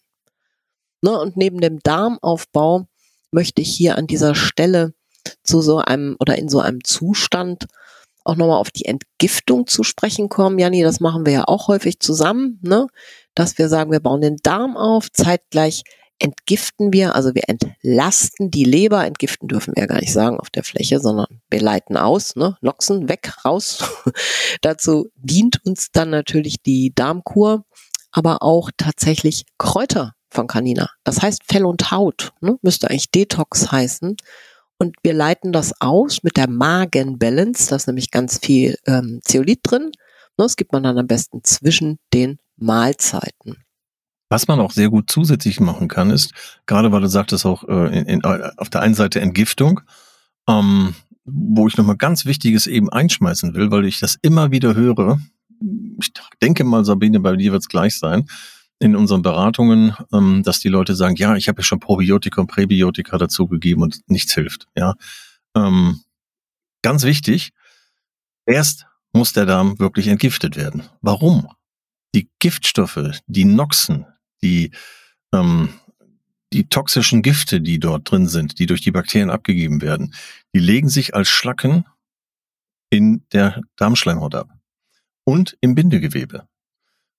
Ne, 1.02 1.20
und 1.20 1.36
neben 1.36 1.60
dem 1.60 1.80
Darmaufbau 1.80 2.88
möchte 3.32 3.62
ich 3.62 3.76
hier 3.76 3.98
an 3.98 4.08
dieser 4.08 4.36
Stelle 4.36 4.94
zu 5.44 5.62
so 5.62 5.78
einem 5.78 6.16
oder 6.20 6.38
in 6.38 6.50
so 6.50 6.60
einem 6.60 6.84
Zustand 6.84 7.66
auch 8.24 8.36
nochmal 8.36 8.60
auf 8.60 8.70
die 8.70 8.86
Entgiftung 8.86 9.66
zu 9.68 9.84
sprechen 9.84 10.30
kommen. 10.30 10.60
Jani, 10.60 10.84
das 10.84 11.00
machen 11.00 11.26
wir 11.26 11.34
ja 11.34 11.44
auch 11.48 11.68
häufig 11.68 12.00
zusammen, 12.00 12.60
ne? 12.62 12.88
dass 13.34 13.58
wir 13.58 13.68
sagen, 13.68 13.92
wir 13.92 14.00
bauen 14.00 14.22
den 14.22 14.38
Darm 14.44 14.78
auf, 14.78 15.12
zeitgleich 15.12 15.84
entgiften 16.20 16.94
wir, 16.94 17.16
also 17.16 17.34
wir 17.34 17.50
entlasten 17.50 18.52
die 18.52 18.64
Leber, 18.64 19.04
entgiften 19.06 19.48
dürfen 19.48 19.76
wir 19.76 19.84
ja 19.84 19.88
gar 19.88 20.00
nicht 20.00 20.14
sagen 20.14 20.40
auf 20.40 20.52
der 20.52 20.64
Fläche, 20.64 21.00
sondern 21.00 21.42
wir 21.50 21.62
leiten 21.62 21.98
aus, 21.98 22.36
ne? 22.36 22.58
Noxen 22.62 23.10
weg, 23.10 23.34
raus. 23.44 23.84
Dazu 24.62 25.10
dient 25.16 25.66
uns 25.66 25.92
dann 25.92 26.12
natürlich 26.12 26.62
die 26.62 26.94
Darmkur, 26.94 27.66
aber 28.12 28.44
auch 28.44 28.70
tatsächlich 28.78 29.46
Kräuter 29.58 30.14
von 30.32 30.48
Canina. 30.48 30.90
Das 31.04 31.22
heißt 31.22 31.44
Fell 31.48 31.66
und 31.66 31.92
Haut, 31.92 32.32
ne? 32.42 32.58
müsste 32.62 32.90
eigentlich 32.90 33.12
Detox 33.12 33.72
heißen. 33.72 34.16
Und 34.78 34.96
wir 35.04 35.14
leiten 35.14 35.52
das 35.52 35.80
aus 35.80 36.24
mit 36.24 36.38
der 36.38 36.50
Magenbalance, 36.50 37.70
da 37.70 37.76
ist 37.76 37.88
nämlich 37.88 38.10
ganz 38.10 38.40
viel 38.40 38.78
ähm, 38.88 39.20
Zeolit 39.24 39.60
drin. 39.64 39.84
Ne? 39.84 39.92
Das 40.38 40.56
gibt 40.56 40.74
man 40.74 40.82
dann 40.82 40.98
am 40.98 41.06
besten 41.06 41.44
zwischen 41.44 42.00
den 42.14 42.40
Mahlzeiten. 42.58 43.58
Was 44.30 44.48
man 44.48 44.60
auch 44.60 44.72
sehr 44.72 44.90
gut 44.90 45.12
zusätzlich 45.12 45.60
machen 45.60 45.88
kann, 45.88 46.10
ist, 46.10 46.34
gerade 46.66 46.92
weil 46.92 47.02
du 47.02 47.10
sagtest 47.10 47.46
auch 47.46 47.68
äh, 47.68 48.00
in, 48.00 48.06
in, 48.06 48.24
auf 48.24 48.70
der 48.70 48.82
einen 48.82 48.96
Seite 48.96 49.20
Entgiftung, 49.20 49.82
ähm, 50.48 50.96
wo 51.26 51.68
ich 51.68 51.78
nochmal 51.78 51.98
ganz 51.98 52.26
Wichtiges 52.26 52.66
eben 52.66 52.90
einschmeißen 52.90 53.54
will, 53.54 53.70
weil 53.70 53.86
ich 53.86 54.00
das 54.00 54.18
immer 54.22 54.52
wieder 54.52 54.74
höre. 54.74 55.20
Ich 56.00 56.12
denke 56.42 56.64
mal, 56.64 56.86
Sabine, 56.86 57.20
bei 57.20 57.36
dir 57.36 57.52
wird 57.52 57.62
es 57.62 57.68
gleich 57.68 58.00
sein 58.00 58.26
in 58.82 58.96
unseren 58.96 59.22
Beratungen, 59.22 59.96
ähm, 60.12 60.42
dass 60.44 60.60
die 60.60 60.68
Leute 60.68 60.96
sagen, 60.96 61.16
ja, 61.16 61.36
ich 61.36 61.48
habe 61.48 61.62
ja 61.62 61.64
schon 61.64 61.80
Probiotika 61.80 62.42
und 62.42 62.48
Präbiotika 62.48 63.18
dazugegeben 63.18 63.84
und 63.84 64.02
nichts 64.08 64.34
hilft. 64.34 64.68
Ja, 64.76 64.96
ähm, 65.56 66.02
ganz 66.82 67.04
wichtig. 67.04 67.52
Erst 68.48 68.88
muss 69.14 69.34
der 69.34 69.46
Darm 69.46 69.78
wirklich 69.78 70.08
entgiftet 70.08 70.56
werden. 70.56 70.84
Warum? 71.02 71.48
Die 72.16 72.30
Giftstoffe, 72.40 73.22
die 73.28 73.46
Noxen, 73.46 74.08
die 74.42 74.72
ähm, 75.32 75.70
die 76.54 76.68
toxischen 76.68 77.22
Gifte, 77.22 77.62
die 77.62 77.80
dort 77.80 78.10
drin 78.12 78.28
sind, 78.28 78.60
die 78.60 78.66
durch 78.66 78.82
die 78.82 78.92
Bakterien 78.92 79.30
abgegeben 79.30 79.82
werden, 79.82 80.14
die 80.54 80.60
legen 80.60 80.90
sich 80.90 81.16
als 81.16 81.30
Schlacken 81.30 81.86
in 82.90 83.24
der 83.32 83.62
Darmschleimhaut 83.78 84.36
ab 84.36 84.50
und 85.24 85.56
im 85.62 85.76
Bindegewebe. 85.76 86.48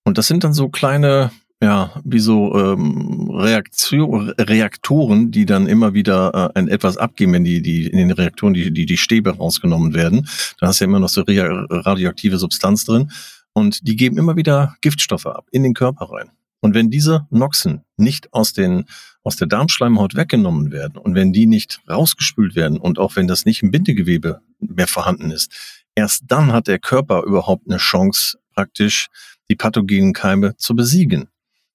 Und 0.05 0.19
das 0.19 0.27
sind 0.27 0.45
dann 0.45 0.53
so 0.53 0.69
kleine 0.69 1.31
ja, 1.63 1.93
wie 2.05 2.19
so 2.19 2.53
ähm, 2.59 3.31
Reaktion, 3.31 4.31
Reaktoren, 4.31 5.31
die 5.31 5.47
dann 5.47 5.69
immer 5.69 5.95
wieder 5.95 6.53
äh, 6.55 6.59
ein 6.59 6.67
etwas 6.67 6.97
abgeben, 6.97 7.35
wenn 7.35 7.45
die, 7.45 7.63
die 7.63 7.87
in 7.87 7.99
den 7.99 8.11
Reaktoren 8.11 8.53
die, 8.53 8.73
die, 8.73 8.85
die 8.85 8.97
Stäbe 8.97 9.37
rausgenommen 9.37 9.95
werden. 9.95 10.29
Da 10.59 10.67
hast 10.67 10.81
du 10.81 10.85
ja 10.85 10.89
immer 10.89 10.99
noch 10.99 11.09
so 11.09 11.23
radioaktive 11.25 12.37
Substanz 12.39 12.85
drin. 12.85 13.13
Und 13.53 13.87
die 13.87 13.95
geben 13.95 14.19
immer 14.19 14.35
wieder 14.35 14.75
Giftstoffe 14.81 15.27
ab 15.27 15.47
in 15.53 15.63
den 15.63 15.73
Körper 15.73 16.07
rein. 16.11 16.31
Und 16.61 16.75
wenn 16.75 16.91
diese 16.91 17.29
Noxen 17.31 17.83
nicht 17.97 18.33
aus, 18.33 18.53
den, 18.53 18.87
aus 19.23 19.37
der 19.37 19.47
Darmschleimhaut 19.47 20.17
weggenommen 20.17 20.73
werden 20.73 20.97
und 20.97 21.15
wenn 21.15 21.33
die 21.33 21.47
nicht 21.47 21.81
rausgespült 21.89 22.57
werden 22.57 22.79
und 22.79 22.99
auch 22.99 23.15
wenn 23.15 23.29
das 23.29 23.45
nicht 23.45 23.63
im 23.63 23.71
Bindegewebe 23.71 24.41
mehr 24.59 24.89
vorhanden 24.89 25.31
ist, 25.31 25.53
erst 25.95 26.25
dann 26.27 26.53
hat 26.53 26.67
der 26.67 26.81
Körper 26.81 27.23
überhaupt 27.23 27.69
eine 27.69 27.79
Chance, 27.79 28.39
praktisch 28.53 29.09
die 29.49 29.57
pathogenen 29.57 30.13
Keime 30.13 30.57
zu 30.57 30.75
besiegen. 30.75 31.29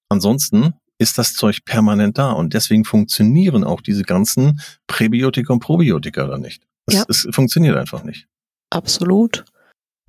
Ansonsten 0.10 0.74
ist 1.00 1.18
das 1.18 1.34
Zeug 1.34 1.64
permanent 1.66 2.18
da 2.18 2.32
und 2.32 2.54
deswegen 2.54 2.86
funktionieren 2.86 3.64
auch 3.64 3.82
diese 3.82 4.04
ganzen 4.04 4.60
Präbiotika 4.88 5.54
und 5.54 5.60
Probiotika 5.60 6.26
da 6.26 6.38
nicht. 6.38 6.64
Es, 6.88 6.96
ja. 6.96 7.06
es 7.08 7.28
funktioniert 7.32 7.78
einfach 7.78 8.04
nicht. 8.04 8.28
Absolut. 8.70 9.46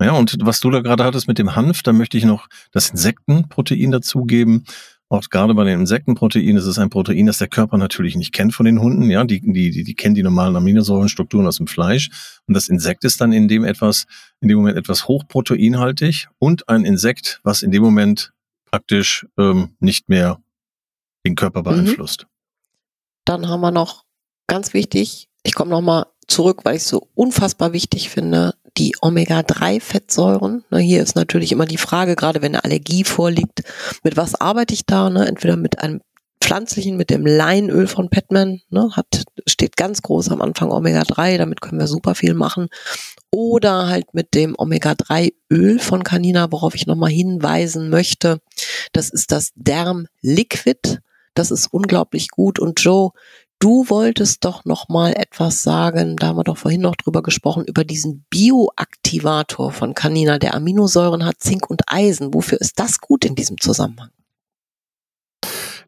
Ja, 0.01 0.13
und 0.13 0.37
was 0.41 0.59
du 0.59 0.71
da 0.71 0.79
gerade 0.79 1.03
hattest 1.03 1.27
mit 1.27 1.37
dem 1.37 1.55
Hanf, 1.55 1.83
da 1.83 1.91
möchte 1.91 2.17
ich 2.17 2.23
noch 2.23 2.47
das 2.71 2.89
Insektenprotein 2.89 3.91
dazugeben. 3.91 4.63
Auch 5.09 5.23
gerade 5.29 5.55
bei 5.55 5.63
den 5.63 5.81
Insektenproteinen 5.81 6.57
ist 6.57 6.65
es 6.65 6.77
ein 6.77 6.89
Protein, 6.89 7.25
das 7.25 7.39
der 7.39 7.47
Körper 7.47 7.77
natürlich 7.77 8.15
nicht 8.15 8.31
kennt 8.31 8.53
von 8.53 8.65
den 8.65 8.79
Hunden. 8.79 9.09
Ja, 9.09 9.23
die, 9.25 9.41
die, 9.41 9.71
die, 9.71 9.83
die 9.83 9.95
kennen 9.95 10.15
die 10.15 10.23
normalen 10.23 10.55
Aminosäurenstrukturen 10.55 11.47
aus 11.47 11.57
dem 11.57 11.67
Fleisch. 11.67 12.09
Und 12.47 12.53
das 12.53 12.69
Insekt 12.69 13.03
ist 13.03 13.19
dann 13.19 13.33
in 13.33 13.47
dem 13.47 13.65
etwas, 13.65 14.05
in 14.39 14.47
dem 14.47 14.57
Moment 14.57 14.77
etwas 14.77 15.07
hochproteinhaltig 15.07 16.27
und 16.37 16.69
ein 16.69 16.85
Insekt, 16.85 17.41
was 17.43 17.63
in 17.63 17.71
dem 17.71 17.81
Moment 17.81 18.31
praktisch 18.71 19.27
ähm, 19.37 19.75
nicht 19.79 20.09
mehr 20.09 20.41
den 21.25 21.35
Körper 21.35 21.59
mhm. 21.59 21.63
beeinflusst. 21.63 22.27
Dann 23.25 23.47
haben 23.47 23.61
wir 23.61 23.71
noch 23.71 24.05
ganz 24.47 24.73
wichtig, 24.73 25.29
ich 25.43 25.53
komme 25.53 25.71
nochmal 25.71 26.05
zurück, 26.27 26.61
weil 26.63 26.75
ich 26.75 26.83
es 26.83 26.89
so 26.89 27.07
unfassbar 27.15 27.73
wichtig 27.73 28.09
finde, 28.09 28.53
die 28.77 28.95
Omega-3-Fettsäuren. 29.01 30.63
Ne, 30.69 30.79
hier 30.79 31.01
ist 31.01 31.15
natürlich 31.15 31.51
immer 31.51 31.65
die 31.65 31.77
Frage, 31.77 32.15
gerade 32.15 32.41
wenn 32.41 32.53
eine 32.55 32.63
Allergie 32.63 33.03
vorliegt, 33.03 33.63
mit 34.03 34.15
was 34.17 34.39
arbeite 34.39 34.73
ich 34.73 34.85
da? 34.85 35.09
Ne? 35.09 35.27
Entweder 35.27 35.57
mit 35.57 35.79
einem 35.79 36.01
pflanzlichen, 36.41 36.97
mit 36.97 37.09
dem 37.09 37.25
Leinöl 37.25 37.87
von 37.87 38.09
Petman, 38.09 38.61
ne, 38.69 38.89
hat, 38.95 39.23
steht 39.47 39.77
ganz 39.77 40.01
groß 40.01 40.29
am 40.29 40.41
Anfang 40.41 40.71
Omega-3, 40.71 41.37
damit 41.37 41.61
können 41.61 41.79
wir 41.79 41.87
super 41.87 42.15
viel 42.15 42.33
machen. 42.33 42.69
Oder 43.31 43.87
halt 43.87 44.13
mit 44.13 44.33
dem 44.33 44.55
Omega-3-Öl 44.57 45.79
von 45.79 46.03
Canina, 46.03 46.51
worauf 46.51 46.75
ich 46.75 46.87
nochmal 46.87 47.11
hinweisen 47.11 47.89
möchte. 47.89 48.41
Das 48.91 49.09
ist 49.09 49.31
das 49.31 49.51
Derm 49.55 50.07
Liquid. 50.21 50.99
Das 51.35 51.51
ist 51.51 51.67
unglaublich 51.71 52.29
gut. 52.29 52.59
Und 52.59 52.81
Joe, 52.81 53.11
Du 53.61 53.89
wolltest 53.89 54.45
doch 54.45 54.63
noch 54.63 54.87
mal 54.87 55.11
etwas 55.11 55.63
sagen, 55.63 56.15
da 56.15 56.27
haben 56.27 56.37
wir 56.37 56.45
doch 56.45 56.57
vorhin 56.57 56.79
noch 56.79 56.95
drüber 56.95 57.21
gesprochen, 57.21 57.65
über 57.65 57.83
diesen 57.83 58.25
Bioaktivator 58.29 59.73
von 59.73 59.93
Canina, 59.93 60.39
der 60.39 60.53
Aminosäuren 60.53 61.25
hat, 61.25 61.39
Zink 61.39 61.69
und 61.69 61.81
Eisen. 61.87 62.33
Wofür 62.33 62.61
ist 62.61 62.79
das 62.79 63.01
gut 63.01 63.25
in 63.25 63.35
diesem 63.35 63.59
Zusammenhang? 63.59 64.11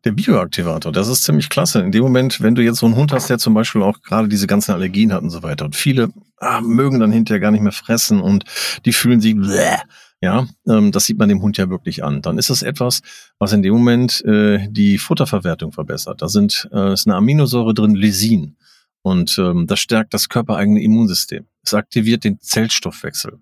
Der 0.04 0.14
Bioaktivator, 0.14 0.92
das 0.92 1.08
ist 1.08 1.24
ziemlich 1.24 1.50
klasse. 1.50 1.82
In 1.82 1.92
dem 1.92 2.02
Moment, 2.02 2.42
wenn 2.42 2.56
du 2.56 2.64
jetzt 2.64 2.80
so 2.80 2.88
einen 2.88 2.96
Hund 2.96 3.12
hast, 3.12 3.30
der 3.30 3.38
zum 3.38 3.54
Beispiel 3.54 3.84
auch 3.84 4.02
gerade 4.02 4.28
diese 4.28 4.48
ganzen 4.48 4.72
Allergien 4.72 5.14
hat 5.14 5.22
und 5.22 5.30
so 5.30 5.44
weiter 5.44 5.66
und 5.66 5.76
viele 5.76 6.12
ah, 6.38 6.60
mögen 6.62 7.00
dann 7.00 7.12
hinterher 7.12 7.40
gar 7.40 7.52
nicht 7.52 7.62
mehr 7.62 7.72
fressen 7.72 8.20
und 8.20 8.46
die 8.86 8.94
fühlen 8.94 9.22
sich 9.22 9.36
bläh, 9.36 9.78
ja, 10.22 10.48
ähm, 10.68 10.92
das 10.92 11.06
sieht 11.06 11.18
man 11.18 11.30
dem 11.30 11.42
Hund 11.42 11.58
ja 11.58 11.70
wirklich 11.70 12.04
an. 12.04 12.22
Dann 12.22 12.38
ist 12.38 12.50
es 12.50 12.62
etwas, 12.62 13.02
was 13.40 13.54
in 13.54 13.64
dem 13.64 13.74
Moment 13.74 14.24
äh, 14.26 14.68
die 14.70 15.00
Futterverwertung 15.00 15.72
verbessert. 15.72 16.22
Da 16.22 16.30
sind 16.30 16.70
äh, 16.72 16.94
ist 16.94 17.08
eine 17.08 17.16
Aminosäure 17.16 17.74
drin, 17.74 17.96
Lysin. 17.96 18.56
Und 19.04 19.38
ähm, 19.40 19.66
das 19.66 19.80
stärkt 19.80 20.14
das 20.14 20.30
körpereigene 20.30 20.82
Immunsystem. 20.82 21.48
Es 21.64 21.74
aktiviert 21.74 22.24
den 22.24 22.40
Zellstoffwechsel. 22.40 23.40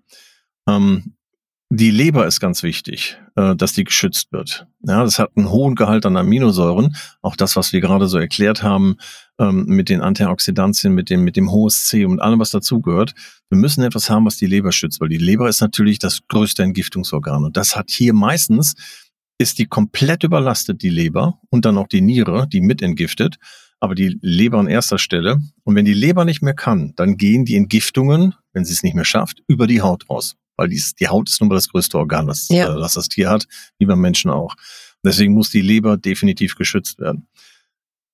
Ähm, 0.66 1.14
die 1.72 1.92
Leber 1.92 2.26
ist 2.26 2.40
ganz 2.40 2.64
wichtig, 2.64 3.16
äh, 3.36 3.54
dass 3.54 3.72
die 3.72 3.84
geschützt 3.84 4.32
wird. 4.32 4.66
Ja, 4.82 5.04
das 5.04 5.20
hat 5.20 5.30
einen 5.36 5.50
hohen 5.50 5.76
Gehalt 5.76 6.04
an 6.04 6.16
Aminosäuren. 6.16 6.96
Auch 7.22 7.36
das, 7.36 7.54
was 7.54 7.72
wir 7.72 7.80
gerade 7.80 8.08
so 8.08 8.18
erklärt 8.18 8.64
haben, 8.64 8.96
ähm, 9.38 9.66
mit 9.66 9.88
den 9.88 10.00
Antioxidantien, 10.00 10.92
mit 10.92 11.10
dem, 11.10 11.22
mit 11.22 11.36
dem 11.36 11.52
HSC 11.52 12.06
und 12.06 12.18
allem, 12.18 12.40
was 12.40 12.50
dazugehört. 12.50 13.14
Wir 13.50 13.58
müssen 13.58 13.84
etwas 13.84 14.10
haben, 14.10 14.26
was 14.26 14.36
die 14.36 14.46
Leber 14.46 14.72
schützt, 14.72 15.00
weil 15.00 15.08
die 15.08 15.16
Leber 15.16 15.48
ist 15.48 15.60
natürlich 15.60 16.00
das 16.00 16.26
größte 16.26 16.64
Entgiftungsorgan. 16.64 17.44
Und 17.44 17.56
das 17.56 17.76
hat 17.76 17.90
hier 17.90 18.14
meistens, 18.14 18.74
ist 19.38 19.60
die 19.60 19.66
komplett 19.66 20.24
überlastet, 20.24 20.82
die 20.82 20.90
Leber 20.90 21.38
und 21.50 21.64
dann 21.64 21.78
auch 21.78 21.86
die 21.86 22.00
Niere, 22.00 22.48
die 22.48 22.62
mit 22.62 22.82
entgiftet. 22.82 23.36
Aber 23.78 23.94
die 23.94 24.18
Leber 24.20 24.58
an 24.58 24.66
erster 24.66 24.98
Stelle. 24.98 25.40
Und 25.62 25.76
wenn 25.76 25.84
die 25.84 25.94
Leber 25.94 26.24
nicht 26.24 26.42
mehr 26.42 26.52
kann, 26.52 26.94
dann 26.96 27.16
gehen 27.16 27.44
die 27.44 27.54
Entgiftungen, 27.54 28.34
wenn 28.52 28.64
sie 28.64 28.72
es 28.72 28.82
nicht 28.82 28.96
mehr 28.96 29.04
schafft, 29.04 29.42
über 29.46 29.68
die 29.68 29.80
Haut 29.80 30.10
raus 30.10 30.36
weil 30.60 30.68
die, 30.68 30.82
die 31.00 31.08
Haut 31.08 31.30
ist 31.30 31.40
nun 31.40 31.48
mal 31.48 31.54
das 31.54 31.70
größte 31.70 31.96
Organ, 31.96 32.26
was, 32.26 32.48
ja. 32.50 32.70
äh, 32.70 32.80
was 32.80 32.92
das 32.92 33.08
Tier 33.08 33.30
hat, 33.30 33.46
wie 33.78 33.86
beim 33.86 33.98
Menschen 33.98 34.30
auch. 34.30 34.54
Deswegen 35.02 35.32
muss 35.32 35.48
die 35.48 35.62
Leber 35.62 35.96
definitiv 35.96 36.54
geschützt 36.54 36.98
werden. 36.98 37.26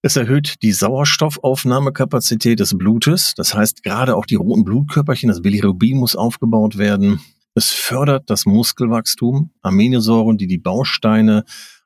Es 0.00 0.14
erhöht 0.14 0.62
die 0.62 0.70
Sauerstoffaufnahmekapazität 0.70 2.60
des 2.60 2.78
Blutes. 2.78 3.34
Das 3.34 3.54
heißt, 3.54 3.82
gerade 3.82 4.14
auch 4.14 4.26
die 4.26 4.36
roten 4.36 4.62
Blutkörperchen, 4.62 5.28
das 5.28 5.42
Bilirubin 5.42 5.96
muss 5.96 6.14
aufgebaut 6.14 6.78
werden. 6.78 7.20
Es 7.56 7.72
fördert 7.72 8.30
das 8.30 8.46
Muskelwachstum, 8.46 9.50
Aminosäuren, 9.62 10.38
die 10.38 10.46
die 10.46 10.58
Bausteine 10.58 11.44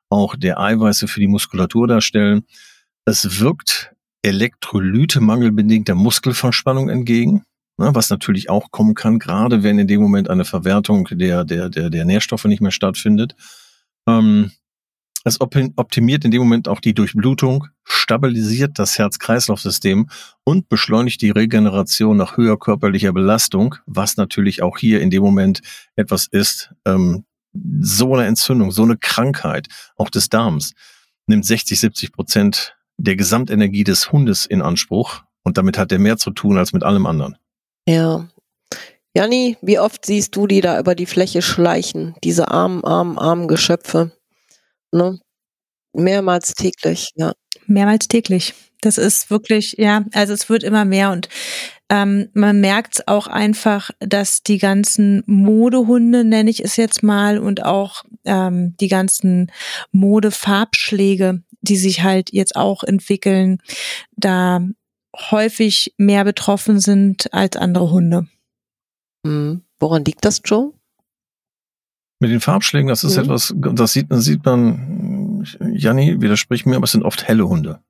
auch 0.09 0.35
der 0.35 0.59
Eiweiße 0.59 1.07
für 1.07 1.21
die 1.21 1.27
Muskulatur 1.27 1.87
darstellen. 1.87 2.43
Es 3.05 3.39
wirkt 3.39 3.95
Elektrolyte 4.21 5.21
der 5.21 5.95
Muskelverspannung 5.95 6.89
entgegen 6.89 7.45
ne, 7.77 7.93
was 7.93 8.09
natürlich 8.09 8.49
auch 8.49 8.71
kommen 8.71 8.95
kann, 8.95 9.19
gerade 9.19 9.63
wenn 9.63 9.79
in 9.79 9.87
dem 9.87 10.01
Moment 10.01 10.29
eine 10.29 10.45
Verwertung 10.45 11.07
der, 11.11 11.43
der, 11.43 11.69
der, 11.69 11.89
der 11.89 12.05
Nährstoffe 12.05 12.45
nicht 12.45 12.61
mehr 12.61 12.71
stattfindet. 12.71 13.35
Ähm, 14.07 14.51
es 15.23 15.39
optimiert 15.39 16.25
in 16.25 16.31
dem 16.31 16.41
Moment 16.41 16.67
auch 16.67 16.79
die 16.79 16.95
Durchblutung, 16.95 17.67
stabilisiert 17.83 18.79
das 18.79 18.97
Herz-Kreislauf-System 18.97 20.09
und 20.43 20.67
beschleunigt 20.67 21.21
die 21.21 21.29
Regeneration 21.29 22.17
nach 22.17 22.37
höher 22.37 22.57
körperlicher 22.57 23.13
Belastung, 23.13 23.75
was 23.85 24.17
natürlich 24.17 24.63
auch 24.63 24.79
hier 24.79 24.99
in 24.99 25.11
dem 25.11 25.21
Moment 25.21 25.61
etwas 25.95 26.25
ist, 26.25 26.73
ähm, 26.85 27.25
so 27.53 28.15
eine 28.15 28.25
Entzündung, 28.25 28.71
so 28.71 28.83
eine 28.83 28.97
Krankheit, 28.97 29.67
auch 29.95 30.09
des 30.09 30.29
Darms, 30.29 30.73
nimmt 31.27 31.45
60, 31.45 31.79
70 31.79 32.11
Prozent 32.13 32.75
der 32.97 33.15
Gesamtenergie 33.15 33.83
des 33.83 34.11
Hundes 34.11 34.45
in 34.45 34.61
Anspruch 34.61 35.23
und 35.43 35.57
damit 35.57 35.77
hat 35.77 35.91
er 35.91 35.99
mehr 35.99 36.17
zu 36.17 36.31
tun 36.31 36.57
als 36.57 36.73
mit 36.73 36.83
allem 36.83 37.05
anderen. 37.05 37.37
Ja. 37.91 38.25
Janni, 39.13 39.57
wie 39.61 39.77
oft 39.79 40.05
siehst 40.05 40.33
du 40.37 40.47
die 40.47 40.61
da 40.61 40.79
über 40.79 40.95
die 40.95 41.05
Fläche 41.05 41.41
schleichen, 41.41 42.15
diese 42.23 42.47
armen, 42.47 42.85
armen, 42.85 43.19
armen 43.19 43.49
Geschöpfe? 43.49 44.13
Ne? 44.93 45.19
Mehrmals 45.91 46.53
täglich, 46.53 47.09
ja. 47.15 47.33
Mehrmals 47.67 48.07
täglich. 48.07 48.53
Das 48.79 48.97
ist 48.97 49.29
wirklich, 49.29 49.75
ja, 49.77 50.05
also 50.13 50.31
es 50.31 50.49
wird 50.49 50.63
immer 50.63 50.85
mehr 50.85 51.11
und 51.11 51.27
ähm, 51.89 52.29
man 52.33 52.61
merkt 52.61 53.09
auch 53.09 53.27
einfach, 53.27 53.91
dass 53.99 54.41
die 54.41 54.57
ganzen 54.57 55.21
Modehunde, 55.25 56.23
nenne 56.23 56.49
ich 56.49 56.63
es 56.63 56.77
jetzt 56.77 57.03
mal, 57.03 57.39
und 57.39 57.65
auch 57.65 58.03
ähm, 58.23 58.75
die 58.79 58.87
ganzen 58.87 59.51
Modefarbschläge, 59.91 61.43
die 61.59 61.75
sich 61.75 62.03
halt 62.03 62.31
jetzt 62.31 62.55
auch 62.55 62.83
entwickeln, 62.83 63.59
da 64.15 64.61
häufig 65.29 65.93
mehr 65.97 66.23
betroffen 66.23 66.79
sind 66.79 67.31
als 67.33 67.55
andere 67.57 67.91
Hunde. 67.91 68.27
Mhm. 69.23 69.61
Woran 69.79 70.05
liegt 70.05 70.25
das, 70.25 70.41
Joe? 70.43 70.73
Mit 72.19 72.31
den 72.31 72.39
Farbschlägen, 72.39 72.87
das 72.87 73.03
ist 73.03 73.17
mhm. 73.17 73.23
etwas, 73.23 73.53
das 73.55 73.93
sieht, 73.93 74.11
das 74.11 74.25
sieht 74.25 74.45
man, 74.45 75.43
Janni 75.59 76.21
widerspricht 76.21 76.65
mir, 76.65 76.75
aber 76.75 76.85
es 76.85 76.91
sind 76.91 77.03
oft 77.03 77.27
helle 77.27 77.47
Hunde. 77.47 77.81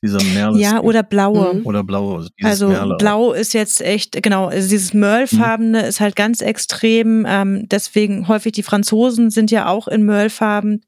Dieser 0.00 0.22
Merle. 0.22 0.60
Ja, 0.60 0.80
oder 0.80 1.02
blaue. 1.02 1.54
Mhm. 1.54 1.66
Oder 1.66 1.82
blaue. 1.82 2.18
Also, 2.18 2.30
also 2.42 2.68
Merle 2.68 2.96
blau 2.98 3.32
ist 3.32 3.52
jetzt 3.52 3.80
echt, 3.80 4.22
genau, 4.22 4.46
also 4.46 4.68
dieses 4.68 4.94
Merlfarbene 4.94 5.82
mhm. 5.82 5.84
ist 5.88 5.98
halt 5.98 6.14
ganz 6.14 6.40
extrem. 6.40 7.26
Ähm, 7.28 7.68
deswegen 7.68 8.28
häufig 8.28 8.52
die 8.52 8.62
Franzosen 8.62 9.30
sind 9.30 9.50
ja 9.50 9.66
auch 9.66 9.88
in 9.88 10.04
Merlfarben 10.04 10.82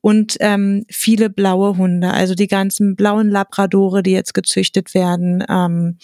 und 0.00 0.36
ähm, 0.40 0.86
viele 0.88 1.28
blaue 1.28 1.76
Hunde, 1.76 2.10
also 2.12 2.34
die 2.34 2.48
ganzen 2.48 2.96
blauen 2.96 3.28
Labradore, 3.28 4.02
die 4.02 4.12
jetzt 4.12 4.32
gezüchtet 4.32 4.94
werden. 4.94 5.44
Ähm, 5.48 5.98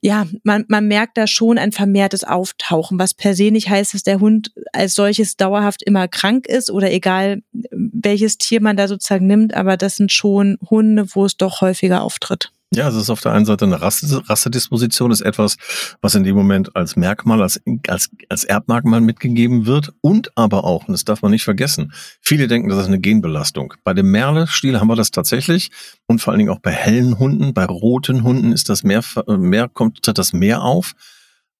ja, 0.00 0.26
man, 0.42 0.64
man 0.68 0.86
merkt 0.88 1.16
da 1.18 1.26
schon 1.26 1.58
ein 1.58 1.72
vermehrtes 1.72 2.24
Auftauchen, 2.24 2.98
was 2.98 3.14
per 3.14 3.34
se 3.34 3.50
nicht 3.50 3.68
heißt, 3.68 3.94
dass 3.94 4.02
der 4.02 4.20
Hund 4.20 4.52
als 4.72 4.94
solches 4.94 5.36
dauerhaft 5.36 5.82
immer 5.82 6.08
krank 6.08 6.46
ist 6.46 6.70
oder 6.70 6.92
egal 6.92 7.42
welches 7.70 8.38
Tier 8.38 8.60
man 8.60 8.76
da 8.76 8.88
sozusagen 8.88 9.26
nimmt, 9.26 9.54
aber 9.54 9.76
das 9.76 9.96
sind 9.96 10.12
schon 10.12 10.58
Hunde, 10.70 11.14
wo 11.14 11.24
es 11.24 11.36
doch 11.36 11.60
häufiger 11.60 12.02
auftritt. 12.02 12.50
Ja, 12.74 12.86
es 12.88 12.96
ist 12.96 13.08
auf 13.08 13.22
der 13.22 13.32
einen 13.32 13.46
Seite 13.46 13.64
eine 13.64 13.80
Rasse, 13.80 14.28
Rassedisposition, 14.28 15.10
ist 15.10 15.22
etwas, 15.22 15.56
was 16.02 16.14
in 16.14 16.22
dem 16.22 16.36
Moment 16.36 16.76
als 16.76 16.96
Merkmal, 16.96 17.40
als, 17.40 17.62
als, 17.86 18.10
als 18.28 18.44
Erbmerkmal 18.44 19.00
mitgegeben 19.00 19.64
wird 19.64 19.94
und 20.02 20.36
aber 20.36 20.64
auch, 20.64 20.86
und 20.86 20.92
das 20.92 21.04
darf 21.04 21.22
man 21.22 21.30
nicht 21.30 21.44
vergessen, 21.44 21.94
viele 22.20 22.46
denken, 22.46 22.68
das 22.68 22.80
ist 22.80 22.86
eine 22.88 23.00
Genbelastung. 23.00 23.72
Bei 23.84 23.94
dem 23.94 24.10
Merle-Stil 24.10 24.78
haben 24.78 24.88
wir 24.88 24.96
das 24.96 25.10
tatsächlich 25.10 25.70
und 26.06 26.20
vor 26.20 26.32
allen 26.32 26.40
Dingen 26.40 26.50
auch 26.50 26.60
bei 26.60 26.70
hellen 26.70 27.18
Hunden, 27.18 27.54
bei 27.54 27.64
roten 27.64 28.22
Hunden 28.22 28.52
ist 28.52 28.68
das 28.68 28.82
mehr, 28.82 29.02
mehr 29.26 29.68
kommt 29.68 30.06
das 30.06 30.34
mehr 30.34 30.60
auf. 30.60 30.92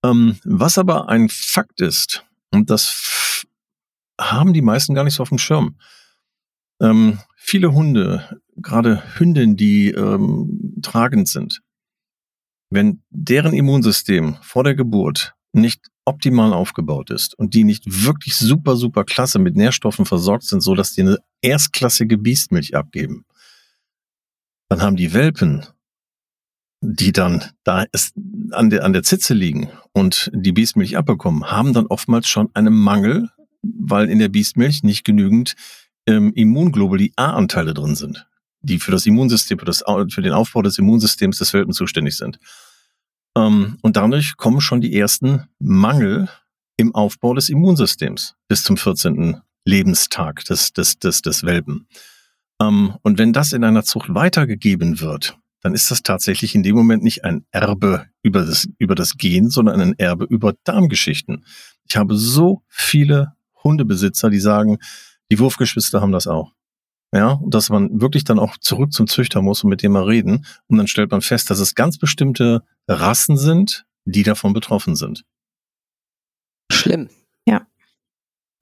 Ähm, 0.04 0.36
was 0.44 0.76
aber 0.76 1.08
ein 1.08 1.30
Fakt 1.30 1.80
ist, 1.80 2.22
und 2.50 2.68
das 2.68 3.46
haben 4.20 4.52
die 4.52 4.62
meisten 4.62 4.94
gar 4.94 5.04
nicht 5.04 5.14
so 5.14 5.22
auf 5.22 5.30
dem 5.30 5.38
Schirm. 5.38 5.76
Ähm, 6.82 7.18
viele 7.48 7.72
Hunde 7.72 8.42
gerade 8.56 9.02
Hündinnen, 9.18 9.56
die 9.56 9.90
ähm, 9.90 10.74
tragend 10.82 11.28
sind, 11.28 11.62
wenn 12.70 13.02
deren 13.08 13.54
Immunsystem 13.54 14.36
vor 14.42 14.64
der 14.64 14.74
Geburt 14.74 15.34
nicht 15.54 15.86
optimal 16.04 16.52
aufgebaut 16.52 17.10
ist 17.10 17.38
und 17.38 17.54
die 17.54 17.64
nicht 17.64 18.04
wirklich 18.04 18.36
super, 18.36 18.76
super 18.76 19.04
klasse 19.04 19.38
mit 19.38 19.56
Nährstoffen 19.56 20.04
versorgt 20.04 20.44
sind, 20.44 20.60
so 20.60 20.74
dass 20.74 20.92
die 20.92 21.00
eine 21.00 21.18
erstklassige 21.40 22.18
Biestmilch 22.18 22.76
abgeben, 22.76 23.24
dann 24.68 24.82
haben 24.82 24.96
die 24.96 25.14
Welpen, 25.14 25.64
die 26.82 27.12
dann 27.12 27.44
da 27.64 27.86
ist, 27.92 28.14
an 28.50 28.68
der, 28.68 28.84
an 28.84 28.92
der 28.92 29.02
Zitze 29.02 29.32
liegen 29.32 29.70
und 29.92 30.30
die 30.34 30.52
Biestmilch 30.52 30.98
abbekommen, 30.98 31.50
haben 31.50 31.72
dann 31.72 31.86
oftmals 31.86 32.28
schon 32.28 32.50
einen 32.52 32.74
Mangel, 32.74 33.30
weil 33.62 34.10
in 34.10 34.18
der 34.18 34.28
Biestmilch 34.28 34.82
nicht 34.82 35.04
genügend 35.04 35.56
ähm, 36.08 36.32
Immunglobuli 36.34 37.12
A-Anteile 37.16 37.74
drin 37.74 37.94
sind 37.94 38.26
die 38.60 38.78
für 38.78 38.90
das 38.90 39.06
Immunsystem, 39.06 39.58
für, 39.58 39.64
das, 39.64 39.84
für 40.10 40.22
den 40.22 40.32
Aufbau 40.32 40.62
des 40.62 40.78
Immunsystems 40.78 41.38
des 41.38 41.52
Welpen 41.52 41.72
zuständig 41.72 42.16
sind. 42.16 42.38
Ähm, 43.36 43.78
und 43.82 43.96
dadurch 43.96 44.36
kommen 44.36 44.60
schon 44.60 44.80
die 44.80 44.96
ersten 44.96 45.44
Mangel 45.58 46.28
im 46.76 46.94
Aufbau 46.94 47.34
des 47.34 47.48
Immunsystems 47.48 48.34
bis 48.48 48.64
zum 48.64 48.76
14. 48.76 49.40
Lebenstag 49.64 50.44
des, 50.44 50.72
des, 50.72 50.98
des, 50.98 51.22
des 51.22 51.44
Welpen. 51.44 51.88
Ähm, 52.60 52.94
und 53.02 53.18
wenn 53.18 53.32
das 53.32 53.52
in 53.52 53.64
einer 53.64 53.84
Zucht 53.84 54.14
weitergegeben 54.14 55.00
wird, 55.00 55.36
dann 55.60 55.74
ist 55.74 55.90
das 55.90 56.02
tatsächlich 56.02 56.54
in 56.54 56.62
dem 56.62 56.76
Moment 56.76 57.02
nicht 57.02 57.24
ein 57.24 57.44
Erbe 57.50 58.06
über 58.22 58.44
das, 58.44 58.68
über 58.78 58.94
das 58.94 59.16
Gen, 59.16 59.50
sondern 59.50 59.80
ein 59.80 59.98
Erbe 59.98 60.24
über 60.24 60.54
Darmgeschichten. 60.64 61.44
Ich 61.88 61.96
habe 61.96 62.16
so 62.16 62.62
viele 62.68 63.32
Hundebesitzer, 63.64 64.30
die 64.30 64.38
sagen, 64.38 64.78
die 65.30 65.38
Wurfgeschwister 65.38 66.00
haben 66.00 66.12
das 66.12 66.26
auch. 66.26 66.52
Ja, 67.14 67.32
und 67.32 67.54
dass 67.54 67.70
man 67.70 68.00
wirklich 68.00 68.24
dann 68.24 68.38
auch 68.38 68.58
zurück 68.58 68.92
zum 68.92 69.06
Züchter 69.06 69.40
muss 69.40 69.64
und 69.64 69.70
mit 69.70 69.82
dem 69.82 69.92
mal 69.92 70.04
reden. 70.04 70.44
Und 70.66 70.76
dann 70.76 70.86
stellt 70.86 71.10
man 71.10 71.22
fest, 71.22 71.48
dass 71.50 71.58
es 71.58 71.74
ganz 71.74 71.98
bestimmte 71.98 72.62
Rassen 72.86 73.38
sind, 73.38 73.86
die 74.04 74.22
davon 74.22 74.52
betroffen 74.52 74.94
sind. 74.94 75.24
Schlimm. 76.70 77.08
Ja. 77.46 77.66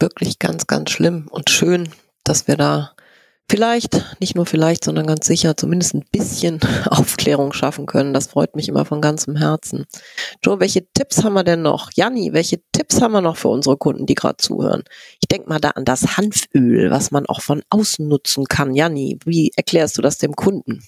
Wirklich 0.00 0.38
ganz, 0.38 0.66
ganz 0.66 0.90
schlimm 0.90 1.26
und 1.28 1.50
schön, 1.50 1.88
dass 2.22 2.46
wir 2.46 2.56
da 2.56 2.95
vielleicht, 3.49 4.05
nicht 4.20 4.34
nur 4.34 4.47
vielleicht, 4.47 4.84
sondern 4.84 5.07
ganz 5.07 5.26
sicher 5.26 5.57
zumindest 5.57 5.94
ein 5.94 6.05
bisschen 6.11 6.61
Aufklärung 6.86 7.53
schaffen 7.53 7.86
können. 7.86 8.14
Das 8.14 8.28
freut 8.28 8.57
mich 8.57 8.68
immer 8.68 8.84
von 8.84 9.01
ganzem 9.01 9.36
Herzen. 9.36 9.86
Joe, 10.44 10.61
welche 10.61 10.86
Tipps 10.92 11.24
haben 11.24 11.34
wir 11.34 11.44
denn 11.44 11.62
noch? 11.62 11.90
Janni, 11.94 12.32
welche 12.32 12.61
Tipps 12.72 13.01
haben 13.01 13.12
wir 13.12 13.20
noch 13.20 13.36
für 13.36 13.49
unsere 13.49 13.76
Kunden, 13.76 14.07
die 14.07 14.14
gerade 14.14 14.36
zuhören? 14.38 14.84
Ich 15.20 15.28
denke 15.28 15.49
mal 15.49 15.61
da 15.61 15.70
an 15.70 15.84
das 15.84 16.16
Hanföl, 16.16 16.90
was 16.90 17.11
man 17.11 17.26
auch 17.26 17.40
von 17.40 17.62
außen 17.70 18.07
nutzen 18.07 18.44
kann. 18.47 18.74
Janni, 18.74 19.18
wie 19.24 19.53
erklärst 19.57 19.97
du 19.99 20.03
das 20.03 20.18
dem 20.18 20.34
Kunden? 20.34 20.82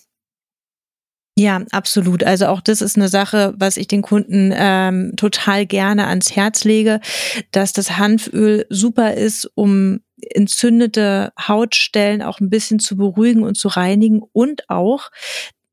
Ja, 1.39 1.63
absolut. 1.71 2.25
Also 2.25 2.47
auch 2.47 2.61
das 2.61 2.83
ist 2.83 2.97
eine 2.97 3.09
Sache, 3.09 3.55
was 3.57 3.77
ich 3.77 3.87
den 3.87 4.03
Kunden 4.03 4.53
ähm, 4.53 5.13
total 5.17 5.67
gerne 5.67 6.09
ans 6.09 6.35
Herz 6.35 6.65
lege, 6.65 7.01
dass 7.53 7.73
das 7.73 7.97
Hanföl 7.97 8.67
super 8.71 9.15
ist, 9.15 9.49
um 9.55 10.01
entzündete 10.21 11.33
Hautstellen 11.39 12.23
auch 12.23 12.41
ein 12.41 12.51
bisschen 12.51 12.79
zu 12.79 12.97
beruhigen 12.97 13.43
und 13.43 13.57
zu 13.57 13.69
reinigen 13.69 14.23
und 14.33 14.69
auch 14.69 15.11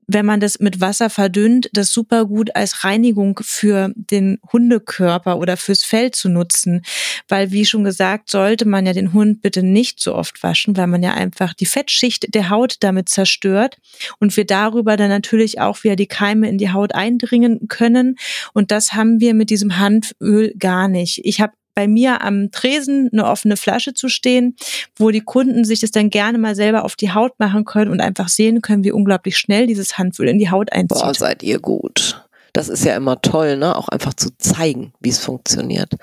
wenn 0.08 0.26
man 0.26 0.40
das 0.40 0.60
mit 0.60 0.82
Wasser 0.82 1.10
verdünnt, 1.10 1.70
das 1.74 1.92
super 1.92 2.26
gut 2.26 2.56
als 2.56 2.84
Reinigung 2.84 3.40
für 3.44 3.92
den 3.96 4.40
Hundekörper 4.52 5.38
oder 5.38 5.58
fürs 5.58 5.84
Fell 5.84 6.12
zu 6.12 6.30
nutzen. 6.30 6.84
Weil, 7.28 7.52
wie 7.52 7.66
schon 7.66 7.84
gesagt, 7.84 8.30
sollte 8.30 8.66
man 8.66 8.86
ja 8.86 8.94
den 8.94 9.14
Hund 9.14 9.42
bitte 9.42 9.64
nicht 9.64 10.00
so 10.00 10.16
oft 10.16 10.44
waschen, 10.44 10.78
weil 10.78 10.88
man 10.88 11.02
ja 11.02 11.14
einfach 11.14 11.54
die 11.54 11.66
Fettschicht 11.66 12.34
der 12.34 12.50
Haut 12.50 12.78
damit 12.82 13.10
zerstört 13.10 13.78
und 14.20 14.36
wir 14.38 14.46
darüber 14.46 14.98
dann 14.98 15.10
natürlich 15.10 15.60
auch 15.60 15.84
wieder 15.84 15.96
die 15.96 16.08
Keime 16.08 16.50
in 16.50 16.58
die 16.58 16.72
Haut 16.72 16.94
eindringen 16.94 17.68
können. 17.68 18.18
Und 18.54 18.72
das 18.72 18.94
haben 18.94 19.20
wir 19.20 19.34
mit 19.34 19.50
diesem 19.50 19.78
Hanföl 19.78 20.54
gar 20.58 20.88
nicht. 20.88 21.22
Ich 21.24 21.42
habe 21.42 21.54
bei 21.76 21.88
mir 21.88 22.22
am 22.22 22.52
Tresen 22.52 23.10
eine 23.12 23.26
offene 23.26 23.58
Flasche 23.58 23.94
zu 23.94 24.10
stehen, 24.10 24.56
wo 24.96 25.12
die 25.12 25.22
Kunden 25.22 25.66
sich 25.66 25.82
das 25.82 25.92
dann 25.92 26.10
gerne 26.10 26.38
mal 26.38 26.56
selber 26.56 26.86
auf 26.86 26.96
die 26.96 27.12
Haut 27.12 27.38
machen 27.38 27.66
können 27.66 27.92
und 27.92 28.02
einfach 28.02 28.30
sehen 28.30 28.62
können, 28.62 28.84
wie 28.84 28.92
unglaublich 28.92 29.38
schnell 29.38 29.68
dieses 29.68 29.98
Handöl 29.98 30.30
in 30.30 30.40
die 30.40 30.50
Haut 30.50 30.72
einzieht. 30.72 31.02
Boah, 31.02 31.14
seid 31.14 31.44
ihr 31.44 31.60
gut. 31.60 32.26
Das 32.54 32.70
ist 32.70 32.86
ja 32.86 32.96
immer 32.96 33.22
toll, 33.22 33.58
ne? 33.58 33.76
Auch 33.76 33.90
einfach 33.90 34.14
zu 34.14 34.30
zeigen, 34.38 34.94
wie 35.02 35.10
es 35.10 35.20
funktioniert. 35.20 35.94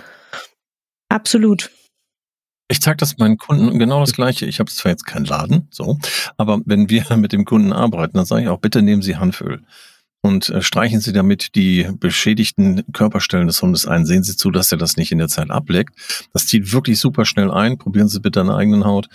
Absolut. 1.09 1.71
Ich 2.69 2.81
zeige 2.81 2.99
das 2.99 3.19
meinen 3.19 3.39
Kunden 3.39 3.79
genau 3.79 4.01
das 4.01 4.13
Gleiche. 4.13 4.47
Ich 4.47 4.61
habe 4.61 4.71
zwar 4.71 4.93
jetzt 4.93 5.07
keinen 5.07 5.25
Laden, 5.25 5.69
so, 5.71 5.99
aber 6.37 6.61
wenn 6.67 6.91
wir 6.91 7.05
mit 7.17 7.33
dem 7.33 7.47
Kunden 7.47 7.73
arbeiten, 7.73 8.17
dann 8.17 8.27
sage 8.27 8.43
ich 8.43 8.49
auch, 8.49 8.61
bitte 8.61 8.83
nehmen 8.83 9.03
Sie 9.03 9.17
Hanföl 9.17 9.63
und 10.23 10.49
äh, 10.51 10.63
streichen 10.63 11.01
Sie 11.01 11.13
damit 11.13 11.55
die 11.57 11.89
beschädigten 11.99 12.85
Körperstellen 12.93 13.49
des 13.49 13.61
Hundes 13.61 13.87
ein. 13.87 14.07
Sehen 14.07 14.23
Sie 14.23 14.37
zu, 14.37 14.51
dass 14.51 14.73
er 14.73 14.79
das 14.79 14.97
nicht 14.97 15.13
in 15.13 15.19
der 15.19 15.29
Zeit 15.29 15.51
ableckt. 15.51 15.95
Das 16.33 16.47
zieht 16.47 16.73
wirklich 16.73 17.01
super 17.01 17.25
schnell 17.25 17.51
ein. 17.51 17.77
Probieren 17.77 18.09
Sie 18.09 18.21
bitte 18.21 18.41
an 18.41 18.47
der 18.47 18.57
eigenen 18.57 18.85
Haut. 18.85 19.09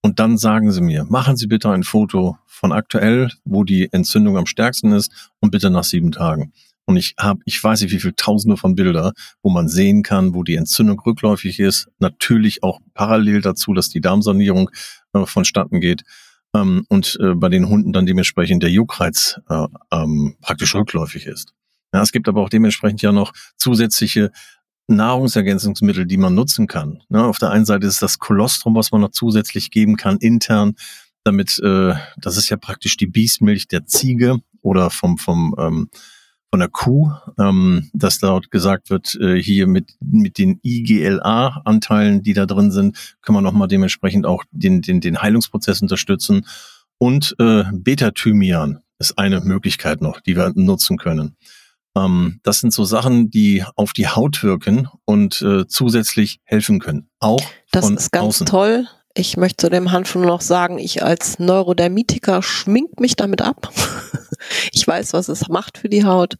Und 0.00 0.18
dann 0.18 0.38
sagen 0.38 0.72
Sie 0.72 0.80
mir, 0.80 1.04
machen 1.04 1.36
Sie 1.36 1.46
bitte 1.46 1.70
ein 1.70 1.84
Foto 1.84 2.38
von 2.46 2.72
aktuell, 2.72 3.30
wo 3.44 3.64
die 3.64 3.92
Entzündung 3.92 4.38
am 4.38 4.46
stärksten 4.46 4.92
ist 4.92 5.30
und 5.40 5.50
bitte 5.50 5.70
nach 5.70 5.84
sieben 5.84 6.12
Tagen. 6.12 6.52
Und 6.86 6.96
ich 6.96 7.14
habe, 7.18 7.40
ich 7.44 7.62
weiß 7.62 7.82
nicht, 7.82 7.92
wie 7.92 8.00
viele 8.00 8.16
Tausende 8.16 8.56
von 8.56 8.74
Bilder, 8.74 9.12
wo 9.42 9.50
man 9.50 9.68
sehen 9.68 10.02
kann, 10.02 10.34
wo 10.34 10.42
die 10.42 10.56
Entzündung 10.56 10.98
rückläufig 11.00 11.60
ist. 11.60 11.88
Natürlich 11.98 12.62
auch 12.62 12.80
parallel 12.94 13.40
dazu, 13.42 13.74
dass 13.74 13.90
die 13.90 14.00
Darmsanierung 14.00 14.70
äh, 15.12 15.24
vonstatten 15.26 15.80
geht 15.80 16.04
ähm, 16.54 16.86
und 16.88 17.18
äh, 17.20 17.34
bei 17.34 17.48
den 17.48 17.68
Hunden 17.68 17.92
dann 17.92 18.06
dementsprechend 18.06 18.62
der 18.62 18.70
Juckreiz 18.70 19.40
äh, 19.48 19.66
ähm, 19.92 20.36
praktisch 20.40 20.74
rückläufig 20.74 21.26
ist. 21.26 21.52
Ja, 21.92 22.02
es 22.02 22.12
gibt 22.12 22.28
aber 22.28 22.40
auch 22.40 22.48
dementsprechend 22.48 23.02
ja 23.02 23.12
noch 23.12 23.32
zusätzliche 23.56 24.30
Nahrungsergänzungsmittel, 24.86 26.06
die 26.06 26.16
man 26.16 26.34
nutzen 26.34 26.66
kann. 26.66 27.02
Ja, 27.08 27.26
auf 27.26 27.38
der 27.38 27.50
einen 27.50 27.64
Seite 27.64 27.86
ist 27.86 28.02
das 28.02 28.18
Kolostrum, 28.18 28.74
was 28.74 28.92
man 28.92 29.00
noch 29.00 29.12
zusätzlich 29.12 29.70
geben 29.70 29.96
kann, 29.96 30.18
intern, 30.18 30.74
damit, 31.24 31.58
äh, 31.62 31.94
das 32.18 32.36
ist 32.36 32.48
ja 32.50 32.56
praktisch 32.56 32.96
die 32.96 33.06
Biestmilch 33.06 33.66
der 33.68 33.86
Ziege 33.86 34.38
oder 34.60 34.90
vom, 34.90 35.16
vom 35.18 35.54
ähm, 35.58 35.88
von 36.54 36.60
der 36.60 36.68
Kuh, 36.68 37.10
ähm, 37.36 37.90
dass 37.94 38.20
dort 38.20 38.52
gesagt 38.52 38.88
wird, 38.88 39.16
äh, 39.16 39.42
hier 39.42 39.66
mit, 39.66 39.96
mit 39.98 40.38
den 40.38 40.60
IGLA-Anteilen, 40.62 42.22
die 42.22 42.32
da 42.32 42.46
drin 42.46 42.70
sind, 42.70 43.16
können 43.22 43.38
wir 43.38 43.42
nochmal 43.42 43.66
dementsprechend 43.66 44.24
auch 44.24 44.44
den, 44.52 44.80
den, 44.80 45.00
den 45.00 45.20
Heilungsprozess 45.20 45.82
unterstützen. 45.82 46.46
Und 46.96 47.34
äh, 47.40 47.64
Beta-Thymian 47.72 48.78
ist 49.00 49.18
eine 49.18 49.40
Möglichkeit 49.40 50.00
noch, 50.00 50.20
die 50.20 50.36
wir 50.36 50.52
nutzen 50.54 50.96
können. 50.96 51.34
Ähm, 51.96 52.38
das 52.44 52.60
sind 52.60 52.72
so 52.72 52.84
Sachen, 52.84 53.30
die 53.30 53.64
auf 53.74 53.92
die 53.92 54.06
Haut 54.06 54.44
wirken 54.44 54.86
und 55.04 55.42
äh, 55.42 55.66
zusätzlich 55.66 56.38
helfen 56.44 56.78
können. 56.78 57.08
Auch 57.18 57.42
das 57.72 57.86
von 57.86 57.96
ist 57.96 58.12
ganz 58.12 58.26
außen. 58.26 58.46
toll. 58.46 58.86
Ich 59.16 59.36
möchte 59.36 59.66
zu 59.66 59.70
dem 59.70 59.84
nur 59.84 60.26
noch 60.26 60.40
sagen, 60.40 60.78
ich 60.78 61.04
als 61.04 61.38
Neurodermitiker 61.38 62.42
schmink 62.42 62.98
mich 62.98 63.14
damit 63.14 63.42
ab. 63.42 63.70
ich 64.72 64.86
weiß, 64.86 65.12
was 65.12 65.28
es 65.28 65.48
macht 65.48 65.78
für 65.78 65.88
die 65.88 66.04
Haut. 66.04 66.34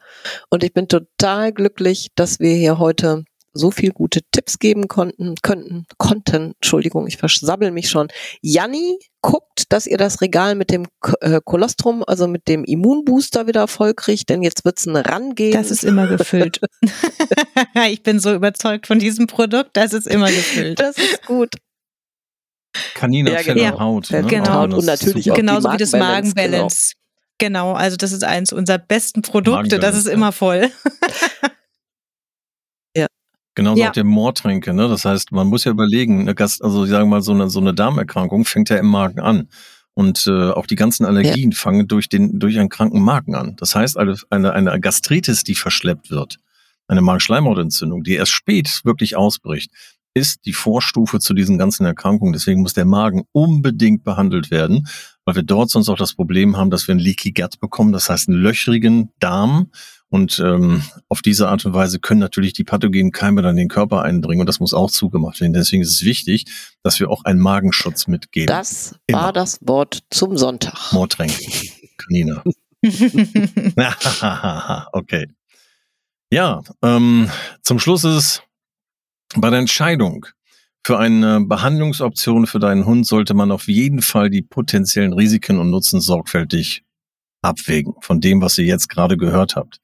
Und 0.50 0.64
ich 0.64 0.72
bin 0.72 0.88
total 0.88 1.52
glücklich, 1.52 2.08
dass 2.16 2.40
wir 2.40 2.54
hier 2.54 2.78
heute 2.78 3.24
so 3.52 3.70
viel 3.70 3.92
gute 3.92 4.20
Tipps 4.32 4.58
geben 4.58 4.88
konnten, 4.88 5.36
könnten, 5.40 5.86
konnten, 5.96 6.54
Entschuldigung, 6.54 7.06
ich 7.06 7.16
versabbel 7.16 7.70
mich 7.70 7.88
schon. 7.88 8.08
Janni 8.42 8.98
guckt, 9.22 9.72
dass 9.72 9.86
ihr 9.86 9.96
das 9.96 10.20
Regal 10.20 10.56
mit 10.56 10.70
dem 10.70 10.86
äh, 11.20 11.40
Kolostrum, 11.44 12.02
also 12.04 12.26
mit 12.26 12.48
dem 12.48 12.64
Immunbooster 12.64 13.46
wieder 13.46 13.68
voll 13.68 13.94
kriegt, 13.94 14.28
denn 14.28 14.42
jetzt 14.42 14.64
wird's 14.64 14.86
ein 14.86 14.96
Rangehen. 14.96 15.52
Das 15.52 15.70
ist 15.70 15.84
immer 15.84 16.08
gefüllt. 16.08 16.60
ich 17.88 18.02
bin 18.02 18.18
so 18.18 18.34
überzeugt 18.34 18.88
von 18.88 18.98
diesem 18.98 19.28
Produkt, 19.28 19.70
das 19.74 19.92
ist 19.92 20.08
immer 20.08 20.26
gefüllt. 20.26 20.80
Das 20.80 20.98
ist 20.98 21.24
gut. 21.26 21.54
Kanine, 22.94 23.32
Ja, 23.32 23.42
genau. 23.42 23.68
und 23.72 23.80
Haut. 23.80 24.10
Ne? 24.10 24.18
und 24.22 24.50
Haut 24.50 24.72
das 24.72 24.78
und 24.78 24.86
natürlich 24.86 25.30
auch. 25.30 25.36
Genauso 25.36 25.72
wie 25.72 25.76
das 25.76 25.92
Magenbalance, 25.92 26.34
Magenbalance. 26.34 26.92
Genau. 27.38 27.72
also 27.72 27.96
das 27.96 28.12
ist 28.12 28.24
eins 28.24 28.52
unserer 28.52 28.78
besten 28.78 29.22
Produkte, 29.22 29.78
das 29.78 29.96
ist 29.96 30.06
ja. 30.06 30.12
immer 30.12 30.32
voll. 30.32 30.70
Genauso 33.56 33.80
Ja. 33.80 33.88
auch 33.88 33.92
der 33.92 34.04
Moortränke, 34.04 34.74
ne? 34.74 34.88
Das 34.88 35.04
heißt, 35.04 35.30
man 35.30 35.46
muss 35.46 35.62
ja 35.64 35.70
überlegen, 35.70 36.22
eine 36.22 36.34
Gast, 36.34 36.62
also 36.62 36.84
ich 36.84 36.90
sage 36.90 37.06
mal, 37.06 37.22
so 37.22 37.32
eine, 37.32 37.48
so 37.48 37.60
eine 37.60 37.72
Darmerkrankung 37.72 38.44
fängt 38.44 38.68
ja 38.68 38.76
im 38.78 38.86
Magen 38.86 39.20
an. 39.20 39.48
Und 39.96 40.26
äh, 40.26 40.50
auch 40.50 40.66
die 40.66 40.74
ganzen 40.74 41.04
Allergien 41.06 41.52
fangen 41.52 41.86
durch 41.86 42.08
den 42.08 42.40
durch 42.40 42.58
einen 42.58 42.68
kranken 42.68 43.00
Magen 43.00 43.36
an. 43.36 43.54
Das 43.56 43.76
heißt, 43.76 43.96
eine, 43.96 44.16
eine, 44.28 44.52
eine 44.52 44.80
Gastritis, 44.80 45.44
die 45.44 45.54
verschleppt 45.54 46.10
wird, 46.10 46.38
eine 46.88 47.00
Magenschleimhautentzündung, 47.00 48.02
die 48.02 48.14
erst 48.14 48.32
spät 48.32 48.80
wirklich 48.82 49.14
ausbricht, 49.14 49.70
ist 50.14 50.46
die 50.46 50.52
Vorstufe 50.52 51.18
zu 51.18 51.34
diesen 51.34 51.58
ganzen 51.58 51.84
Erkrankungen. 51.84 52.32
Deswegen 52.32 52.62
muss 52.62 52.72
der 52.72 52.84
Magen 52.84 53.24
unbedingt 53.32 54.04
behandelt 54.04 54.50
werden, 54.50 54.86
weil 55.24 55.34
wir 55.34 55.42
dort 55.42 55.70
sonst 55.70 55.88
auch 55.88 55.98
das 55.98 56.14
Problem 56.14 56.56
haben, 56.56 56.70
dass 56.70 56.86
wir 56.86 56.94
ein 56.94 57.00
Leaky 57.00 57.32
Gut 57.32 57.58
bekommen, 57.60 57.92
das 57.92 58.08
heißt 58.08 58.28
einen 58.28 58.38
löchrigen 58.38 59.10
Darm. 59.18 59.70
Und 60.08 60.38
ähm, 60.38 60.82
auf 61.08 61.22
diese 61.22 61.48
Art 61.48 61.64
und 61.64 61.74
Weise 61.74 61.98
können 61.98 62.20
natürlich 62.20 62.52
die 62.52 62.62
pathogenen 62.62 63.10
Keime 63.10 63.42
dann 63.42 63.52
in 63.52 63.64
den 63.64 63.68
Körper 63.68 64.02
eindringen 64.02 64.42
und 64.42 64.46
das 64.46 64.60
muss 64.60 64.72
auch 64.72 64.90
zugemacht 64.90 65.40
werden. 65.40 65.54
Deswegen 65.54 65.82
ist 65.82 65.90
es 65.90 66.04
wichtig, 66.04 66.44
dass 66.84 67.00
wir 67.00 67.10
auch 67.10 67.24
einen 67.24 67.40
Magenschutz 67.40 68.06
mitgeben. 68.06 68.46
Das 68.46 68.94
Immer. 69.08 69.22
war 69.22 69.32
das 69.32 69.58
Wort 69.62 70.04
zum 70.10 70.36
Sonntag. 70.36 70.92
Moortränke. 70.92 71.42
Kanina. 71.96 72.44
okay. 74.92 75.26
Ja, 76.30 76.62
ähm, 76.82 77.30
zum 77.62 77.80
Schluss 77.80 78.04
ist 78.04 78.14
es 78.14 78.42
bei 79.36 79.50
der 79.50 79.60
Entscheidung 79.60 80.26
für 80.86 80.98
eine 80.98 81.40
Behandlungsoption 81.40 82.46
für 82.46 82.58
deinen 82.58 82.84
Hund 82.84 83.06
sollte 83.06 83.32
man 83.32 83.50
auf 83.50 83.68
jeden 83.68 84.02
Fall 84.02 84.28
die 84.28 84.42
potenziellen 84.42 85.14
Risiken 85.14 85.58
und 85.58 85.70
Nutzen 85.70 86.00
sorgfältig 86.00 86.84
abwägen 87.40 87.94
von 88.00 88.20
dem, 88.20 88.42
was 88.42 88.58
ihr 88.58 88.66
jetzt 88.66 88.88
gerade 88.88 89.16
gehört 89.16 89.56
habt. 89.56 89.80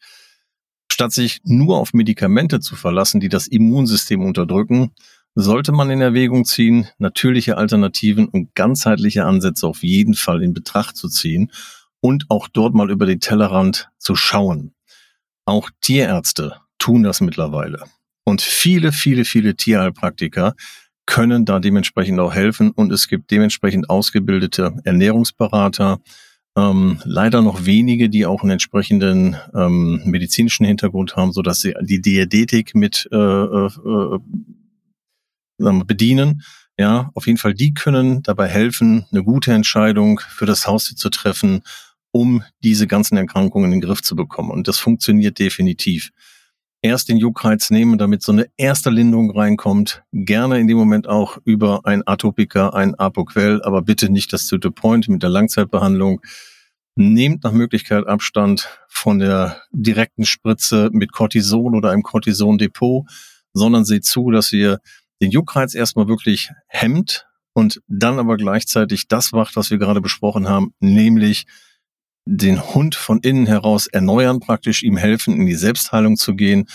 Statt 0.92 1.12
sich 1.12 1.40
nur 1.44 1.78
auf 1.78 1.94
Medikamente 1.94 2.60
zu 2.60 2.76
verlassen, 2.76 3.20
die 3.20 3.30
das 3.30 3.46
Immunsystem 3.46 4.22
unterdrücken, 4.22 4.92
sollte 5.34 5.72
man 5.72 5.90
in 5.90 6.02
Erwägung 6.02 6.44
ziehen, 6.44 6.88
natürliche 6.98 7.56
Alternativen 7.56 8.28
und 8.28 8.54
ganzheitliche 8.54 9.24
Ansätze 9.24 9.66
auf 9.66 9.82
jeden 9.82 10.14
Fall 10.14 10.42
in 10.42 10.52
Betracht 10.52 10.96
zu 10.96 11.08
ziehen 11.08 11.50
und 12.00 12.26
auch 12.28 12.48
dort 12.48 12.74
mal 12.74 12.90
über 12.90 13.06
den 13.06 13.20
Tellerrand 13.20 13.88
zu 13.98 14.16
schauen. 14.16 14.74
Auch 15.46 15.70
Tierärzte 15.80 16.56
tun 16.78 17.04
das 17.04 17.20
mittlerweile. 17.20 17.84
Und 18.30 18.42
viele, 18.42 18.92
viele, 18.92 19.24
viele 19.24 19.56
Tierheilpraktiker 19.56 20.54
können 21.04 21.44
da 21.44 21.58
dementsprechend 21.58 22.20
auch 22.20 22.32
helfen 22.32 22.70
und 22.70 22.92
es 22.92 23.08
gibt 23.08 23.32
dementsprechend 23.32 23.90
ausgebildete 23.90 24.72
Ernährungsberater, 24.84 25.98
ähm, 26.56 27.00
leider 27.04 27.42
noch 27.42 27.64
wenige, 27.64 28.08
die 28.08 28.26
auch 28.26 28.42
einen 28.42 28.52
entsprechenden 28.52 29.36
ähm, 29.52 30.02
medizinischen 30.04 30.64
Hintergrund 30.64 31.16
haben, 31.16 31.32
so 31.32 31.42
dass 31.42 31.60
sie 31.60 31.74
die 31.80 32.00
Diätetik 32.00 32.76
mit 32.76 33.08
äh, 33.10 33.16
äh, 33.16 33.68
äh, 35.58 35.84
bedienen. 35.84 36.42
Ja, 36.78 37.10
auf 37.14 37.26
jeden 37.26 37.38
Fall, 37.38 37.54
die 37.54 37.74
können 37.74 38.22
dabei 38.22 38.46
helfen, 38.46 39.06
eine 39.10 39.24
gute 39.24 39.52
Entscheidung 39.52 40.20
für 40.20 40.46
das 40.46 40.68
Haustier 40.68 40.96
zu 40.96 41.10
treffen, 41.10 41.62
um 42.12 42.44
diese 42.62 42.86
ganzen 42.86 43.16
Erkrankungen 43.16 43.72
in 43.72 43.80
den 43.80 43.88
Griff 43.88 44.02
zu 44.02 44.14
bekommen. 44.14 44.52
Und 44.52 44.68
das 44.68 44.78
funktioniert 44.78 45.40
definitiv. 45.40 46.12
Erst 46.82 47.10
den 47.10 47.18
Juckreiz 47.18 47.70
nehmen, 47.70 47.98
damit 47.98 48.22
so 48.22 48.32
eine 48.32 48.48
erste 48.56 48.88
Linderung 48.88 49.30
reinkommt. 49.36 50.02
Gerne 50.12 50.58
in 50.58 50.66
dem 50.66 50.78
Moment 50.78 51.06
auch 51.08 51.36
über 51.44 51.82
ein 51.84 52.02
Atopika, 52.06 52.70
ein 52.70 52.94
Apoquell, 52.94 53.62
aber 53.62 53.82
bitte 53.82 54.08
nicht 54.08 54.32
das 54.32 54.50
Point 54.74 55.08
mit 55.08 55.22
der 55.22 55.28
Langzeitbehandlung. 55.28 56.22
Nehmt 56.96 57.44
nach 57.44 57.52
Möglichkeit 57.52 58.06
Abstand 58.06 58.68
von 58.88 59.18
der 59.18 59.60
direkten 59.72 60.24
Spritze 60.24 60.88
mit 60.92 61.12
Cortison 61.12 61.74
oder 61.74 61.90
einem 61.90 62.02
Cortison-Depot, 62.02 63.04
sondern 63.52 63.84
seht 63.84 64.04
zu, 64.06 64.30
dass 64.30 64.52
ihr 64.52 64.80
den 65.20 65.30
Juckreiz 65.30 65.74
erstmal 65.74 66.08
wirklich 66.08 66.50
hemmt 66.66 67.26
und 67.52 67.82
dann 67.88 68.18
aber 68.18 68.36
gleichzeitig 68.36 69.06
das 69.06 69.32
macht, 69.32 69.56
was 69.56 69.70
wir 69.70 69.78
gerade 69.78 70.00
besprochen 70.00 70.48
haben, 70.48 70.72
nämlich 70.80 71.46
den 72.36 72.74
Hund 72.74 72.94
von 72.94 73.18
innen 73.20 73.46
heraus 73.46 73.86
erneuern, 73.86 74.40
praktisch 74.40 74.82
ihm 74.82 74.96
helfen, 74.96 75.34
in 75.34 75.46
die 75.46 75.54
Selbstheilung 75.54 76.16
zu 76.16 76.34
gehen. 76.34 76.66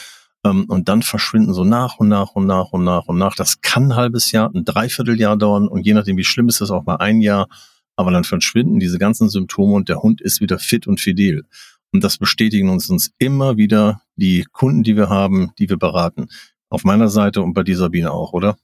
Ähm, 0.44 0.66
und 0.68 0.90
dann 0.90 1.02
verschwinden 1.02 1.54
so 1.54 1.64
nach 1.64 1.98
und 1.98 2.10
nach 2.10 2.32
und 2.32 2.46
nach 2.46 2.72
und 2.72 2.84
nach 2.84 3.06
und 3.06 3.18
nach. 3.18 3.36
Das 3.36 3.62
kann 3.62 3.86
ein 3.86 3.96
halbes 3.96 4.32
Jahr, 4.32 4.52
ein 4.54 4.66
Dreivierteljahr 4.66 5.38
dauern 5.38 5.68
und 5.68 5.86
je 5.86 5.94
nachdem, 5.94 6.18
wie 6.18 6.24
schlimm 6.24 6.50
ist 6.50 6.62
es, 6.62 6.72
auch 6.72 6.86
mal 6.86 6.98
ein 6.98 7.22
Jahr. 7.22 7.48
Aber 7.96 8.12
dann 8.12 8.26
verschwinden 8.26 8.80
diese 8.80 9.00
ganzen 9.00 9.30
Symptome 9.30 9.74
und 9.74 9.88
der 9.88 10.02
Hund 10.02 10.20
ist 10.20 10.42
wieder 10.42 10.60
fit 10.60 10.88
und 10.88 11.00
fidel. 11.00 11.46
Und 11.94 12.04
das 12.04 12.18
bestätigen 12.18 12.70
uns, 12.70 12.90
uns 12.90 13.12
immer 13.20 13.56
wieder 13.56 14.02
die 14.18 14.46
Kunden, 14.52 14.84
die 14.84 14.98
wir 14.98 15.08
haben, 15.08 15.54
die 15.58 15.70
wir 15.70 15.78
beraten. 15.78 16.28
Auf 16.70 16.84
meiner 16.84 17.08
Seite 17.08 17.42
und 17.42 17.54
bei 17.54 17.64
dieser 17.64 17.90
Biene 17.90 18.12
auch, 18.12 18.34
oder? 18.34 18.58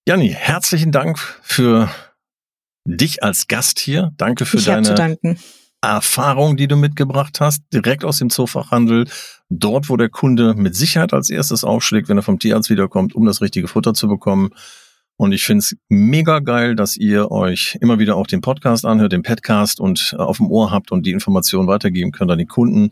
Janni, 0.06 0.30
herzlichen 0.30 0.90
Dank 0.90 1.18
für 1.42 1.88
dich 2.84 3.22
als 3.22 3.46
Gast 3.46 3.78
hier. 3.78 4.12
Danke 4.16 4.46
für 4.46 4.56
ich 4.56 4.64
deine 4.64 5.36
Erfahrung, 5.80 6.56
die 6.56 6.68
du 6.68 6.76
mitgebracht 6.76 7.40
hast, 7.40 7.62
direkt 7.72 8.04
aus 8.04 8.18
dem 8.18 8.30
Zoofachhandel, 8.30 9.06
dort, 9.48 9.88
wo 9.88 9.96
der 9.96 10.08
Kunde 10.08 10.54
mit 10.54 10.74
Sicherheit 10.76 11.12
als 11.12 11.28
erstes 11.28 11.64
aufschlägt, 11.64 12.08
wenn 12.08 12.16
er 12.16 12.22
vom 12.22 12.38
Tierarzt 12.38 12.70
wiederkommt, 12.70 13.14
um 13.14 13.26
das 13.26 13.40
richtige 13.40 13.68
Futter 13.68 13.92
zu 13.92 14.08
bekommen. 14.08 14.50
Und 15.16 15.32
ich 15.32 15.44
finde 15.44 15.60
es 15.60 15.76
mega 15.88 16.40
geil, 16.40 16.74
dass 16.74 16.96
ihr 16.96 17.30
euch 17.30 17.78
immer 17.80 17.98
wieder 17.98 18.16
auch 18.16 18.26
den 18.26 18.40
Podcast 18.40 18.84
anhört, 18.84 19.12
den 19.12 19.22
Podcast 19.22 19.80
und 19.80 20.14
äh, 20.18 20.22
auf 20.22 20.38
dem 20.38 20.50
Ohr 20.50 20.70
habt 20.70 20.90
und 20.90 21.06
die 21.06 21.12
Informationen 21.12 21.68
weitergeben 21.68 22.12
könnt 22.12 22.30
an 22.30 22.38
die 22.38 22.46
Kunden. 22.46 22.90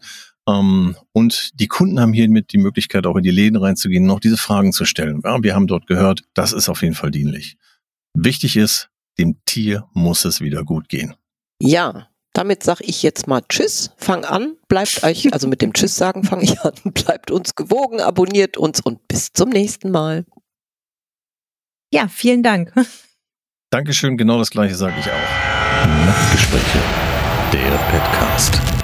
Ähm, 0.48 0.96
und 1.12 1.50
die 1.58 1.66
Kunden 1.66 2.00
haben 2.00 2.12
hiermit 2.12 2.52
die 2.52 2.58
Möglichkeit, 2.58 3.06
auch 3.06 3.16
in 3.16 3.22
die 3.22 3.30
Läden 3.30 3.56
reinzugehen, 3.56 4.06
noch 4.06 4.20
diese 4.20 4.36
Fragen 4.36 4.72
zu 4.72 4.84
stellen. 4.84 5.22
Wir 5.22 5.54
haben 5.54 5.66
dort 5.66 5.86
gehört, 5.86 6.22
das 6.34 6.52
ist 6.52 6.68
auf 6.68 6.82
jeden 6.82 6.94
Fall 6.94 7.10
dienlich. 7.10 7.56
Wichtig 8.14 8.56
ist, 8.56 8.90
dem 9.18 9.36
Tier 9.44 9.86
muss 9.92 10.24
es 10.24 10.40
wieder 10.40 10.64
gut 10.64 10.88
gehen. 10.88 11.14
Ja, 11.60 12.08
damit 12.32 12.62
sage 12.62 12.84
ich 12.84 13.02
jetzt 13.02 13.26
mal 13.26 13.42
Tschüss, 13.48 13.90
fang 13.96 14.24
an, 14.24 14.56
bleibt 14.68 15.02
euch, 15.02 15.32
also 15.32 15.48
mit 15.48 15.62
dem 15.62 15.72
Tschüss 15.72 15.96
sagen 15.96 16.24
fange 16.24 16.44
ich 16.44 16.60
an, 16.60 16.72
bleibt 16.94 17.30
uns 17.30 17.54
gewogen, 17.54 18.00
abonniert 18.00 18.56
uns 18.56 18.80
und 18.80 19.06
bis 19.08 19.32
zum 19.32 19.50
nächsten 19.50 19.90
Mal. 19.90 20.24
Ja, 21.92 22.08
vielen 22.08 22.42
Dank. 22.42 22.72
Dankeschön, 23.70 24.16
genau 24.16 24.38
das 24.38 24.50
gleiche 24.50 24.74
sage 24.74 24.94
ich 24.98 25.06
auch. 25.06 25.86
Nachtgespräche, 26.06 26.78
der 27.52 27.76
Podcast. 27.90 28.79